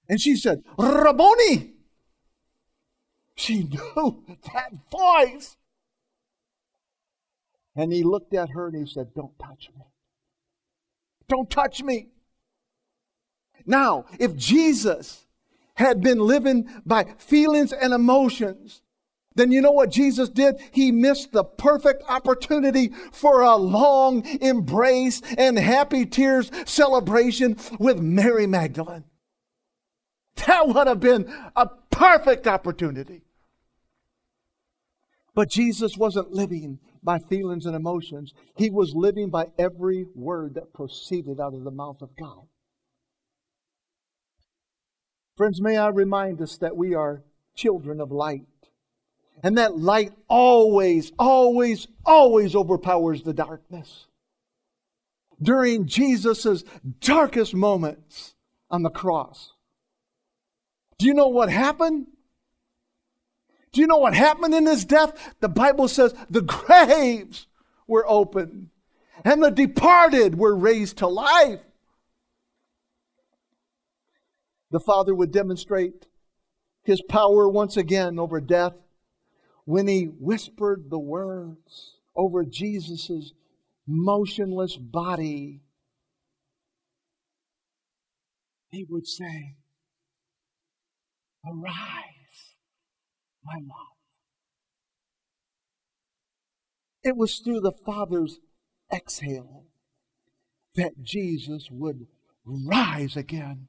And 0.08 0.20
she 0.20 0.36
said, 0.36 0.62
Rabboni. 0.78 1.72
She 3.34 3.64
knew 3.64 4.24
that 4.52 4.72
voice. 4.90 5.56
And 7.74 7.92
he 7.92 8.02
looked 8.02 8.32
at 8.32 8.50
her 8.50 8.68
and 8.68 8.76
he 8.76 8.90
said, 8.90 9.12
Don't 9.14 9.38
touch 9.38 9.68
me. 9.76 9.84
Don't 11.28 11.50
touch 11.50 11.82
me. 11.82 12.08
Now, 13.66 14.06
if 14.18 14.34
Jesus 14.36 15.25
had 15.76 16.00
been 16.00 16.18
living 16.18 16.68
by 16.84 17.04
feelings 17.18 17.72
and 17.72 17.92
emotions, 17.92 18.82
then 19.36 19.52
you 19.52 19.60
know 19.60 19.70
what 19.70 19.90
Jesus 19.90 20.30
did? 20.30 20.56
He 20.72 20.90
missed 20.90 21.32
the 21.32 21.44
perfect 21.44 22.02
opportunity 22.08 22.90
for 23.12 23.42
a 23.42 23.54
long 23.56 24.26
embrace 24.40 25.20
and 25.36 25.58
happy 25.58 26.06
tears 26.06 26.50
celebration 26.64 27.56
with 27.78 28.00
Mary 28.00 28.46
Magdalene. 28.46 29.04
That 30.46 30.68
would 30.68 30.86
have 30.86 31.00
been 31.00 31.32
a 31.54 31.68
perfect 31.90 32.46
opportunity. 32.46 33.22
But 35.34 35.50
Jesus 35.50 35.98
wasn't 35.98 36.32
living 36.32 36.78
by 37.02 37.18
feelings 37.18 37.66
and 37.66 37.76
emotions. 37.76 38.32
He 38.56 38.70
was 38.70 38.94
living 38.94 39.28
by 39.28 39.48
every 39.58 40.06
word 40.14 40.54
that 40.54 40.72
proceeded 40.72 41.40
out 41.40 41.52
of 41.52 41.62
the 41.62 41.70
mouth 41.70 42.00
of 42.00 42.16
God. 42.16 42.46
Friends, 45.36 45.60
may 45.60 45.76
I 45.76 45.88
remind 45.88 46.40
us 46.40 46.56
that 46.58 46.76
we 46.76 46.94
are 46.94 47.22
children 47.54 48.00
of 48.00 48.10
light. 48.10 48.46
And 49.42 49.58
that 49.58 49.76
light 49.76 50.12
always, 50.28 51.12
always, 51.18 51.88
always 52.06 52.56
overpowers 52.56 53.22
the 53.22 53.34
darkness. 53.34 54.06
During 55.40 55.86
Jesus' 55.86 56.64
darkest 57.00 57.54
moments 57.54 58.34
on 58.70 58.82
the 58.82 58.90
cross, 58.90 59.52
do 60.98 61.04
you 61.04 61.12
know 61.12 61.28
what 61.28 61.50
happened? 61.50 62.06
Do 63.72 63.82
you 63.82 63.86
know 63.86 63.98
what 63.98 64.14
happened 64.14 64.54
in 64.54 64.64
his 64.64 64.86
death? 64.86 65.34
The 65.40 65.50
Bible 65.50 65.88
says 65.88 66.14
the 66.30 66.40
graves 66.40 67.46
were 67.86 68.06
opened 68.08 68.70
and 69.22 69.42
the 69.42 69.50
departed 69.50 70.38
were 70.38 70.56
raised 70.56 70.98
to 70.98 71.06
life. 71.06 71.60
The 74.76 74.80
Father 74.80 75.14
would 75.14 75.32
demonstrate 75.32 76.04
his 76.82 77.00
power 77.08 77.48
once 77.48 77.78
again 77.78 78.18
over 78.18 78.42
death 78.42 78.74
when 79.64 79.88
he 79.88 80.04
whispered 80.04 80.90
the 80.90 80.98
words 80.98 81.94
over 82.14 82.44
Jesus' 82.44 83.32
motionless 83.86 84.76
body. 84.76 85.62
He 88.68 88.84
would 88.86 89.06
say, 89.06 89.56
Arise 91.42 92.56
my 93.42 93.54
love. 93.54 93.96
It 97.02 97.16
was 97.16 97.38
through 97.38 97.60
the 97.60 97.72
Father's 97.72 98.40
exhale 98.92 99.64
that 100.74 101.02
Jesus 101.02 101.70
would 101.70 102.08
rise 102.44 103.16
again. 103.16 103.68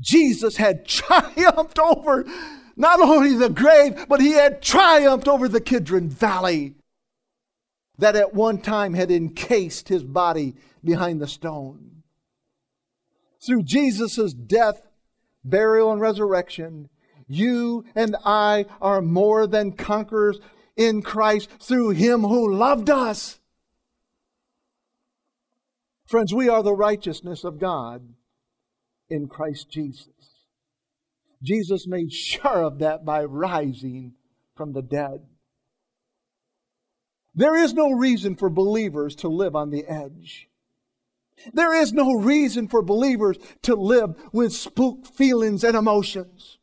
Jesus 0.00 0.56
had 0.56 0.86
triumphed 0.88 1.78
over 1.78 2.24
not 2.76 3.00
only 3.00 3.34
the 3.34 3.48
grave, 3.48 4.06
but 4.08 4.20
he 4.20 4.32
had 4.32 4.62
triumphed 4.62 5.28
over 5.28 5.48
the 5.48 5.60
Kidron 5.60 6.08
Valley 6.08 6.74
that 7.98 8.16
at 8.16 8.34
one 8.34 8.58
time 8.58 8.92
had 8.92 9.10
encased 9.10 9.88
his 9.88 10.04
body 10.04 10.54
behind 10.84 11.20
the 11.20 11.26
stone. 11.26 12.02
Through 13.44 13.62
Jesus' 13.62 14.34
death, 14.34 14.82
burial, 15.44 15.92
and 15.92 16.00
resurrection, 16.00 16.90
you 17.26 17.84
and 17.94 18.16
I 18.24 18.66
are 18.80 19.00
more 19.00 19.46
than 19.46 19.72
conquerors 19.72 20.38
in 20.76 21.02
Christ 21.02 21.48
through 21.60 21.90
Him 21.90 22.22
who 22.22 22.54
loved 22.54 22.90
us. 22.90 23.40
Friends, 26.06 26.32
we 26.32 26.48
are 26.48 26.62
the 26.62 26.74
righteousness 26.74 27.42
of 27.42 27.58
God 27.58 28.14
in 29.08 29.28
Christ 29.28 29.70
Jesus. 29.70 30.08
Jesus 31.42 31.86
made 31.86 32.12
sure 32.12 32.62
of 32.62 32.78
that 32.78 33.04
by 33.04 33.24
rising 33.24 34.14
from 34.54 34.72
the 34.72 34.82
dead. 34.82 35.20
There 37.34 37.56
is 37.56 37.74
no 37.74 37.90
reason 37.90 38.34
for 38.36 38.48
believers 38.48 39.14
to 39.16 39.28
live 39.28 39.54
on 39.54 39.70
the 39.70 39.84
edge. 39.86 40.48
There 41.52 41.74
is 41.74 41.92
no 41.92 42.14
reason 42.14 42.66
for 42.66 42.82
believers 42.82 43.36
to 43.62 43.74
live 43.74 44.16
with 44.32 44.54
spooked 44.54 45.08
feelings 45.08 45.62
and 45.62 45.76
emotions. 45.76 46.56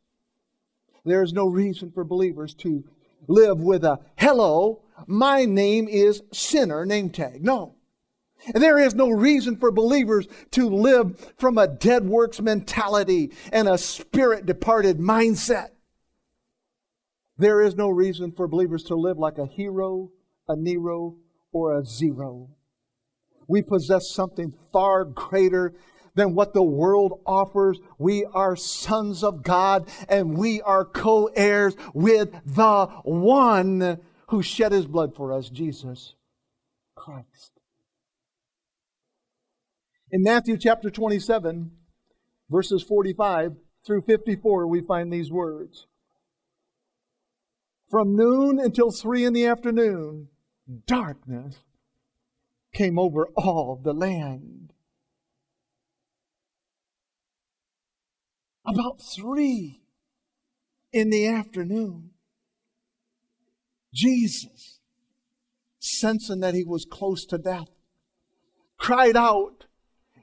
There 1.04 1.22
is 1.22 1.32
no 1.32 1.46
reason 1.46 1.92
for 1.92 2.02
believers 2.02 2.54
to 2.54 2.84
live 3.28 3.60
with 3.60 3.84
a 3.84 4.00
hello, 4.16 4.82
my 5.06 5.44
name 5.44 5.88
is 5.88 6.22
sinner 6.32 6.84
name 6.84 7.10
tag. 7.10 7.42
No. 7.44 7.76
And 8.52 8.62
there 8.62 8.78
is 8.78 8.94
no 8.94 9.10
reason 9.10 9.56
for 9.56 9.70
believers 9.70 10.26
to 10.52 10.68
live 10.68 11.32
from 11.38 11.56
a 11.56 11.66
dead 11.66 12.06
works 12.06 12.40
mentality 12.40 13.32
and 13.52 13.68
a 13.68 13.78
spirit 13.78 14.44
departed 14.44 14.98
mindset. 14.98 15.68
There 17.38 17.60
is 17.62 17.74
no 17.74 17.88
reason 17.88 18.32
for 18.32 18.46
believers 18.46 18.84
to 18.84 18.94
live 18.94 19.18
like 19.18 19.38
a 19.38 19.46
hero, 19.46 20.10
a 20.48 20.56
Nero, 20.56 21.16
or 21.52 21.78
a 21.78 21.84
zero. 21.84 22.50
We 23.48 23.62
possess 23.62 24.10
something 24.10 24.54
far 24.72 25.04
greater 25.04 25.74
than 26.14 26.34
what 26.34 26.54
the 26.54 26.62
world 26.62 27.20
offers. 27.26 27.78
We 27.98 28.24
are 28.24 28.56
sons 28.56 29.24
of 29.24 29.42
God 29.42 29.88
and 30.08 30.36
we 30.36 30.60
are 30.62 30.84
co 30.84 31.26
heirs 31.34 31.74
with 31.92 32.30
the 32.44 32.86
one 33.04 34.00
who 34.28 34.42
shed 34.42 34.72
his 34.72 34.86
blood 34.86 35.14
for 35.14 35.32
us, 35.32 35.48
Jesus 35.48 36.14
Christ. 36.94 37.53
In 40.14 40.22
Matthew 40.22 40.56
chapter 40.56 40.90
27, 40.90 41.72
verses 42.48 42.84
45 42.84 43.56
through 43.84 44.02
54, 44.02 44.68
we 44.68 44.80
find 44.80 45.12
these 45.12 45.32
words 45.32 45.88
From 47.90 48.14
noon 48.14 48.60
until 48.60 48.92
three 48.92 49.24
in 49.24 49.32
the 49.32 49.44
afternoon, 49.46 50.28
darkness 50.86 51.56
came 52.72 52.96
over 52.96 53.26
all 53.34 53.80
the 53.82 53.92
land. 53.92 54.72
About 58.64 59.02
three 59.02 59.80
in 60.92 61.10
the 61.10 61.26
afternoon, 61.26 62.10
Jesus, 63.92 64.78
sensing 65.80 66.38
that 66.38 66.54
he 66.54 66.62
was 66.62 66.84
close 66.84 67.26
to 67.26 67.36
death, 67.36 67.66
cried 68.78 69.16
out 69.16 69.64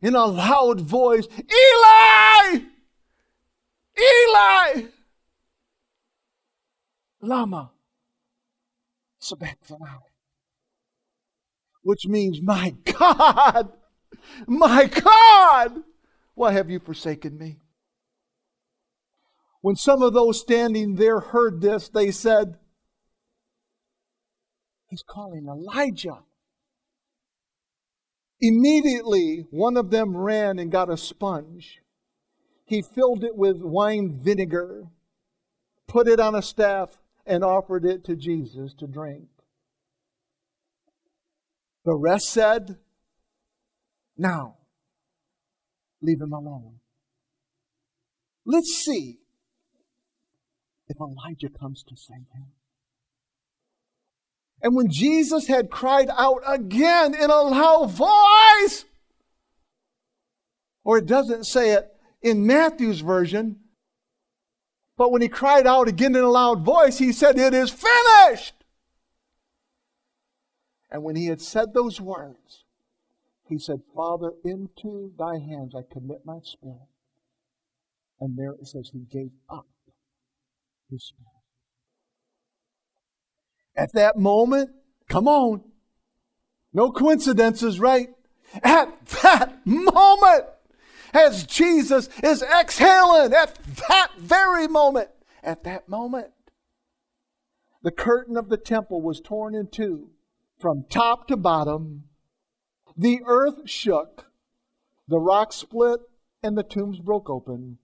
in 0.01 0.15
a 0.15 0.25
loud 0.25 0.81
voice, 0.81 1.27
Eli! 1.27 2.61
Eli! 3.97 4.87
Lama 7.21 7.71
sabachthani. 9.19 10.01
Which 11.83 12.05
means, 12.07 12.41
my 12.41 12.75
God, 12.83 13.71
my 14.47 14.85
God, 14.85 15.83
why 16.35 16.51
have 16.51 16.69
you 16.69 16.79
forsaken 16.79 17.37
me? 17.37 17.57
When 19.61 19.75
some 19.75 20.01
of 20.01 20.13
those 20.13 20.39
standing 20.39 20.95
there 20.95 21.19
heard 21.19 21.61
this, 21.61 21.89
they 21.89 22.11
said, 22.11 22.57
He's 24.89 25.03
calling 25.03 25.47
Elijah. 25.47 26.19
Immediately, 28.41 29.45
one 29.51 29.77
of 29.77 29.91
them 29.91 30.17
ran 30.17 30.57
and 30.57 30.71
got 30.71 30.89
a 30.89 30.97
sponge. 30.97 31.79
He 32.65 32.81
filled 32.81 33.23
it 33.23 33.35
with 33.35 33.57
wine 33.61 34.19
vinegar, 34.19 34.85
put 35.87 36.07
it 36.07 36.19
on 36.19 36.33
a 36.33 36.41
staff, 36.41 37.01
and 37.25 37.43
offered 37.43 37.85
it 37.85 38.03
to 38.05 38.15
Jesus 38.15 38.73
to 38.75 38.87
drink. 38.87 39.27
The 41.85 41.95
rest 41.95 42.29
said, 42.29 42.77
Now, 44.17 44.57
leave 46.01 46.21
him 46.21 46.33
alone. 46.33 46.79
Let's 48.43 48.73
see 48.73 49.19
if 50.87 50.97
Elijah 50.99 51.49
comes 51.49 51.83
to 51.83 51.95
save 51.95 52.25
him. 52.33 52.47
And 54.61 54.75
when 54.75 54.89
Jesus 54.89 55.47
had 55.47 55.71
cried 55.71 56.09
out 56.15 56.41
again 56.45 57.15
in 57.15 57.29
a 57.29 57.41
loud 57.41 57.91
voice, 57.91 58.85
or 60.83 60.97
it 60.99 61.05
doesn't 61.05 61.45
say 61.45 61.71
it 61.71 61.91
in 62.21 62.45
Matthew's 62.45 63.01
version, 63.01 63.59
but 64.97 65.11
when 65.11 65.21
he 65.21 65.29
cried 65.29 65.65
out 65.65 65.87
again 65.87 66.15
in 66.15 66.23
a 66.23 66.29
loud 66.29 66.63
voice, 66.63 66.99
he 66.99 67.11
said, 67.11 67.39
It 67.39 67.53
is 67.53 67.71
finished. 67.71 68.53
And 70.91 71.03
when 71.03 71.15
he 71.15 71.27
had 71.27 71.41
said 71.41 71.73
those 71.73 72.01
words, 72.01 72.65
he 73.47 73.57
said, 73.57 73.81
Father, 73.95 74.33
into 74.43 75.11
thy 75.17 75.39
hands 75.39 75.73
I 75.73 75.81
commit 75.91 76.25
my 76.25 76.39
spirit. 76.43 76.87
And 78.19 78.37
there 78.37 78.51
it 78.51 78.67
says 78.67 78.91
he 78.93 78.99
gave 78.99 79.31
up 79.49 79.65
his 80.89 81.03
spirit. 81.05 81.30
At 83.75 83.93
that 83.93 84.17
moment, 84.17 84.71
come 85.07 85.27
on, 85.27 85.63
no 86.73 86.91
coincidences, 86.91 87.79
right? 87.79 88.09
At 88.63 89.05
that 89.23 89.65
moment, 89.65 90.45
as 91.13 91.45
Jesus 91.45 92.09
is 92.23 92.43
exhaling, 92.43 93.33
at 93.33 93.57
that 93.89 94.11
very 94.17 94.67
moment, 94.67 95.09
at 95.43 95.63
that 95.63 95.89
moment, 95.89 96.27
the 97.81 97.91
curtain 97.91 98.37
of 98.37 98.49
the 98.49 98.57
temple 98.57 99.01
was 99.01 99.19
torn 99.19 99.55
in 99.55 99.67
two 99.67 100.09
from 100.59 100.85
top 100.89 101.27
to 101.27 101.37
bottom. 101.37 102.03
The 102.95 103.21
earth 103.25 103.69
shook, 103.69 104.27
the 105.07 105.19
rock 105.19 105.51
split, 105.51 106.01
and 106.43 106.57
the 106.57 106.63
tombs 106.63 106.99
broke 106.99 107.29
open. 107.29 107.79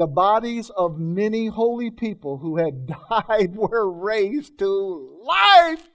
The 0.00 0.06
bodies 0.06 0.70
of 0.70 0.98
many 0.98 1.48
holy 1.48 1.90
people 1.90 2.38
who 2.38 2.56
had 2.56 2.86
died 3.10 3.54
were 3.54 3.92
raised 3.92 4.58
to 4.60 5.20
life. 5.22 5.90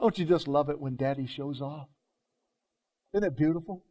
Don't 0.00 0.18
you 0.18 0.24
just 0.24 0.48
love 0.48 0.68
it 0.68 0.80
when 0.80 0.96
daddy 0.96 1.28
shows 1.28 1.62
off? 1.62 1.86
Isn't 3.12 3.28
it 3.28 3.36
beautiful? 3.36 3.84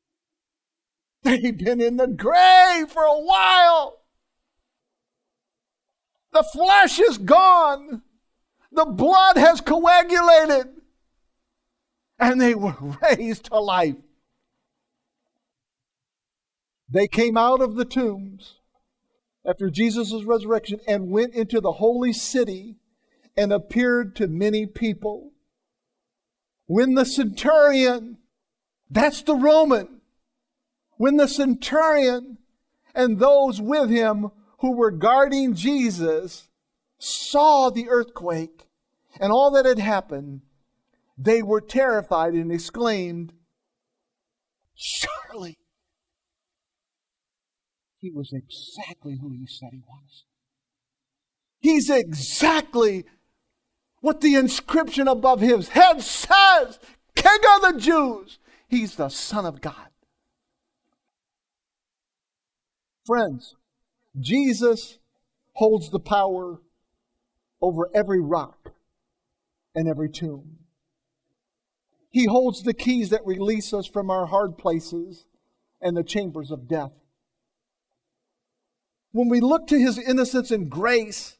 They've 1.22 1.56
been 1.56 1.80
in 1.80 1.96
the 1.96 2.08
grave 2.08 2.90
for 2.90 3.04
a 3.04 3.20
while. 3.20 4.00
The 6.32 6.42
flesh 6.42 6.98
is 6.98 7.18
gone. 7.18 8.02
The 8.72 8.86
blood 8.86 9.36
has 9.36 9.60
coagulated. 9.60 10.74
And 12.18 12.40
they 12.40 12.56
were 12.56 12.74
raised 13.00 13.44
to 13.44 13.60
life. 13.60 13.94
They 16.90 17.06
came 17.06 17.36
out 17.36 17.60
of 17.60 17.76
the 17.76 17.84
tombs 17.84 18.56
after 19.46 19.70
Jesus' 19.70 20.24
resurrection 20.24 20.80
and 20.88 21.10
went 21.10 21.34
into 21.34 21.60
the 21.60 21.72
holy 21.72 22.12
city 22.12 22.76
and 23.36 23.52
appeared 23.52 24.16
to 24.16 24.26
many 24.26 24.66
people. 24.66 25.32
When 26.66 26.94
the 26.94 27.04
centurion, 27.04 28.18
that's 28.90 29.22
the 29.22 29.36
Roman, 29.36 30.00
when 30.96 31.16
the 31.16 31.28
centurion 31.28 32.38
and 32.94 33.18
those 33.18 33.60
with 33.60 33.88
him 33.88 34.30
who 34.58 34.72
were 34.72 34.90
guarding 34.90 35.54
Jesus 35.54 36.48
saw 36.98 37.70
the 37.70 37.88
earthquake 37.88 38.66
and 39.18 39.32
all 39.32 39.52
that 39.52 39.64
had 39.64 39.78
happened, 39.78 40.42
they 41.16 41.42
were 41.42 41.60
terrified 41.60 42.34
and 42.34 42.52
exclaimed, 42.52 43.32
Surely 44.74 45.59
he 48.00 48.10
was 48.10 48.32
exactly 48.32 49.18
who 49.20 49.30
he 49.30 49.46
said 49.46 49.70
he 49.72 49.82
was. 49.86 50.24
He's 51.60 51.90
exactly 51.90 53.04
what 54.00 54.22
the 54.22 54.34
inscription 54.34 55.06
above 55.06 55.40
his 55.40 55.68
head 55.68 56.00
says 56.00 56.78
King 57.14 57.40
of 57.56 57.62
the 57.62 57.78
Jews. 57.78 58.38
He's 58.68 58.94
the 58.94 59.10
Son 59.10 59.44
of 59.44 59.60
God. 59.60 59.88
Friends, 63.04 63.56
Jesus 64.18 64.98
holds 65.54 65.90
the 65.90 66.00
power 66.00 66.60
over 67.60 67.90
every 67.94 68.20
rock 68.20 68.72
and 69.74 69.86
every 69.86 70.08
tomb. 70.08 70.58
He 72.08 72.24
holds 72.24 72.62
the 72.62 72.74
keys 72.74 73.10
that 73.10 73.26
release 73.26 73.74
us 73.74 73.86
from 73.86 74.10
our 74.10 74.26
hard 74.26 74.56
places 74.56 75.26
and 75.82 75.96
the 75.96 76.02
chambers 76.02 76.50
of 76.50 76.66
death 76.66 76.92
when 79.12 79.28
we 79.28 79.40
look 79.40 79.66
to 79.68 79.78
his 79.78 79.98
innocence 79.98 80.50
and 80.50 80.70
grace, 80.70 81.36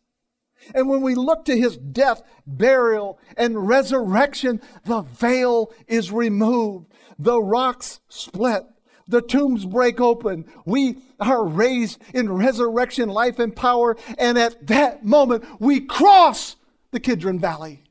and 0.74 0.88
when 0.88 1.00
we 1.00 1.14
look 1.14 1.44
to 1.46 1.56
his 1.56 1.76
death, 1.76 2.22
burial, 2.46 3.18
and 3.36 3.66
resurrection, 3.68 4.60
the 4.84 5.02
veil 5.02 5.72
is 5.86 6.12
removed. 6.12 6.86
The 7.18 7.40
rocks 7.40 8.00
split. 8.08 8.64
The 9.08 9.22
tombs 9.22 9.64
break 9.64 10.00
open. 10.00 10.44
We 10.64 10.98
are 11.18 11.44
raised 11.44 12.00
in 12.14 12.32
resurrection, 12.32 13.08
life, 13.08 13.38
and 13.38 13.54
power. 13.54 13.96
And 14.18 14.38
at 14.38 14.66
that 14.68 15.04
moment, 15.04 15.44
we 15.58 15.80
cross 15.80 16.56
the 16.92 17.00
Kidron 17.00 17.40
Valley. 17.40 17.82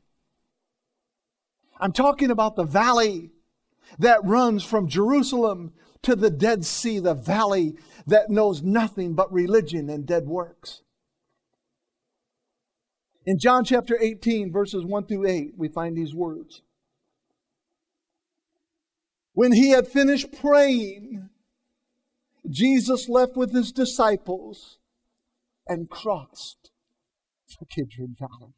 I'm 1.79 1.91
talking 1.91 2.31
about 2.31 2.55
the 2.55 2.63
valley 2.63 3.31
that 3.97 4.23
runs 4.23 4.63
from 4.63 4.87
Jerusalem 4.87 5.73
to 6.03 6.15
the 6.15 6.29
Dead 6.29 6.65
Sea, 6.65 6.99
the 6.99 7.13
valley 7.13 7.75
that 8.09 8.29
knows 8.29 8.61
nothing 8.61 9.13
but 9.13 9.31
religion 9.31 9.89
and 9.89 10.05
dead 10.05 10.27
works. 10.27 10.81
In 13.25 13.37
John 13.37 13.63
chapter 13.63 13.97
18, 13.99 14.51
verses 14.51 14.83
1 14.83 15.05
through 15.05 15.27
8, 15.27 15.53
we 15.57 15.67
find 15.67 15.95
these 15.95 16.15
words. 16.15 16.61
When 19.33 19.51
he 19.51 19.69
had 19.69 19.87
finished 19.87 20.33
praying, 20.39 21.29
Jesus 22.49 23.07
left 23.07 23.35
with 23.35 23.53
his 23.53 23.71
disciples 23.71 24.79
and 25.67 25.89
crossed 25.89 26.71
the 27.59 27.65
Kidron 27.65 28.15
Valley. 28.17 28.53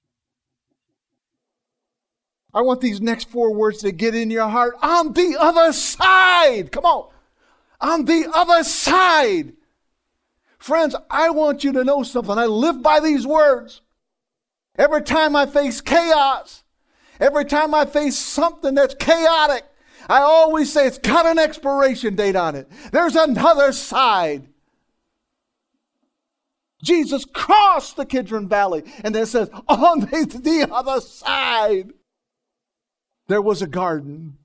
I 2.54 2.62
want 2.62 2.82
these 2.82 3.02
next 3.02 3.30
four 3.30 3.54
words 3.54 3.80
to 3.80 3.91
get 3.91 4.14
in 4.14 4.30
your 4.30 4.49
heart. 4.49 4.76
On 4.82 5.14
the 5.14 5.38
other 5.39 5.72
side. 5.74 6.72
Come 6.72 6.86
on 6.86 7.12
on 7.82 8.05
the 8.05 8.29
other 8.34 8.63
side. 8.63 9.53
Friends, 10.59 10.95
I 11.09 11.32
want 11.32 11.63
you 11.63 11.71
to 11.73 11.84
know 11.84 12.03
something. 12.03 12.38
I 12.38 12.45
live 12.45 12.84
by 12.84 12.99
these 12.99 13.25
words. 13.25 13.82
Every 14.77 15.01
time 15.01 15.36
I 15.36 15.47
face 15.47 15.82
chaos, 15.82 16.63
every 17.19 17.45
time 17.45 17.73
I 17.73 17.86
face 17.86 18.17
something 18.17 18.75
that's 18.75 18.93
chaotic, 18.95 19.63
I 20.07 20.19
always 20.19 20.71
say 20.71 20.88
it's 20.88 20.97
got 20.97 21.25
an 21.25 21.39
expiration 21.39 22.15
date 22.15 22.36
on 22.36 22.55
it. 22.55 22.69
There's 22.91 23.15
another 23.15 23.71
side. 23.73 24.47
Jesus 26.84 27.25
crossed 27.25 27.95
the 27.95 28.05
Kidron 28.05 28.47
Valley, 28.47 28.84
and 29.03 29.13
then 29.13 29.25
says, 29.25 29.49
on 29.67 29.99
the, 29.99 30.39
the 30.41 30.67
other 30.71 30.99
side, 30.99 31.91
there 33.27 33.41
was 33.41 33.61
a 33.61 33.67
garden, 33.67 34.38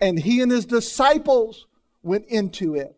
and 0.00 0.18
he 0.18 0.40
and 0.40 0.50
his 0.50 0.66
disciples 0.66 1.67
went 2.02 2.26
into 2.26 2.74
it. 2.74 2.96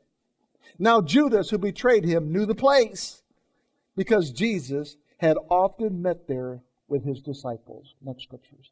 Now, 0.78 1.00
Judas, 1.00 1.50
who 1.50 1.58
betrayed 1.58 2.04
him, 2.04 2.32
knew 2.32 2.46
the 2.46 2.54
place 2.54 3.22
because 3.96 4.30
Jesus 4.30 4.96
had 5.18 5.36
often 5.50 6.00
met 6.00 6.26
there 6.26 6.62
with 6.88 7.04
his 7.04 7.20
disciples. 7.20 7.94
Next 8.02 8.22
scriptures. 8.22 8.70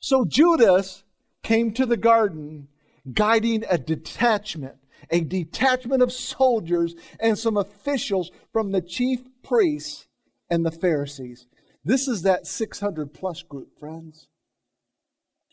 So 0.00 0.24
Judas 0.24 1.04
came 1.42 1.72
to 1.74 1.86
the 1.86 1.96
garden 1.96 2.68
guiding 3.12 3.64
a 3.68 3.78
detachment, 3.78 4.76
a 5.10 5.20
detachment 5.20 6.02
of 6.02 6.12
soldiers 6.12 6.94
and 7.20 7.38
some 7.38 7.56
officials 7.56 8.30
from 8.52 8.72
the 8.72 8.80
chief 8.80 9.20
priests 9.42 10.06
and 10.48 10.64
the 10.64 10.70
Pharisees. 10.70 11.46
This 11.84 12.08
is 12.08 12.22
that 12.22 12.46
600 12.46 13.12
plus 13.12 13.42
group, 13.42 13.78
friends. 13.78 14.28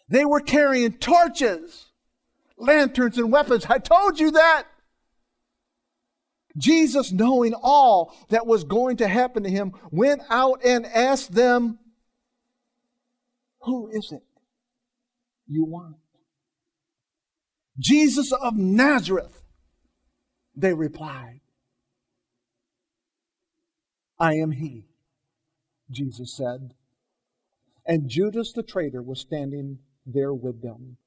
They 0.08 0.26
were 0.26 0.42
carrying 0.42 0.94
torches 0.94 1.91
lanterns 2.58 3.18
and 3.18 3.32
weapons. 3.32 3.66
I 3.70 3.80
told 3.80 4.20
you 4.20 4.32
that. 4.32 4.64
Jesus, 6.58 7.12
knowing 7.12 7.54
all 7.54 8.14
that 8.30 8.46
was 8.46 8.64
going 8.64 8.98
to 8.98 9.08
happen 9.08 9.44
to 9.44 9.50
him, 9.50 9.74
went 9.90 10.22
out 10.30 10.62
and 10.66 10.86
asked 10.86 11.34
them, 11.34 11.80
Who 13.62 13.88
is 13.88 14.12
it 14.12 14.24
you 15.48 15.66
want? 15.66 15.96
Jesus 17.80 18.32
of 18.34 18.58
Nazareth, 18.58 19.42
they 20.56 20.74
replied. 20.74 21.40
I 24.20 24.36
am 24.36 24.52
he, 24.52 24.86
Jesus 25.90 26.36
said. 26.36 26.76
And 27.86 28.08
Judas 28.08 28.52
the 28.52 28.62
traitor 28.62 29.02
was 29.02 29.20
standing 29.20 29.80
there 30.06 30.34
with 30.34 30.62
them. 30.62 30.98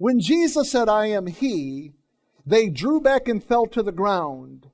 When 0.00 0.18
Jesus 0.18 0.70
said, 0.70 0.88
I 0.88 1.08
am 1.08 1.26
He, 1.26 1.92
they 2.46 2.70
drew 2.70 3.02
back 3.02 3.28
and 3.28 3.44
fell 3.44 3.66
to 3.66 3.82
the 3.82 3.92
ground. 3.92 4.70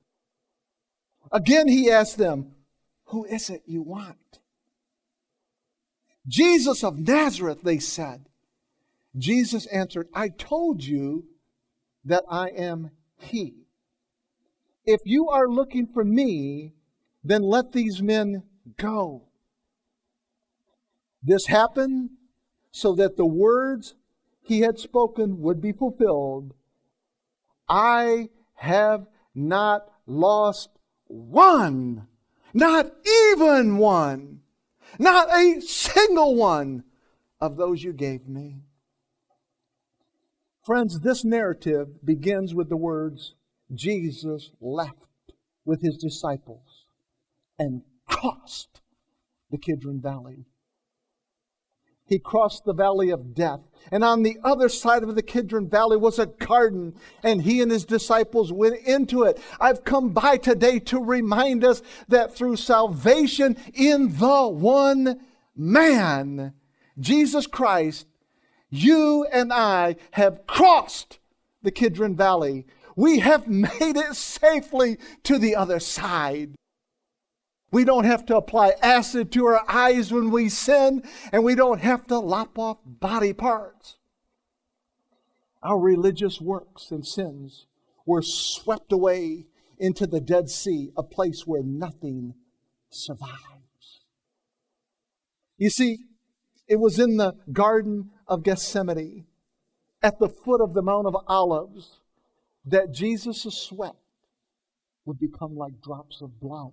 Again, 1.33 1.67
He 1.67 1.91
asked 1.91 2.17
them, 2.17 2.53
Who 3.07 3.25
is 3.25 3.49
it 3.49 3.61
you 3.65 3.81
want? 3.81 4.39
Jesus 6.25 6.81
of 6.81 6.97
Nazareth, 6.97 7.61
they 7.61 7.77
said. 7.77 8.29
Jesus 9.17 9.65
answered, 9.65 10.07
I 10.13 10.29
told 10.29 10.81
you 10.81 11.25
that 12.05 12.23
I 12.31 12.47
am 12.47 12.91
He. 13.17 13.65
If 14.85 15.01
you 15.03 15.27
are 15.27 15.49
looking 15.49 15.87
for 15.87 16.05
me, 16.05 16.71
then 17.21 17.41
let 17.41 17.73
these 17.73 18.01
men 18.01 18.43
go. 18.77 19.23
This 21.21 21.47
happened 21.47 22.11
so 22.71 22.95
that 22.95 23.17
the 23.17 23.25
words 23.25 23.93
he 24.47 24.61
had 24.61 24.79
spoken 24.79 25.41
would 25.41 25.61
be 25.61 25.71
fulfilled. 25.71 26.53
I 27.67 28.29
have 28.55 29.07
not 29.35 29.91
lost 30.05 30.69
one, 31.07 32.07
not 32.53 32.91
even 33.31 33.77
one, 33.77 34.41
not 34.97 35.29
a 35.33 35.61
single 35.61 36.35
one 36.35 36.83
of 37.39 37.57
those 37.57 37.83
you 37.83 37.93
gave 37.93 38.27
me. 38.27 38.61
Friends, 40.63 40.99
this 40.99 41.23
narrative 41.23 42.03
begins 42.03 42.53
with 42.53 42.69
the 42.69 42.77
words 42.77 43.35
Jesus 43.73 44.51
left 44.59 45.07
with 45.65 45.81
his 45.81 45.97
disciples 45.97 46.85
and 47.59 47.81
crossed 48.07 48.81
the 49.51 49.57
Kidron 49.57 50.01
Valley. 50.01 50.45
He 52.07 52.19
crossed 52.19 52.63
the 52.63 52.73
valley 52.73 53.09
of 53.09 53.35
death. 53.35 53.59
And 53.91 54.03
on 54.03 54.23
the 54.23 54.37
other 54.43 54.69
side 54.69 55.03
of 55.03 55.15
the 55.15 55.21
Kidron 55.21 55.69
Valley 55.69 55.97
was 55.97 56.19
a 56.19 56.25
garden, 56.25 56.95
and 57.21 57.41
he 57.41 57.61
and 57.61 57.71
his 57.71 57.85
disciples 57.85 58.51
went 58.51 58.79
into 58.85 59.23
it. 59.23 59.39
I've 59.59 59.83
come 59.83 60.09
by 60.09 60.37
today 60.37 60.79
to 60.79 60.99
remind 60.99 61.63
us 61.63 61.81
that 62.07 62.33
through 62.33 62.55
salvation 62.55 63.57
in 63.73 64.17
the 64.17 64.47
one 64.47 65.19
man, 65.55 66.53
Jesus 66.99 67.45
Christ, 67.45 68.07
you 68.69 69.25
and 69.31 69.51
I 69.51 69.97
have 70.11 70.47
crossed 70.47 71.19
the 71.61 71.71
Kidron 71.71 72.15
Valley. 72.15 72.65
We 72.95 73.19
have 73.19 73.47
made 73.47 73.97
it 73.97 74.15
safely 74.15 74.97
to 75.23 75.37
the 75.37 75.55
other 75.55 75.79
side. 75.79 76.55
We 77.71 77.83
don't 77.83 78.05
have 78.05 78.25
to 78.27 78.37
apply 78.37 78.73
acid 78.81 79.31
to 79.33 79.45
our 79.45 79.63
eyes 79.69 80.11
when 80.11 80.31
we 80.31 80.47
sin, 80.49 81.03
and 81.31 81.43
we 81.43 81.53
don't 81.53 81.81
have 81.81 82.07
to 82.07 82.17
lop 82.17 82.57
off 82.57 82.77
body 82.85 83.33
parts. 83.33 83.97
Our 85.61 85.77
religious 85.77 86.39
works 86.39 86.91
and 86.91 87.05
sins 87.05 87.65
were 88.05 88.21
swept 88.21 88.93
away 88.93 89.47
into 89.77 90.07
the 90.07 90.21
Dead 90.21 90.49
Sea, 90.49 90.91
a 90.95 91.03
place 91.03 91.45
where 91.45 91.61
nothing 91.61 92.35
survives. 92.89 94.01
You 95.57 95.69
see, 95.69 95.99
it 96.67 96.79
was 96.79 96.99
in 96.99 97.17
the 97.17 97.33
Garden 97.51 98.11
of 98.27 98.43
Gethsemane, 98.43 99.25
at 100.01 100.19
the 100.19 100.29
foot 100.29 100.61
of 100.61 100.73
the 100.73 100.81
Mount 100.81 101.07
of 101.07 101.17
Olives, 101.27 101.99
that 102.65 102.93
Jesus' 102.93 103.57
sweat 103.57 103.95
would 105.05 105.19
become 105.19 105.55
like 105.55 105.81
drops 105.81 106.21
of 106.21 106.39
blood 106.39 106.71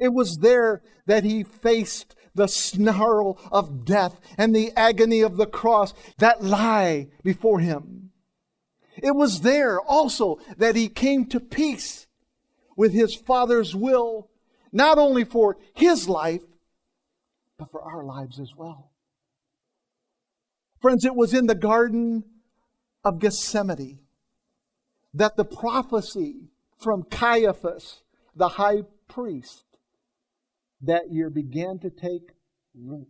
it 0.00 0.12
was 0.12 0.38
there 0.38 0.82
that 1.06 1.22
he 1.22 1.44
faced 1.44 2.16
the 2.34 2.48
snarl 2.48 3.38
of 3.52 3.84
death 3.84 4.18
and 4.38 4.54
the 4.54 4.72
agony 4.76 5.20
of 5.20 5.36
the 5.36 5.46
cross 5.46 5.92
that 6.18 6.42
lie 6.42 7.08
before 7.22 7.60
him. 7.60 8.10
It 8.96 9.14
was 9.14 9.42
there 9.42 9.80
also 9.80 10.40
that 10.56 10.74
he 10.74 10.88
came 10.88 11.26
to 11.26 11.40
peace 11.40 12.06
with 12.76 12.92
his 12.92 13.14
Father's 13.14 13.74
will, 13.74 14.30
not 14.72 14.98
only 14.98 15.24
for 15.24 15.58
his 15.74 16.08
life, 16.08 16.42
but 17.58 17.70
for 17.70 17.82
our 17.82 18.04
lives 18.04 18.40
as 18.40 18.56
well. 18.56 18.90
Friends, 20.80 21.04
it 21.04 21.14
was 21.14 21.34
in 21.34 21.46
the 21.46 21.54
Garden 21.54 22.24
of 23.04 23.18
Gethsemane 23.18 23.98
that 25.12 25.36
the 25.36 25.44
prophecy 25.44 26.48
from 26.78 27.02
Caiaphas, 27.02 28.02
the 28.34 28.48
high 28.48 28.82
priest, 29.08 29.64
that 30.82 31.10
year 31.10 31.30
began 31.30 31.78
to 31.80 31.90
take 31.90 32.32
root. 32.74 33.08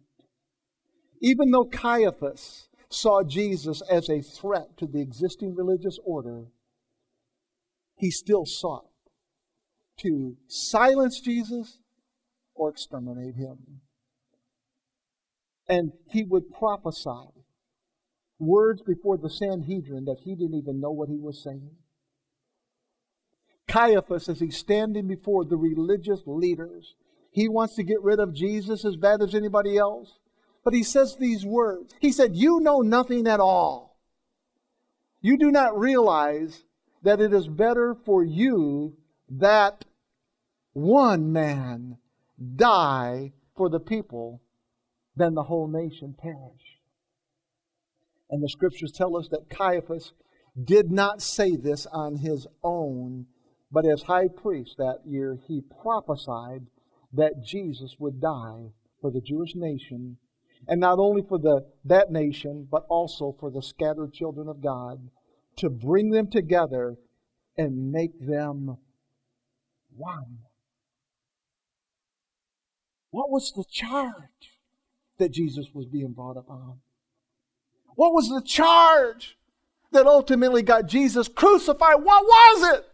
Even 1.20 1.50
though 1.50 1.64
Caiaphas 1.64 2.68
saw 2.88 3.22
Jesus 3.22 3.82
as 3.90 4.08
a 4.08 4.20
threat 4.20 4.76
to 4.78 4.86
the 4.86 5.00
existing 5.00 5.54
religious 5.54 5.98
order, 6.04 6.46
he 7.96 8.10
still 8.10 8.44
sought 8.46 8.86
to 9.98 10.36
silence 10.48 11.20
Jesus 11.20 11.78
or 12.54 12.70
exterminate 12.70 13.36
him. 13.36 13.80
And 15.68 15.92
he 16.10 16.24
would 16.24 16.50
prophesy 16.50 17.30
words 18.38 18.82
before 18.82 19.18
the 19.18 19.30
Sanhedrin 19.30 20.06
that 20.06 20.20
he 20.24 20.34
didn't 20.34 20.56
even 20.56 20.80
know 20.80 20.90
what 20.90 21.08
he 21.08 21.18
was 21.18 21.42
saying. 21.44 21.70
Caiaphas, 23.68 24.28
as 24.28 24.40
he's 24.40 24.56
standing 24.56 25.06
before 25.06 25.44
the 25.44 25.56
religious 25.56 26.22
leaders, 26.26 26.96
he 27.30 27.48
wants 27.48 27.76
to 27.76 27.82
get 27.82 28.02
rid 28.02 28.18
of 28.18 28.34
Jesus 28.34 28.84
as 28.84 28.96
bad 28.96 29.22
as 29.22 29.34
anybody 29.34 29.76
else. 29.78 30.18
But 30.64 30.74
he 30.74 30.82
says 30.82 31.16
these 31.16 31.46
words. 31.46 31.94
He 32.00 32.12
said, 32.12 32.36
You 32.36 32.60
know 32.60 32.80
nothing 32.80 33.26
at 33.26 33.40
all. 33.40 33.96
You 35.20 35.38
do 35.38 35.50
not 35.50 35.78
realize 35.78 36.64
that 37.02 37.20
it 37.20 37.32
is 37.32 37.48
better 37.48 37.94
for 38.04 38.24
you 38.24 38.96
that 39.28 39.84
one 40.72 41.32
man 41.32 41.98
die 42.56 43.32
for 43.56 43.68
the 43.68 43.80
people 43.80 44.42
than 45.16 45.34
the 45.34 45.44
whole 45.44 45.68
nation 45.68 46.14
perish. 46.18 46.78
And 48.28 48.42
the 48.42 48.48
scriptures 48.48 48.92
tell 48.92 49.16
us 49.16 49.28
that 49.30 49.50
Caiaphas 49.50 50.12
did 50.62 50.90
not 50.90 51.22
say 51.22 51.56
this 51.56 51.86
on 51.86 52.16
his 52.16 52.46
own, 52.62 53.26
but 53.70 53.86
as 53.86 54.02
high 54.02 54.28
priest 54.28 54.76
that 54.78 55.00
year, 55.04 55.38
he 55.46 55.62
prophesied 55.82 56.66
that 57.12 57.42
Jesus 57.44 57.96
would 57.98 58.20
die 58.20 58.70
for 59.00 59.10
the 59.10 59.20
Jewish 59.20 59.54
nation, 59.54 60.18
and 60.68 60.80
not 60.80 60.98
only 60.98 61.22
for 61.22 61.38
the, 61.38 61.66
that 61.84 62.10
nation, 62.10 62.68
but 62.70 62.84
also 62.88 63.34
for 63.40 63.50
the 63.50 63.62
scattered 63.62 64.12
children 64.12 64.48
of 64.48 64.62
God, 64.62 65.10
to 65.56 65.70
bring 65.70 66.10
them 66.10 66.30
together 66.30 66.96
and 67.56 67.90
make 67.90 68.18
them 68.20 68.76
one. 69.96 70.38
What 73.10 73.30
was 73.30 73.52
the 73.52 73.64
charge 73.70 74.58
that 75.18 75.32
Jesus 75.32 75.66
was 75.74 75.86
being 75.86 76.12
brought 76.12 76.36
up 76.36 76.48
on? 76.48 76.78
What 77.96 78.12
was 78.12 78.28
the 78.28 78.42
charge 78.42 79.36
that 79.92 80.06
ultimately 80.06 80.62
got 80.62 80.86
Jesus 80.86 81.28
crucified? 81.28 81.96
What 82.02 82.24
was 82.24 82.78
it? 82.78 82.86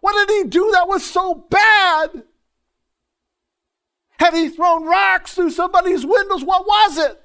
What 0.00 0.26
did 0.26 0.36
he 0.36 0.50
do 0.50 0.70
that 0.72 0.88
was 0.88 1.04
so 1.04 1.34
bad? 1.34 2.24
Had 4.20 4.34
he 4.34 4.50
thrown 4.50 4.84
rocks 4.84 5.32
through 5.32 5.48
somebody's 5.48 6.04
windows? 6.04 6.44
What 6.44 6.66
was 6.66 6.98
it? 6.98 7.18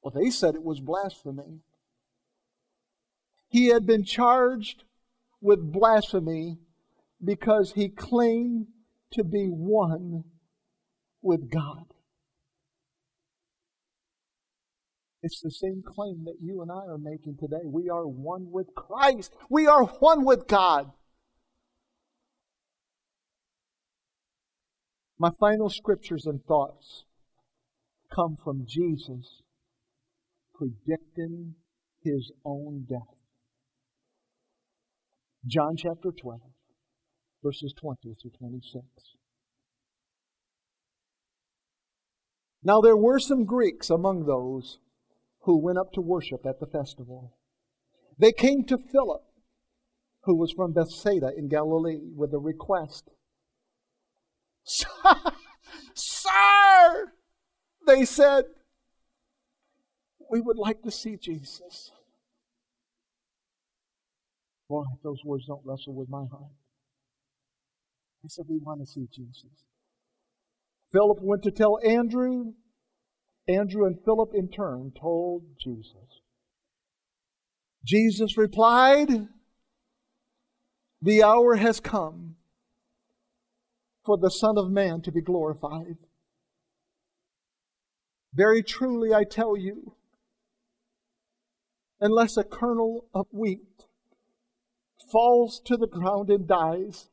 Well, 0.00 0.14
they 0.14 0.30
said 0.30 0.54
it 0.54 0.62
was 0.62 0.78
blasphemy. 0.78 1.58
He 3.48 3.66
had 3.66 3.84
been 3.84 4.04
charged 4.04 4.84
with 5.40 5.72
blasphemy 5.72 6.58
because 7.22 7.72
he 7.72 7.88
claimed 7.88 8.68
to 9.14 9.24
be 9.24 9.48
one 9.48 10.22
with 11.20 11.50
God. 11.50 11.86
It's 15.24 15.40
the 15.40 15.50
same 15.50 15.82
claim 15.84 16.26
that 16.26 16.36
you 16.40 16.62
and 16.62 16.70
I 16.70 16.86
are 16.86 16.98
making 16.98 17.38
today. 17.38 17.64
We 17.64 17.90
are 17.90 18.06
one 18.06 18.52
with 18.52 18.72
Christ. 18.76 19.34
We 19.50 19.66
are 19.66 19.84
one 19.84 20.24
with 20.24 20.46
God. 20.46 20.92
My 25.18 25.30
final 25.38 25.70
scriptures 25.70 26.26
and 26.26 26.44
thoughts 26.44 27.04
come 28.12 28.36
from 28.42 28.64
Jesus 28.66 29.42
predicting 30.54 31.54
his 32.02 32.32
own 32.44 32.86
death. 32.88 33.16
John 35.46 35.76
chapter 35.76 36.10
12, 36.10 36.40
verses 37.42 37.74
20 37.78 38.16
through 38.20 38.30
26. 38.38 38.84
Now 42.62 42.80
there 42.80 42.96
were 42.96 43.18
some 43.18 43.44
Greeks 43.44 43.90
among 43.90 44.24
those 44.24 44.78
who 45.42 45.58
went 45.58 45.78
up 45.78 45.92
to 45.92 46.00
worship 46.00 46.46
at 46.46 46.60
the 46.60 46.66
festival. 46.66 47.36
They 48.18 48.32
came 48.32 48.64
to 48.64 48.78
Philip, 48.78 49.22
who 50.22 50.36
was 50.36 50.52
from 50.52 50.72
Bethsaida 50.72 51.30
in 51.36 51.48
Galilee, 51.48 52.00
with 52.16 52.32
a 52.32 52.38
request 52.38 53.10
Sir, 54.64 56.32
they 57.86 58.04
said, 58.04 58.44
We 60.30 60.40
would 60.40 60.56
like 60.56 60.82
to 60.82 60.90
see 60.90 61.16
Jesus. 61.16 61.92
Boy, 64.68 64.84
those 65.02 65.22
words 65.24 65.46
don't 65.46 65.60
wrestle 65.64 65.94
with 65.94 66.08
my 66.08 66.24
heart. 66.30 66.50
He 68.22 68.28
said, 68.28 68.46
We 68.48 68.58
want 68.58 68.80
to 68.80 68.86
see 68.86 69.06
Jesus. 69.12 69.64
Philip 70.92 71.18
went 71.20 71.42
to 71.42 71.50
tell 71.50 71.78
Andrew. 71.84 72.52
Andrew 73.46 73.84
and 73.84 74.02
Philip, 74.02 74.30
in 74.34 74.48
turn, 74.48 74.92
told 74.98 75.42
Jesus. 75.62 76.22
Jesus 77.84 78.38
replied, 78.38 79.28
The 81.02 81.22
hour 81.22 81.56
has 81.56 81.78
come 81.78 82.36
for 84.04 84.18
the 84.18 84.30
Son 84.30 84.58
of 84.58 84.70
Man 84.70 85.00
to 85.02 85.12
be 85.12 85.20
glorified. 85.20 85.96
Very 88.34 88.62
truly, 88.62 89.14
I 89.14 89.24
tell 89.24 89.56
you, 89.56 89.94
unless 92.00 92.36
a 92.36 92.44
kernel 92.44 93.06
of 93.14 93.26
wheat 93.30 93.86
falls 95.10 95.60
to 95.66 95.76
the 95.76 95.86
ground 95.86 96.30
and 96.30 96.46
dies, 96.46 97.08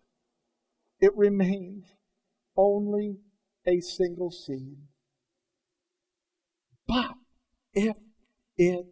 it 1.00 1.16
remains 1.16 1.86
only 2.58 3.18
a 3.66 3.80
single 3.80 4.32
seed. 4.32 4.78
But 6.88 7.16
if 7.74 7.96
it 8.58 8.86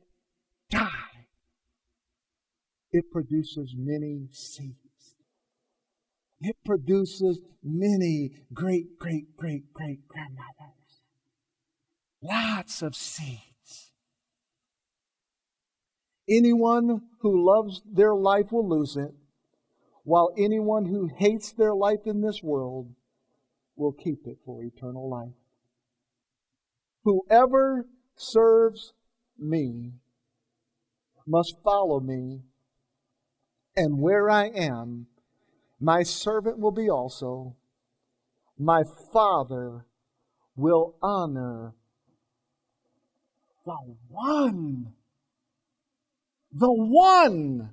die, 0.70 1.28
it 2.92 3.12
produces 3.12 3.74
many 3.78 4.30
seeds. 4.32 4.89
It 6.42 6.56
produces 6.66 7.40
many 7.64 8.32
great, 8.54 8.98
great, 8.98 9.36
great, 9.36 9.74
great 9.74 10.08
grandmothers. 10.08 11.02
Lots 12.22 12.82
of 12.82 12.96
seeds. 12.96 13.92
Anyone 16.30 17.02
who 17.22 17.46
loves 17.46 17.82
their 17.86 18.16
life 18.16 18.52
will 18.52 18.68
lose 18.68 18.96
it, 18.96 19.14
while 20.04 20.32
anyone 20.38 20.86
who 20.86 21.10
hates 21.18 21.52
their 21.52 21.74
life 21.74 22.06
in 22.06 22.22
this 22.22 22.42
world 22.44 22.94
will 23.76 23.92
keep 23.92 24.28
it 24.28 24.38
for 24.46 24.64
eternal 24.64 25.10
life. 25.10 25.34
Whoever 27.04 27.88
serves 28.16 28.94
me 29.38 29.94
must 31.26 31.56
follow 31.64 32.00
me, 32.00 32.42
and 33.76 34.00
where 34.00 34.30
I 34.30 34.48
am, 34.48 35.08
my 35.80 36.04
servant 36.04 36.60
will 36.60 36.72
be 36.72 36.90
also. 36.90 37.56
My 38.58 38.84
Father 39.14 39.86
will 40.56 40.96
honor 41.02 41.74
the 43.66 43.78
one, 44.10 44.94
the 46.52 46.72
one 46.72 47.72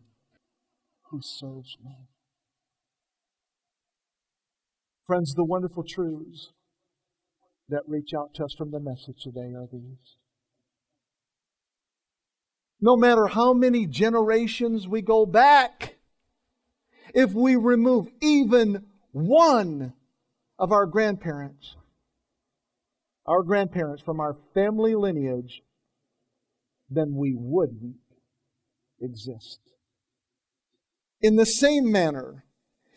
who 1.10 1.20
serves 1.22 1.76
me. 1.84 2.08
Friends, 5.06 5.34
the 5.34 5.44
wonderful 5.44 5.84
truths 5.84 6.50
that 7.68 7.82
reach 7.86 8.12
out 8.14 8.34
to 8.34 8.44
us 8.44 8.54
from 8.54 8.70
the 8.70 8.80
message 8.80 9.22
today 9.22 9.54
are 9.54 9.68
these. 9.72 10.16
No 12.80 12.96
matter 12.96 13.26
how 13.28 13.52
many 13.52 13.86
generations 13.86 14.86
we 14.86 15.02
go 15.02 15.24
back, 15.24 15.95
if 17.16 17.32
we 17.32 17.56
remove 17.56 18.08
even 18.20 18.84
one 19.10 19.94
of 20.58 20.70
our 20.70 20.84
grandparents, 20.84 21.74
our 23.24 23.42
grandparents 23.42 24.02
from 24.02 24.20
our 24.20 24.36
family 24.52 24.94
lineage, 24.94 25.62
then 26.90 27.14
we 27.14 27.34
wouldn't 27.34 27.96
exist. 29.00 29.60
In 31.22 31.36
the 31.36 31.46
same 31.46 31.90
manner, 31.90 32.44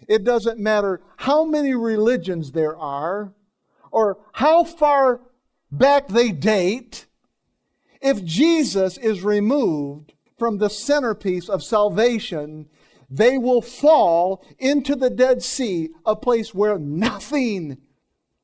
it 0.09 0.25
doesn't 0.25 0.59
matter 0.59 1.01
how 1.15 1.45
many 1.45 1.73
religions 1.73 2.51
there 2.51 2.77
are 2.77 3.33
or 3.89 4.17
how 4.33 4.65
far 4.65 5.21
back 5.71 6.09
they 6.09 6.33
date. 6.33 7.05
If 8.01 8.25
Jesus 8.25 8.97
is 8.97 9.23
removed 9.23 10.11
from 10.37 10.57
the 10.57 10.69
centerpiece 10.69 11.47
of 11.47 11.63
salvation, 11.63 12.67
they 13.09 13.37
will 13.37 13.61
fall 13.61 14.43
into 14.59 14.95
the 14.95 15.09
Dead 15.09 15.41
Sea, 15.41 15.89
a 16.05 16.15
place 16.15 16.53
where 16.53 16.77
nothing 16.77 17.77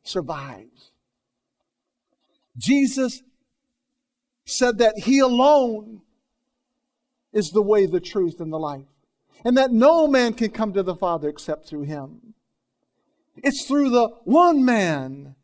survives. 0.03 0.91
Jesus 2.57 3.22
said 4.45 4.78
that 4.80 4.99
He 4.99 5.20
alone 5.20 6.01
is 7.34 7.51
the 7.51 7.61
way, 7.61 7.86
the 7.86 7.99
truth, 7.99 8.39
and 8.39 8.51
the 8.51 8.59
life, 8.59 8.86
and 9.43 9.57
that 9.57 9.72
no 9.72 10.07
man 10.07 10.34
can 10.34 10.49
come 10.49 10.74
to 10.74 10.84
the 10.84 10.95
Father 10.95 11.30
except 11.30 11.68
through 11.68 11.84
Him. 11.84 12.34
It's 13.43 13.66
through 13.66 13.89
the 13.89 14.09
one 14.24 14.63
man, 14.63 15.36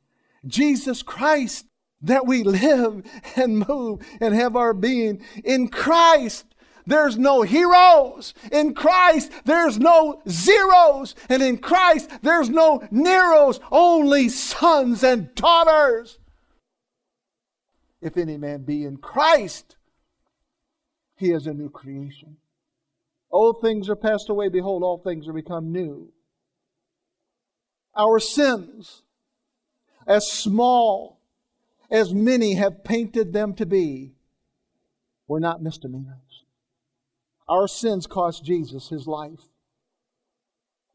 Jesus 0.48 1.04
Christ, 1.04 1.66
that 2.02 2.26
we 2.26 2.44
live 2.44 3.04
and 3.36 3.68
move 3.68 4.02
and 4.20 4.34
have 4.34 4.56
our 4.56 4.74
being. 4.74 5.24
In 5.44 5.68
Christ, 5.68 6.46
there's 6.86 7.18
no 7.18 7.42
heroes. 7.42 8.34
In 8.52 8.74
Christ, 8.74 9.32
there's 9.46 9.80
no 9.80 10.22
zeros. 10.28 11.16
And 11.30 11.42
in 11.42 11.58
Christ, 11.58 12.10
there's 12.22 12.50
no 12.50 12.88
Neros, 12.92 13.60
only 13.72 14.30
sons 14.30 15.04
and 15.04 15.34
daughters. 15.36 16.20
If 18.02 18.18
any 18.18 18.38
man 18.38 18.64
be 18.64 18.84
in 18.84 18.98
Christ, 18.98 19.76
he 21.16 21.32
is 21.32 21.46
a 21.46 21.54
new 21.54 21.70
creation. 21.70 22.38
Old 23.32 23.62
things 23.62 23.90
are 23.90 23.96
passed 23.96 24.30
away. 24.30 24.50
Behold, 24.50 24.84
all 24.84 24.98
things 24.98 25.28
are 25.28 25.34
become 25.34 25.72
new. 25.72 26.12
Our 27.96 28.20
sins, 28.20 29.04
as 30.08 30.30
small 30.30 31.20
as 31.90 32.14
many 32.14 32.56
have 32.56 32.84
painted 32.84 33.34
them 33.34 33.54
to 33.56 33.66
be, 33.66 34.14
were 35.28 35.40
not 35.40 35.62
misdemeanors. 35.62 36.31
Our 37.52 37.68
sins 37.68 38.08
cost 38.08 38.46
Jesus 38.46 38.88
his 38.88 39.08
life. 39.08 39.50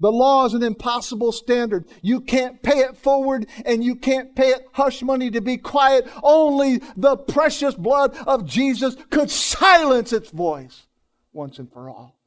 The 0.01 0.11
law 0.11 0.47
is 0.47 0.55
an 0.55 0.63
impossible 0.63 1.31
standard. 1.31 1.85
You 2.01 2.23
can't 2.23 2.63
pay 2.63 2.79
it 2.79 2.97
forward 2.97 3.47
and 3.67 3.85
you 3.85 3.95
can't 3.95 4.35
pay 4.35 4.49
it 4.53 4.67
hush 4.73 5.03
money 5.03 5.31
to 5.33 5.43
be 5.43 5.59
quiet. 5.59 6.09
Only 6.23 6.79
the 6.97 7.19
precious 7.19 7.75
blood 7.75 8.17
of 8.27 8.47
Jesus 8.47 8.97
could 9.11 9.31
silence 9.31 10.15
its 10.15 10.31
voice 10.31 10.87
once 11.35 11.59
and 11.59 11.71
for 11.71 11.91
all. 11.91 12.19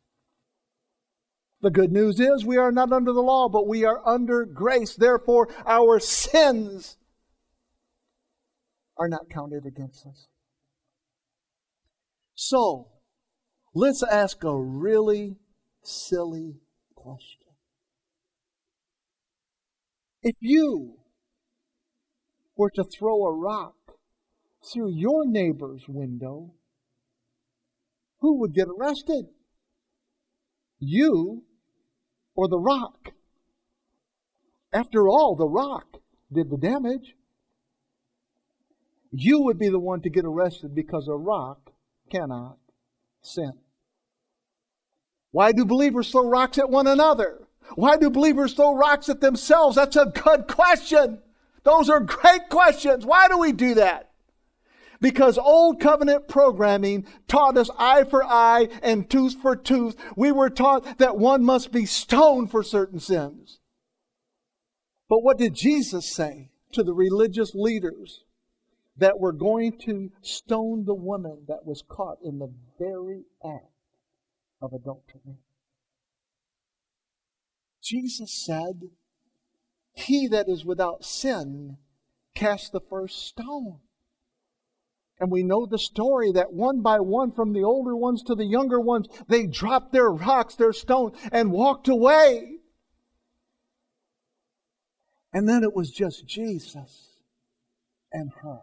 The 1.62 1.72
good 1.72 1.92
news 1.92 2.20
is 2.20 2.46
we 2.46 2.58
are 2.58 2.72
not 2.72 2.94
under 2.94 3.12
the 3.12 3.24
law, 3.24 3.50
but 3.50 3.68
we 3.68 3.84
are 3.84 4.08
under 4.08 4.46
grace. 4.46 4.96
Therefore, 4.96 5.50
our 5.66 6.00
sins 6.00 6.98
are 8.96 9.10
not 9.10 9.28
counted 9.32 9.66
against 9.66 10.06
us. 10.06 10.28
So, 12.36 12.90
let's 13.74 14.03
ask 14.03 14.43
a 14.43 14.55
really 14.55 15.36
silly 15.84 16.55
question. 16.95 17.47
If 20.22 20.36
you 20.39 20.95
were 22.55 22.72
to 22.72 22.84
throw 22.84 23.26
a 23.26 23.32
rock 23.32 23.76
through 24.72 24.91
your 24.91 25.26
neighbor's 25.26 25.88
window, 25.88 26.53
who 28.20 28.39
would 28.39 28.53
get 28.53 28.67
arrested? 28.67 29.28
You 30.80 31.43
or 32.36 32.47
the 32.47 32.59
rock? 32.59 33.13
After 34.74 35.07
all, 35.07 35.36
the 35.36 35.47
rock 35.47 35.97
did 36.32 36.49
the 36.49 36.57
damage. 36.57 37.15
You 39.11 39.41
would 39.43 39.57
be 39.57 39.70
the 39.70 39.80
one 39.80 40.01
to 40.01 40.09
get 40.09 40.26
arrested 40.26 40.76
because 40.76 41.07
a 41.07 41.15
rock 41.15 41.72
cannot 42.11 42.57
sin. 43.22 43.53
Why 45.32 45.51
do 45.51 45.65
believers 45.65 46.11
throw 46.11 46.28
rocks 46.28 46.57
at 46.57 46.70
one 46.70 46.88
another? 46.88 47.47
Why 47.76 47.97
do 47.97 48.09
believers 48.09 48.53
throw 48.53 48.76
rocks 48.76 49.09
at 49.09 49.22
themselves? 49.22 49.76
That's 49.76 49.95
a 49.95 50.05
good 50.05 50.47
question. 50.47 51.20
Those 51.63 51.89
are 51.89 51.99
great 51.99 52.49
questions. 52.49 53.05
Why 53.05 53.28
do 53.28 53.38
we 53.38 53.51
do 53.51 53.76
that? 53.76 54.09
Because 55.01 55.38
old 55.38 55.80
covenant 55.80 56.28
programming 56.28 57.05
taught 57.28 57.57
us 57.57 57.70
eye 57.78 58.03
for 58.03 58.24
eye 58.24 58.67
and 58.82 59.09
tooth 59.09 59.36
for 59.41 59.55
tooth. 59.55 59.95
We 60.17 60.32
were 60.32 60.49
taught 60.49 60.97
that 60.97 61.17
one 61.17 61.43
must 61.43 61.72
be 61.72 61.86
stoned 61.86 62.51
for 62.51 62.63
certain 62.63 62.99
sins. 62.99 63.59
But 65.07 65.24
what 65.24 65.38
did 65.38 65.55
Jesus 65.55 66.13
say 66.13 66.51
to 66.74 66.84
the 66.84 66.93
religious 66.93 67.55
leaders 67.55 68.24
that 69.00 69.20
were 69.20 69.32
going 69.32 69.78
to 69.80 70.12
stone 70.22 70.86
the 70.86 70.95
woman 70.95 71.45
that 71.47 71.66
was 71.66 71.84
caught 71.88 72.18
in 72.24 72.39
the 72.39 72.52
very 72.78 73.24
act 73.43 73.66
of 74.62 74.74
adultery? 74.74 75.39
Jesus 77.82 78.32
said, 78.32 78.89
He 79.93 80.28
that 80.28 80.47
is 80.47 80.64
without 80.64 81.04
sin 81.04 81.78
cast 82.36 82.72
the 82.72 82.82
first 82.82 83.28
stone. 83.28 83.80
And 85.20 85.30
we 85.30 85.43
know 85.43 85.66
the 85.66 85.78
story 85.78 86.32
that 86.34 86.54
one 86.54 86.82
by 86.82 87.00
one, 87.02 87.32
from 87.34 87.52
the 87.52 87.64
older 87.64 87.95
ones 87.95 88.24
to 88.24 88.36
the 88.36 88.45
younger 88.45 88.80
ones, 88.80 89.08
they 89.28 89.47
dropped 89.47 89.91
their 89.91 90.10
rocks, 90.10 90.56
their 90.56 90.72
stones, 90.72 91.18
and 91.32 91.52
walked 91.52 91.89
away. 91.89 92.60
And 95.34 95.47
then 95.47 95.64
it 95.64 95.76
was 95.76 95.91
just 95.91 96.26
Jesus 96.26 97.22
and 98.14 98.32
her. 98.41 98.62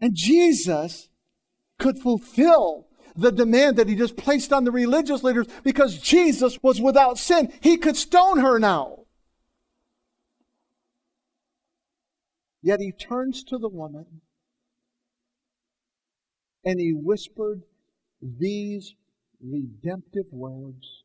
And 0.00 0.14
Jesus 0.14 1.08
could 1.78 1.98
fulfill 1.98 2.86
the 3.16 3.32
demand 3.32 3.76
that 3.76 3.88
he 3.88 3.96
just 3.96 4.16
placed 4.16 4.52
on 4.52 4.64
the 4.64 4.70
religious 4.70 5.22
leaders 5.22 5.46
because 5.64 5.98
Jesus 5.98 6.58
was 6.62 6.80
without 6.80 7.18
sin. 7.18 7.52
He 7.60 7.76
could 7.76 7.96
stone 7.96 8.38
her 8.38 8.58
now. 8.58 9.04
Yet 12.62 12.80
he 12.80 12.92
turns 12.92 13.44
to 13.44 13.58
the 13.58 13.68
woman 13.68 14.20
and 16.64 16.78
he 16.78 16.92
whispered 16.92 17.62
these 18.20 18.94
redemptive 19.40 20.26
words 20.32 21.04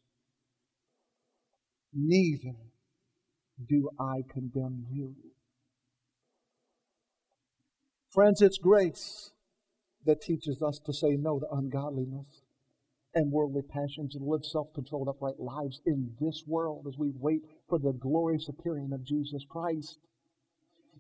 Neither 1.94 2.56
do 3.70 3.90
I 4.00 4.24
condemn 4.28 4.88
you. 4.92 5.16
Friends, 8.14 8.44
it's 8.44 8.60
grace 8.60 9.32
that 10.06 10.22
teaches 10.22 10.62
us 10.62 10.78
to 10.86 10.94
say 10.94 11.18
no 11.18 11.40
to 11.40 11.48
ungodliness 11.52 12.44
and 13.16 13.32
worldly 13.32 13.64
passions 13.64 14.14
and 14.14 14.28
live 14.28 14.46
self 14.46 14.72
controlled, 14.76 15.08
upright 15.08 15.40
lives 15.40 15.82
in 15.84 16.12
this 16.22 16.44
world 16.46 16.86
as 16.88 16.96
we 16.96 17.12
wait 17.18 17.42
for 17.68 17.80
the 17.80 17.92
glorious 17.92 18.48
appearing 18.48 18.92
of 18.94 19.04
Jesus 19.04 19.44
Christ. 19.50 19.98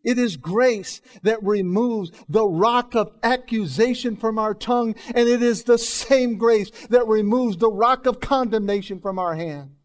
It 0.03 0.17
is 0.17 0.37
grace 0.37 1.01
that 1.21 1.43
removes 1.43 2.11
the 2.27 2.47
rock 2.47 2.95
of 2.95 3.11
accusation 3.21 4.17
from 4.17 4.39
our 4.39 4.55
tongue, 4.55 4.95
and 5.13 5.29
it 5.29 5.43
is 5.43 5.63
the 5.63 5.77
same 5.77 6.37
grace 6.37 6.71
that 6.89 7.07
removes 7.07 7.57
the 7.57 7.71
rock 7.71 8.07
of 8.07 8.21
condemnation 8.21 8.99
from 8.99 9.19
our 9.19 9.35
hand. 9.35 9.75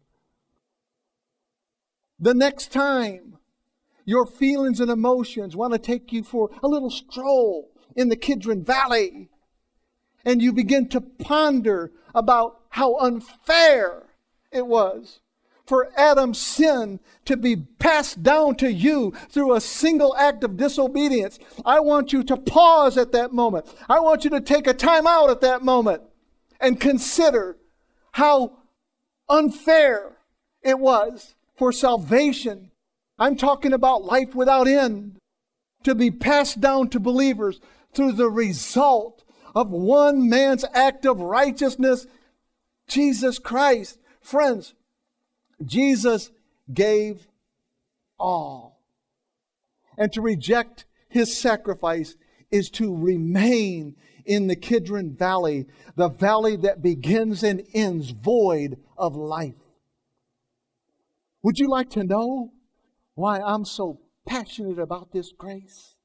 The 2.19 2.33
next 2.33 2.71
time 2.71 3.37
your 4.09 4.25
feelings 4.25 4.79
and 4.79 4.89
emotions 4.89 5.55
want 5.55 5.71
to 5.71 5.77
take 5.77 6.11
you 6.11 6.23
for 6.23 6.49
a 6.63 6.67
little 6.67 6.89
stroll 6.89 7.69
in 7.95 8.09
the 8.09 8.15
Kidron 8.15 8.63
Valley, 8.63 9.29
and 10.25 10.41
you 10.41 10.51
begin 10.51 10.89
to 10.89 10.99
ponder 10.99 11.91
about 12.15 12.59
how 12.69 12.97
unfair 12.97 14.07
it 14.51 14.65
was 14.65 15.19
for 15.67 15.91
Adam's 15.95 16.39
sin 16.39 16.99
to 17.25 17.37
be 17.37 17.55
passed 17.55 18.23
down 18.23 18.55
to 18.55 18.73
you 18.73 19.13
through 19.29 19.53
a 19.53 19.61
single 19.61 20.15
act 20.17 20.43
of 20.43 20.57
disobedience. 20.57 21.37
I 21.63 21.79
want 21.79 22.11
you 22.11 22.23
to 22.23 22.37
pause 22.37 22.97
at 22.97 23.11
that 23.11 23.31
moment. 23.31 23.67
I 23.87 23.99
want 23.99 24.23
you 24.23 24.31
to 24.31 24.41
take 24.41 24.65
a 24.65 24.73
time 24.73 25.05
out 25.05 25.29
at 25.29 25.41
that 25.41 25.61
moment 25.61 26.01
and 26.59 26.81
consider 26.81 27.57
how 28.13 28.57
unfair 29.29 30.17
it 30.63 30.79
was 30.79 31.35
for 31.55 31.71
salvation. 31.71 32.68
I'm 33.19 33.35
talking 33.35 33.73
about 33.73 34.05
life 34.05 34.33
without 34.33 34.67
end 34.67 35.17
to 35.83 35.93
be 35.93 36.09
passed 36.09 36.61
down 36.61 36.89
to 36.89 36.99
believers 36.99 37.59
through 37.93 38.13
the 38.13 38.29
result 38.29 39.23
of 39.53 39.71
one 39.71 40.29
man's 40.29 40.63
act 40.73 41.05
of 41.05 41.19
righteousness, 41.19 42.07
Jesus 42.87 43.39
Christ. 43.39 43.99
Friends, 44.21 44.73
Jesus 45.65 46.31
gave 46.73 47.27
all. 48.17 48.79
And 49.97 50.13
to 50.13 50.21
reject 50.21 50.85
his 51.09 51.35
sacrifice 51.35 52.15
is 52.51 52.69
to 52.71 52.95
remain 52.95 53.95
in 54.25 54.47
the 54.47 54.55
Kidron 54.55 55.15
Valley, 55.15 55.65
the 55.95 56.09
valley 56.09 56.55
that 56.57 56.81
begins 56.81 57.43
and 57.43 57.63
ends 57.73 58.11
void 58.11 58.77
of 58.97 59.15
life. 59.15 59.55
Would 61.41 61.57
you 61.57 61.69
like 61.69 61.89
to 61.91 62.03
know 62.03 62.51
why 63.19 63.41
I'm 63.41 63.65
so 63.65 63.99
passionate 64.25 64.79
about 64.79 65.11
this 65.11 65.31
grace? 65.37 65.95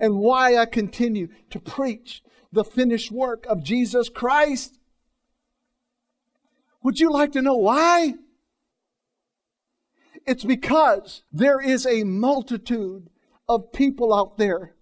And 0.00 0.18
why 0.18 0.56
I 0.56 0.66
continue 0.66 1.28
to 1.50 1.60
preach 1.60 2.22
the 2.50 2.64
finished 2.64 3.12
work 3.12 3.46
of 3.46 3.62
Jesus 3.62 4.08
Christ? 4.08 4.78
Would 6.82 6.98
you 6.98 7.12
like 7.12 7.32
to 7.32 7.42
know 7.42 7.56
why? 7.56 8.14
It's 10.26 10.44
because 10.44 11.22
there 11.32 11.60
is 11.60 11.86
a 11.86 12.04
multitude 12.04 13.08
of 13.48 13.72
people 13.72 14.12
out 14.12 14.38
there 14.38 14.74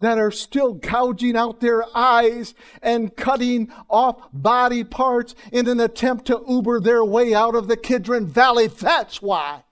that 0.00 0.18
are 0.18 0.30
still 0.30 0.74
gouging 0.74 1.36
out 1.36 1.60
their 1.60 1.84
eyes 1.96 2.54
and 2.82 3.16
cutting 3.16 3.72
off 3.88 4.28
body 4.32 4.84
parts 4.84 5.34
in 5.52 5.68
an 5.68 5.80
attempt 5.80 6.26
to 6.26 6.44
Uber 6.48 6.80
their 6.80 7.04
way 7.04 7.34
out 7.34 7.54
of 7.54 7.68
the 7.68 7.76
Kidron 7.76 8.26
Valley. 8.26 8.66
That's 8.66 9.22
why. 9.22 9.62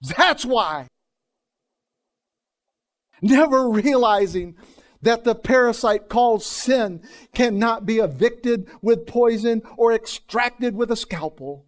That's 0.00 0.44
why. 0.44 0.88
Never 3.22 3.68
realizing 3.68 4.56
that 5.02 5.24
the 5.24 5.34
parasite 5.34 6.08
called 6.08 6.42
sin 6.42 7.02
cannot 7.32 7.86
be 7.86 7.98
evicted 7.98 8.68
with 8.82 9.06
poison 9.06 9.62
or 9.76 9.92
extracted 9.92 10.74
with 10.74 10.90
a 10.90 10.96
scalpel. 10.96 11.66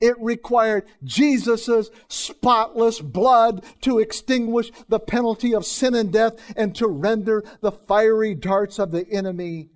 It 0.00 0.14
required 0.20 0.84
Jesus' 1.02 1.90
spotless 2.08 3.00
blood 3.00 3.64
to 3.80 3.98
extinguish 3.98 4.70
the 4.88 5.00
penalty 5.00 5.54
of 5.54 5.66
sin 5.66 5.94
and 5.94 6.12
death 6.12 6.34
and 6.56 6.74
to 6.76 6.86
render 6.86 7.42
the 7.60 7.72
fiery 7.72 8.34
darts 8.34 8.78
of 8.78 8.92
the 8.92 9.08
enemy 9.10 9.70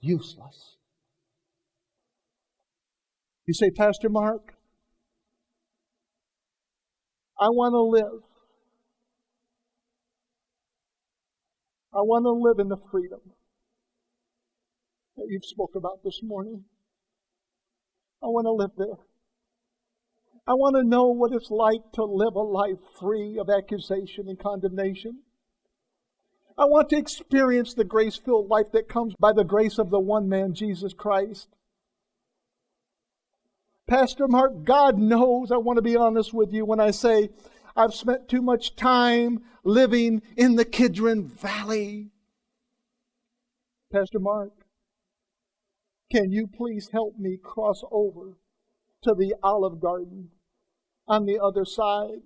useless. 0.00 0.76
You 3.46 3.54
say, 3.54 3.70
Pastor 3.70 4.08
Mark, 4.08 4.54
I 7.42 7.48
want 7.48 7.72
to 7.72 7.82
live. 7.82 8.22
I 11.92 11.98
want 12.02 12.24
to 12.24 12.30
live 12.30 12.60
in 12.60 12.68
the 12.68 12.76
freedom 12.92 13.18
that 15.16 15.26
you've 15.28 15.44
spoke 15.44 15.74
about 15.74 16.04
this 16.04 16.20
morning. 16.22 16.62
I 18.22 18.26
want 18.26 18.46
to 18.46 18.52
live 18.52 18.70
there. 18.78 19.04
I 20.46 20.52
want 20.54 20.76
to 20.76 20.84
know 20.84 21.08
what 21.08 21.32
it's 21.32 21.50
like 21.50 21.90
to 21.94 22.04
live 22.04 22.36
a 22.36 22.42
life 22.42 22.78
free 23.00 23.38
of 23.40 23.50
accusation 23.50 24.28
and 24.28 24.38
condemnation. 24.38 25.22
I 26.56 26.66
want 26.66 26.90
to 26.90 26.96
experience 26.96 27.74
the 27.74 27.84
grace 27.84 28.20
filled 28.24 28.50
life 28.50 28.70
that 28.72 28.88
comes 28.88 29.14
by 29.18 29.32
the 29.32 29.42
grace 29.42 29.78
of 29.78 29.90
the 29.90 29.98
one 29.98 30.28
man, 30.28 30.54
Jesus 30.54 30.92
Christ. 30.94 31.48
Pastor 33.92 34.26
Mark, 34.26 34.64
God 34.64 34.96
knows 34.96 35.52
I 35.52 35.58
want 35.58 35.76
to 35.76 35.82
be 35.82 35.96
honest 35.96 36.32
with 36.32 36.50
you 36.50 36.64
when 36.64 36.80
I 36.80 36.92
say 36.92 37.28
I've 37.76 37.92
spent 37.92 38.26
too 38.26 38.40
much 38.40 38.74
time 38.74 39.42
living 39.64 40.22
in 40.34 40.56
the 40.56 40.64
Kidron 40.64 41.24
Valley. 41.28 42.08
Pastor 43.92 44.18
Mark, 44.18 44.52
can 46.10 46.32
you 46.32 46.46
please 46.46 46.88
help 46.90 47.18
me 47.18 47.36
cross 47.36 47.82
over 47.92 48.38
to 49.02 49.14
the 49.14 49.34
Olive 49.42 49.78
Garden 49.78 50.30
on 51.06 51.26
the 51.26 51.38
other 51.38 51.66
side. 51.66 52.22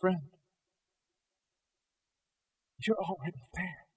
Friend, 0.00 0.30
you're 2.86 2.96
already 2.96 3.42
there. 3.52 3.87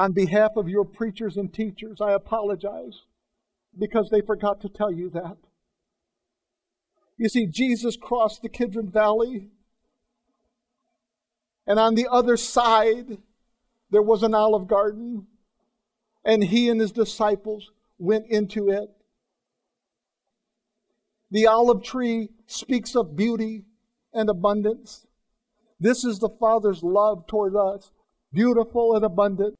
On 0.00 0.12
behalf 0.12 0.52
of 0.56 0.66
your 0.66 0.86
preachers 0.86 1.36
and 1.36 1.52
teachers, 1.52 2.00
I 2.00 2.12
apologize 2.12 3.02
because 3.78 4.08
they 4.08 4.22
forgot 4.22 4.62
to 4.62 4.70
tell 4.70 4.90
you 4.90 5.10
that. 5.10 5.36
You 7.18 7.28
see, 7.28 7.44
Jesus 7.44 7.98
crossed 8.00 8.40
the 8.40 8.48
Kidron 8.48 8.90
Valley, 8.90 9.50
and 11.66 11.78
on 11.78 11.96
the 11.96 12.08
other 12.10 12.38
side, 12.38 13.18
there 13.90 14.00
was 14.00 14.22
an 14.22 14.34
olive 14.34 14.66
garden 14.66 15.26
and 16.24 16.44
he 16.44 16.70
and 16.70 16.80
his 16.80 16.92
disciples 16.92 17.70
went 17.98 18.24
into 18.30 18.70
it. 18.70 18.88
The 21.30 21.46
olive 21.46 21.82
tree 21.82 22.30
speaks 22.46 22.96
of 22.96 23.16
beauty 23.16 23.66
and 24.14 24.30
abundance. 24.30 25.06
This 25.78 26.04
is 26.04 26.20
the 26.20 26.30
Father's 26.40 26.82
love 26.82 27.26
toward 27.26 27.54
us, 27.54 27.92
beautiful 28.32 28.96
and 28.96 29.04
abundant. 29.04 29.59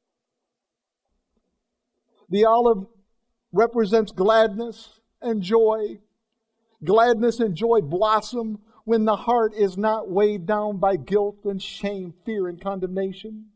The 2.31 2.45
olive 2.45 2.85
represents 3.51 4.13
gladness 4.13 5.01
and 5.21 5.41
joy. 5.41 5.99
Gladness 6.83 7.41
and 7.41 7.55
joy 7.55 7.81
blossom 7.81 8.59
when 8.85 9.05
the 9.05 9.17
heart 9.17 9.53
is 9.53 9.77
not 9.77 10.09
weighed 10.09 10.45
down 10.45 10.77
by 10.77 10.95
guilt 10.95 11.39
and 11.43 11.61
shame, 11.61 12.13
fear 12.25 12.47
and 12.47 12.59
condemnation. 12.59 13.47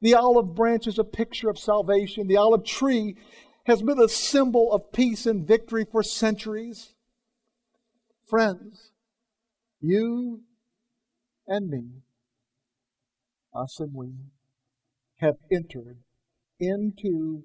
The 0.00 0.14
olive 0.14 0.54
branch 0.54 0.86
is 0.86 0.98
a 0.98 1.04
picture 1.04 1.48
of 1.48 1.58
salvation. 1.58 2.26
The 2.26 2.38
olive 2.38 2.64
tree 2.64 3.16
has 3.66 3.82
been 3.82 4.00
a 4.00 4.08
symbol 4.08 4.72
of 4.72 4.90
peace 4.90 5.26
and 5.26 5.46
victory 5.46 5.84
for 5.84 6.02
centuries. 6.02 6.94
Friends, 8.26 8.90
You 9.80 10.40
and 11.46 11.68
me, 11.68 12.02
us 13.54 13.78
and 13.78 13.94
we, 13.94 14.14
have 15.18 15.36
entered 15.52 15.98
into 16.62 17.42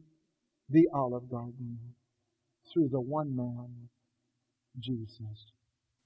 the 0.70 0.88
Olive 0.94 1.28
Garden 1.28 1.80
through 2.72 2.88
the 2.90 3.02
one 3.02 3.36
man, 3.36 3.90
Jesus 4.80 5.52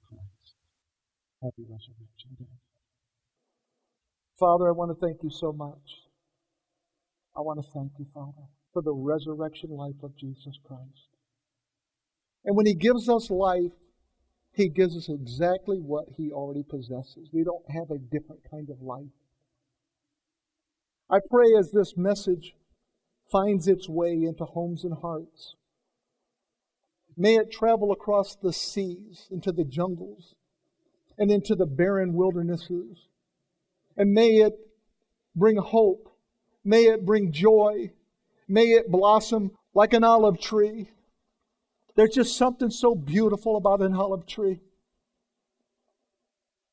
Christ. 0.07 0.55
Happy 1.43 1.63
Resurrection 1.63 2.37
Day. 2.39 2.45
Father, 4.39 4.69
I 4.69 4.71
want 4.71 4.97
to 4.97 5.05
thank 5.05 5.23
you 5.23 5.29
so 5.29 5.51
much. 5.51 6.07
I 7.35 7.41
want 7.41 7.59
to 7.59 7.71
thank 7.73 7.91
you, 7.99 8.05
Father, 8.13 8.47
for 8.71 8.81
the 8.81 8.93
resurrection 8.93 9.71
life 9.71 10.01
of 10.03 10.15
Jesus 10.15 10.57
Christ. 10.65 11.09
And 12.45 12.55
when 12.55 12.65
He 12.65 12.75
gives 12.75 13.09
us 13.09 13.29
life, 13.29 13.73
He 14.53 14.69
gives 14.69 14.95
us 14.95 15.09
exactly 15.09 15.79
what 15.79 16.05
He 16.15 16.31
already 16.31 16.63
possesses. 16.63 17.29
We 17.33 17.43
don't 17.43 17.69
have 17.69 17.91
a 17.91 17.97
different 17.97 18.49
kind 18.49 18.69
of 18.69 18.81
life. 18.81 19.03
I 21.09 21.19
pray 21.29 21.47
as 21.59 21.71
this 21.71 21.97
message 21.97 22.55
finds 23.31 23.67
its 23.67 23.87
way 23.87 24.23
into 24.23 24.43
homes 24.43 24.83
and 24.83 24.95
hearts, 25.01 25.55
may 27.15 27.35
it 27.35 27.51
travel 27.51 27.91
across 27.91 28.35
the 28.35 28.53
seas, 28.53 29.27
into 29.31 29.51
the 29.51 29.63
jungles, 29.63 30.35
and 31.17 31.31
into 31.31 31.55
the 31.55 31.65
barren 31.65 32.13
wildernesses. 32.13 33.07
And 33.95 34.13
may 34.13 34.37
it 34.37 34.53
bring 35.35 35.57
hope. 35.57 36.09
May 36.63 36.85
it 36.85 37.05
bring 37.05 37.31
joy. 37.31 37.91
May 38.47 38.71
it 38.71 38.89
blossom 38.89 39.51
like 39.73 39.93
an 39.93 40.03
olive 40.03 40.39
tree. 40.39 40.89
There's 41.95 42.15
just 42.15 42.37
something 42.37 42.69
so 42.69 42.95
beautiful 42.95 43.57
about 43.57 43.81
an 43.81 43.93
olive 43.93 44.25
tree. 44.25 44.59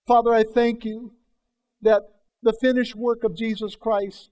Father, 0.07 0.33
I 0.33 0.45
thank 0.45 0.85
you 0.85 1.13
that 1.83 2.03
the 2.43 2.57
finished 2.61 2.95
work 2.95 3.25
of 3.25 3.37
Jesus 3.37 3.77
Christ 3.77 4.31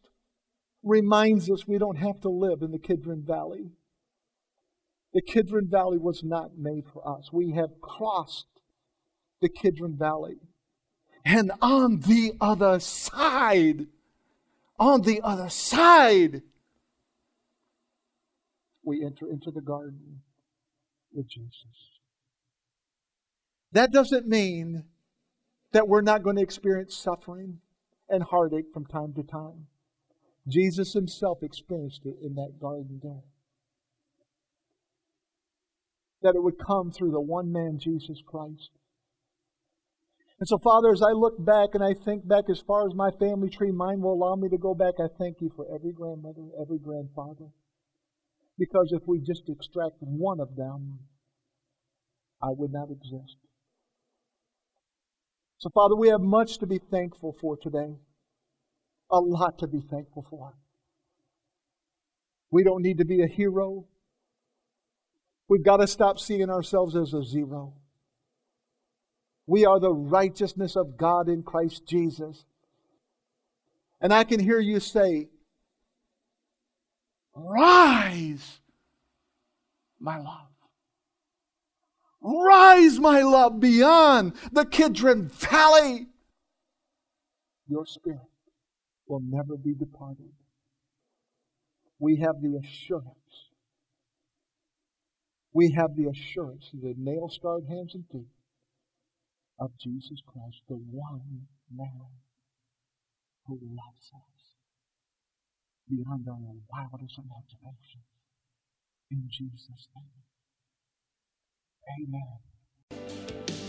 reminds 0.86 1.50
us 1.50 1.66
we 1.66 1.78
don't 1.78 1.98
have 1.98 2.20
to 2.20 2.28
live 2.28 2.62
in 2.62 2.70
the 2.70 2.78
Kidron 2.78 3.22
Valley. 3.26 3.72
The 5.12 5.20
Kidron 5.20 5.68
Valley 5.68 5.98
was 5.98 6.22
not 6.22 6.56
made 6.56 6.84
for 6.92 7.06
us. 7.06 7.32
We 7.32 7.52
have 7.52 7.80
crossed 7.80 8.46
the 9.40 9.48
Kidron 9.48 9.96
Valley. 9.96 10.36
And 11.24 11.50
on 11.60 12.00
the 12.00 12.34
other 12.40 12.78
side, 12.78 13.86
on 14.78 15.02
the 15.02 15.20
other 15.22 15.48
side, 15.48 16.42
we 18.84 19.04
enter 19.04 19.28
into 19.28 19.50
the 19.50 19.60
garden 19.60 20.20
with 21.12 21.28
Jesus. 21.28 21.96
That 23.72 23.90
doesn't 23.90 24.28
mean 24.28 24.84
that 25.72 25.88
we're 25.88 26.02
not 26.02 26.22
going 26.22 26.36
to 26.36 26.42
experience 26.42 26.96
suffering 26.96 27.58
and 28.08 28.22
heartache 28.22 28.72
from 28.72 28.86
time 28.86 29.12
to 29.14 29.22
time. 29.24 29.66
Jesus 30.48 30.92
himself 30.92 31.38
experienced 31.42 32.02
it 32.04 32.16
in 32.22 32.34
that 32.34 32.58
garden 32.60 33.00
there. 33.02 33.24
That 36.22 36.36
it 36.36 36.42
would 36.42 36.58
come 36.64 36.92
through 36.92 37.10
the 37.10 37.20
one 37.20 37.52
man, 37.52 37.78
Jesus 37.80 38.22
Christ. 38.26 38.70
And 40.38 40.46
so, 40.46 40.58
Father, 40.58 40.92
as 40.92 41.02
I 41.02 41.12
look 41.12 41.42
back 41.42 41.70
and 41.72 41.82
I 41.82 41.94
think 41.94 42.28
back 42.28 42.44
as 42.50 42.60
far 42.60 42.86
as 42.86 42.94
my 42.94 43.10
family 43.18 43.48
tree, 43.48 43.72
mine 43.72 44.00
will 44.00 44.12
allow 44.12 44.36
me 44.36 44.48
to 44.50 44.58
go 44.58 44.74
back, 44.74 44.94
I 45.00 45.08
thank 45.18 45.40
you 45.40 45.50
for 45.56 45.66
every 45.74 45.92
grandmother, 45.92 46.48
every 46.60 46.78
grandfather. 46.78 47.46
Because 48.58 48.92
if 48.92 49.02
we 49.06 49.20
just 49.20 49.48
extract 49.48 49.96
one 50.00 50.40
of 50.40 50.56
them, 50.56 51.00
I 52.42 52.48
would 52.50 52.72
not 52.72 52.90
exist. 52.90 53.36
So, 55.58 55.70
Father, 55.70 55.96
we 55.96 56.08
have 56.08 56.20
much 56.20 56.58
to 56.58 56.66
be 56.66 56.78
thankful 56.90 57.34
for 57.40 57.56
today. 57.56 57.96
A 59.10 59.20
lot 59.20 59.58
to 59.60 59.66
be 59.66 59.80
thankful 59.80 60.26
for. 60.28 60.54
We 62.50 62.64
don't 62.64 62.82
need 62.82 62.98
to 62.98 63.04
be 63.04 63.22
a 63.22 63.26
hero. 63.26 63.86
We've 65.48 65.64
got 65.64 65.78
to 65.78 65.86
stop 65.86 66.18
seeing 66.18 66.50
ourselves 66.50 66.96
as 66.96 67.14
a 67.14 67.22
zero. 67.22 67.74
We 69.46 69.64
are 69.64 69.78
the 69.78 69.92
righteousness 69.92 70.74
of 70.74 70.96
God 70.96 71.28
in 71.28 71.42
Christ 71.42 71.86
Jesus. 71.86 72.44
And 74.00 74.12
I 74.12 74.24
can 74.24 74.40
hear 74.40 74.58
you 74.58 74.80
say, 74.80 75.28
Rise, 77.34 78.60
my 80.00 80.18
love. 80.18 80.48
Rise, 82.20 82.98
my 82.98 83.20
love, 83.20 83.60
beyond 83.60 84.32
the 84.50 84.64
Kidron 84.64 85.28
Valley. 85.28 86.06
Your 87.68 87.86
spirit 87.86 88.20
will 89.06 89.22
never 89.22 89.56
be 89.56 89.74
departed. 89.74 90.32
We 91.98 92.16
have 92.20 92.40
the 92.42 92.60
assurance. 92.62 93.50
We 95.52 95.72
have 95.76 95.96
the 95.96 96.10
assurance 96.10 96.70
of 96.74 96.82
the 96.82 96.94
nail 96.98 97.28
scarred 97.30 97.64
hands 97.68 97.94
and 97.94 98.04
feet 98.12 98.28
of 99.58 99.70
Jesus 99.80 100.20
Christ, 100.26 100.60
the 100.68 100.74
one 100.74 101.46
man 101.74 102.10
who 103.46 103.54
loves 103.62 104.10
us 104.14 104.36
beyond 105.88 106.26
our 106.28 106.56
wildest 106.70 107.18
imagination. 107.18 108.02
In 109.10 109.28
Jesus' 109.30 109.88
name. 109.94 110.26
Amen. 112.02 113.65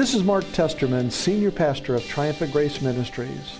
This 0.00 0.14
is 0.14 0.24
Mark 0.24 0.44
Testerman, 0.44 1.12
Senior 1.12 1.50
Pastor 1.50 1.94
of 1.94 2.02
Triumphant 2.06 2.54
Grace 2.54 2.80
Ministries. 2.80 3.58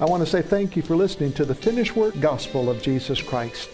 I 0.00 0.06
want 0.06 0.24
to 0.24 0.26
say 0.26 0.40
thank 0.40 0.74
you 0.74 0.80
for 0.80 0.96
listening 0.96 1.34
to 1.34 1.44
the 1.44 1.54
finished 1.54 1.94
work 1.94 2.18
gospel 2.18 2.70
of 2.70 2.80
Jesus 2.80 3.20
Christ. 3.20 3.68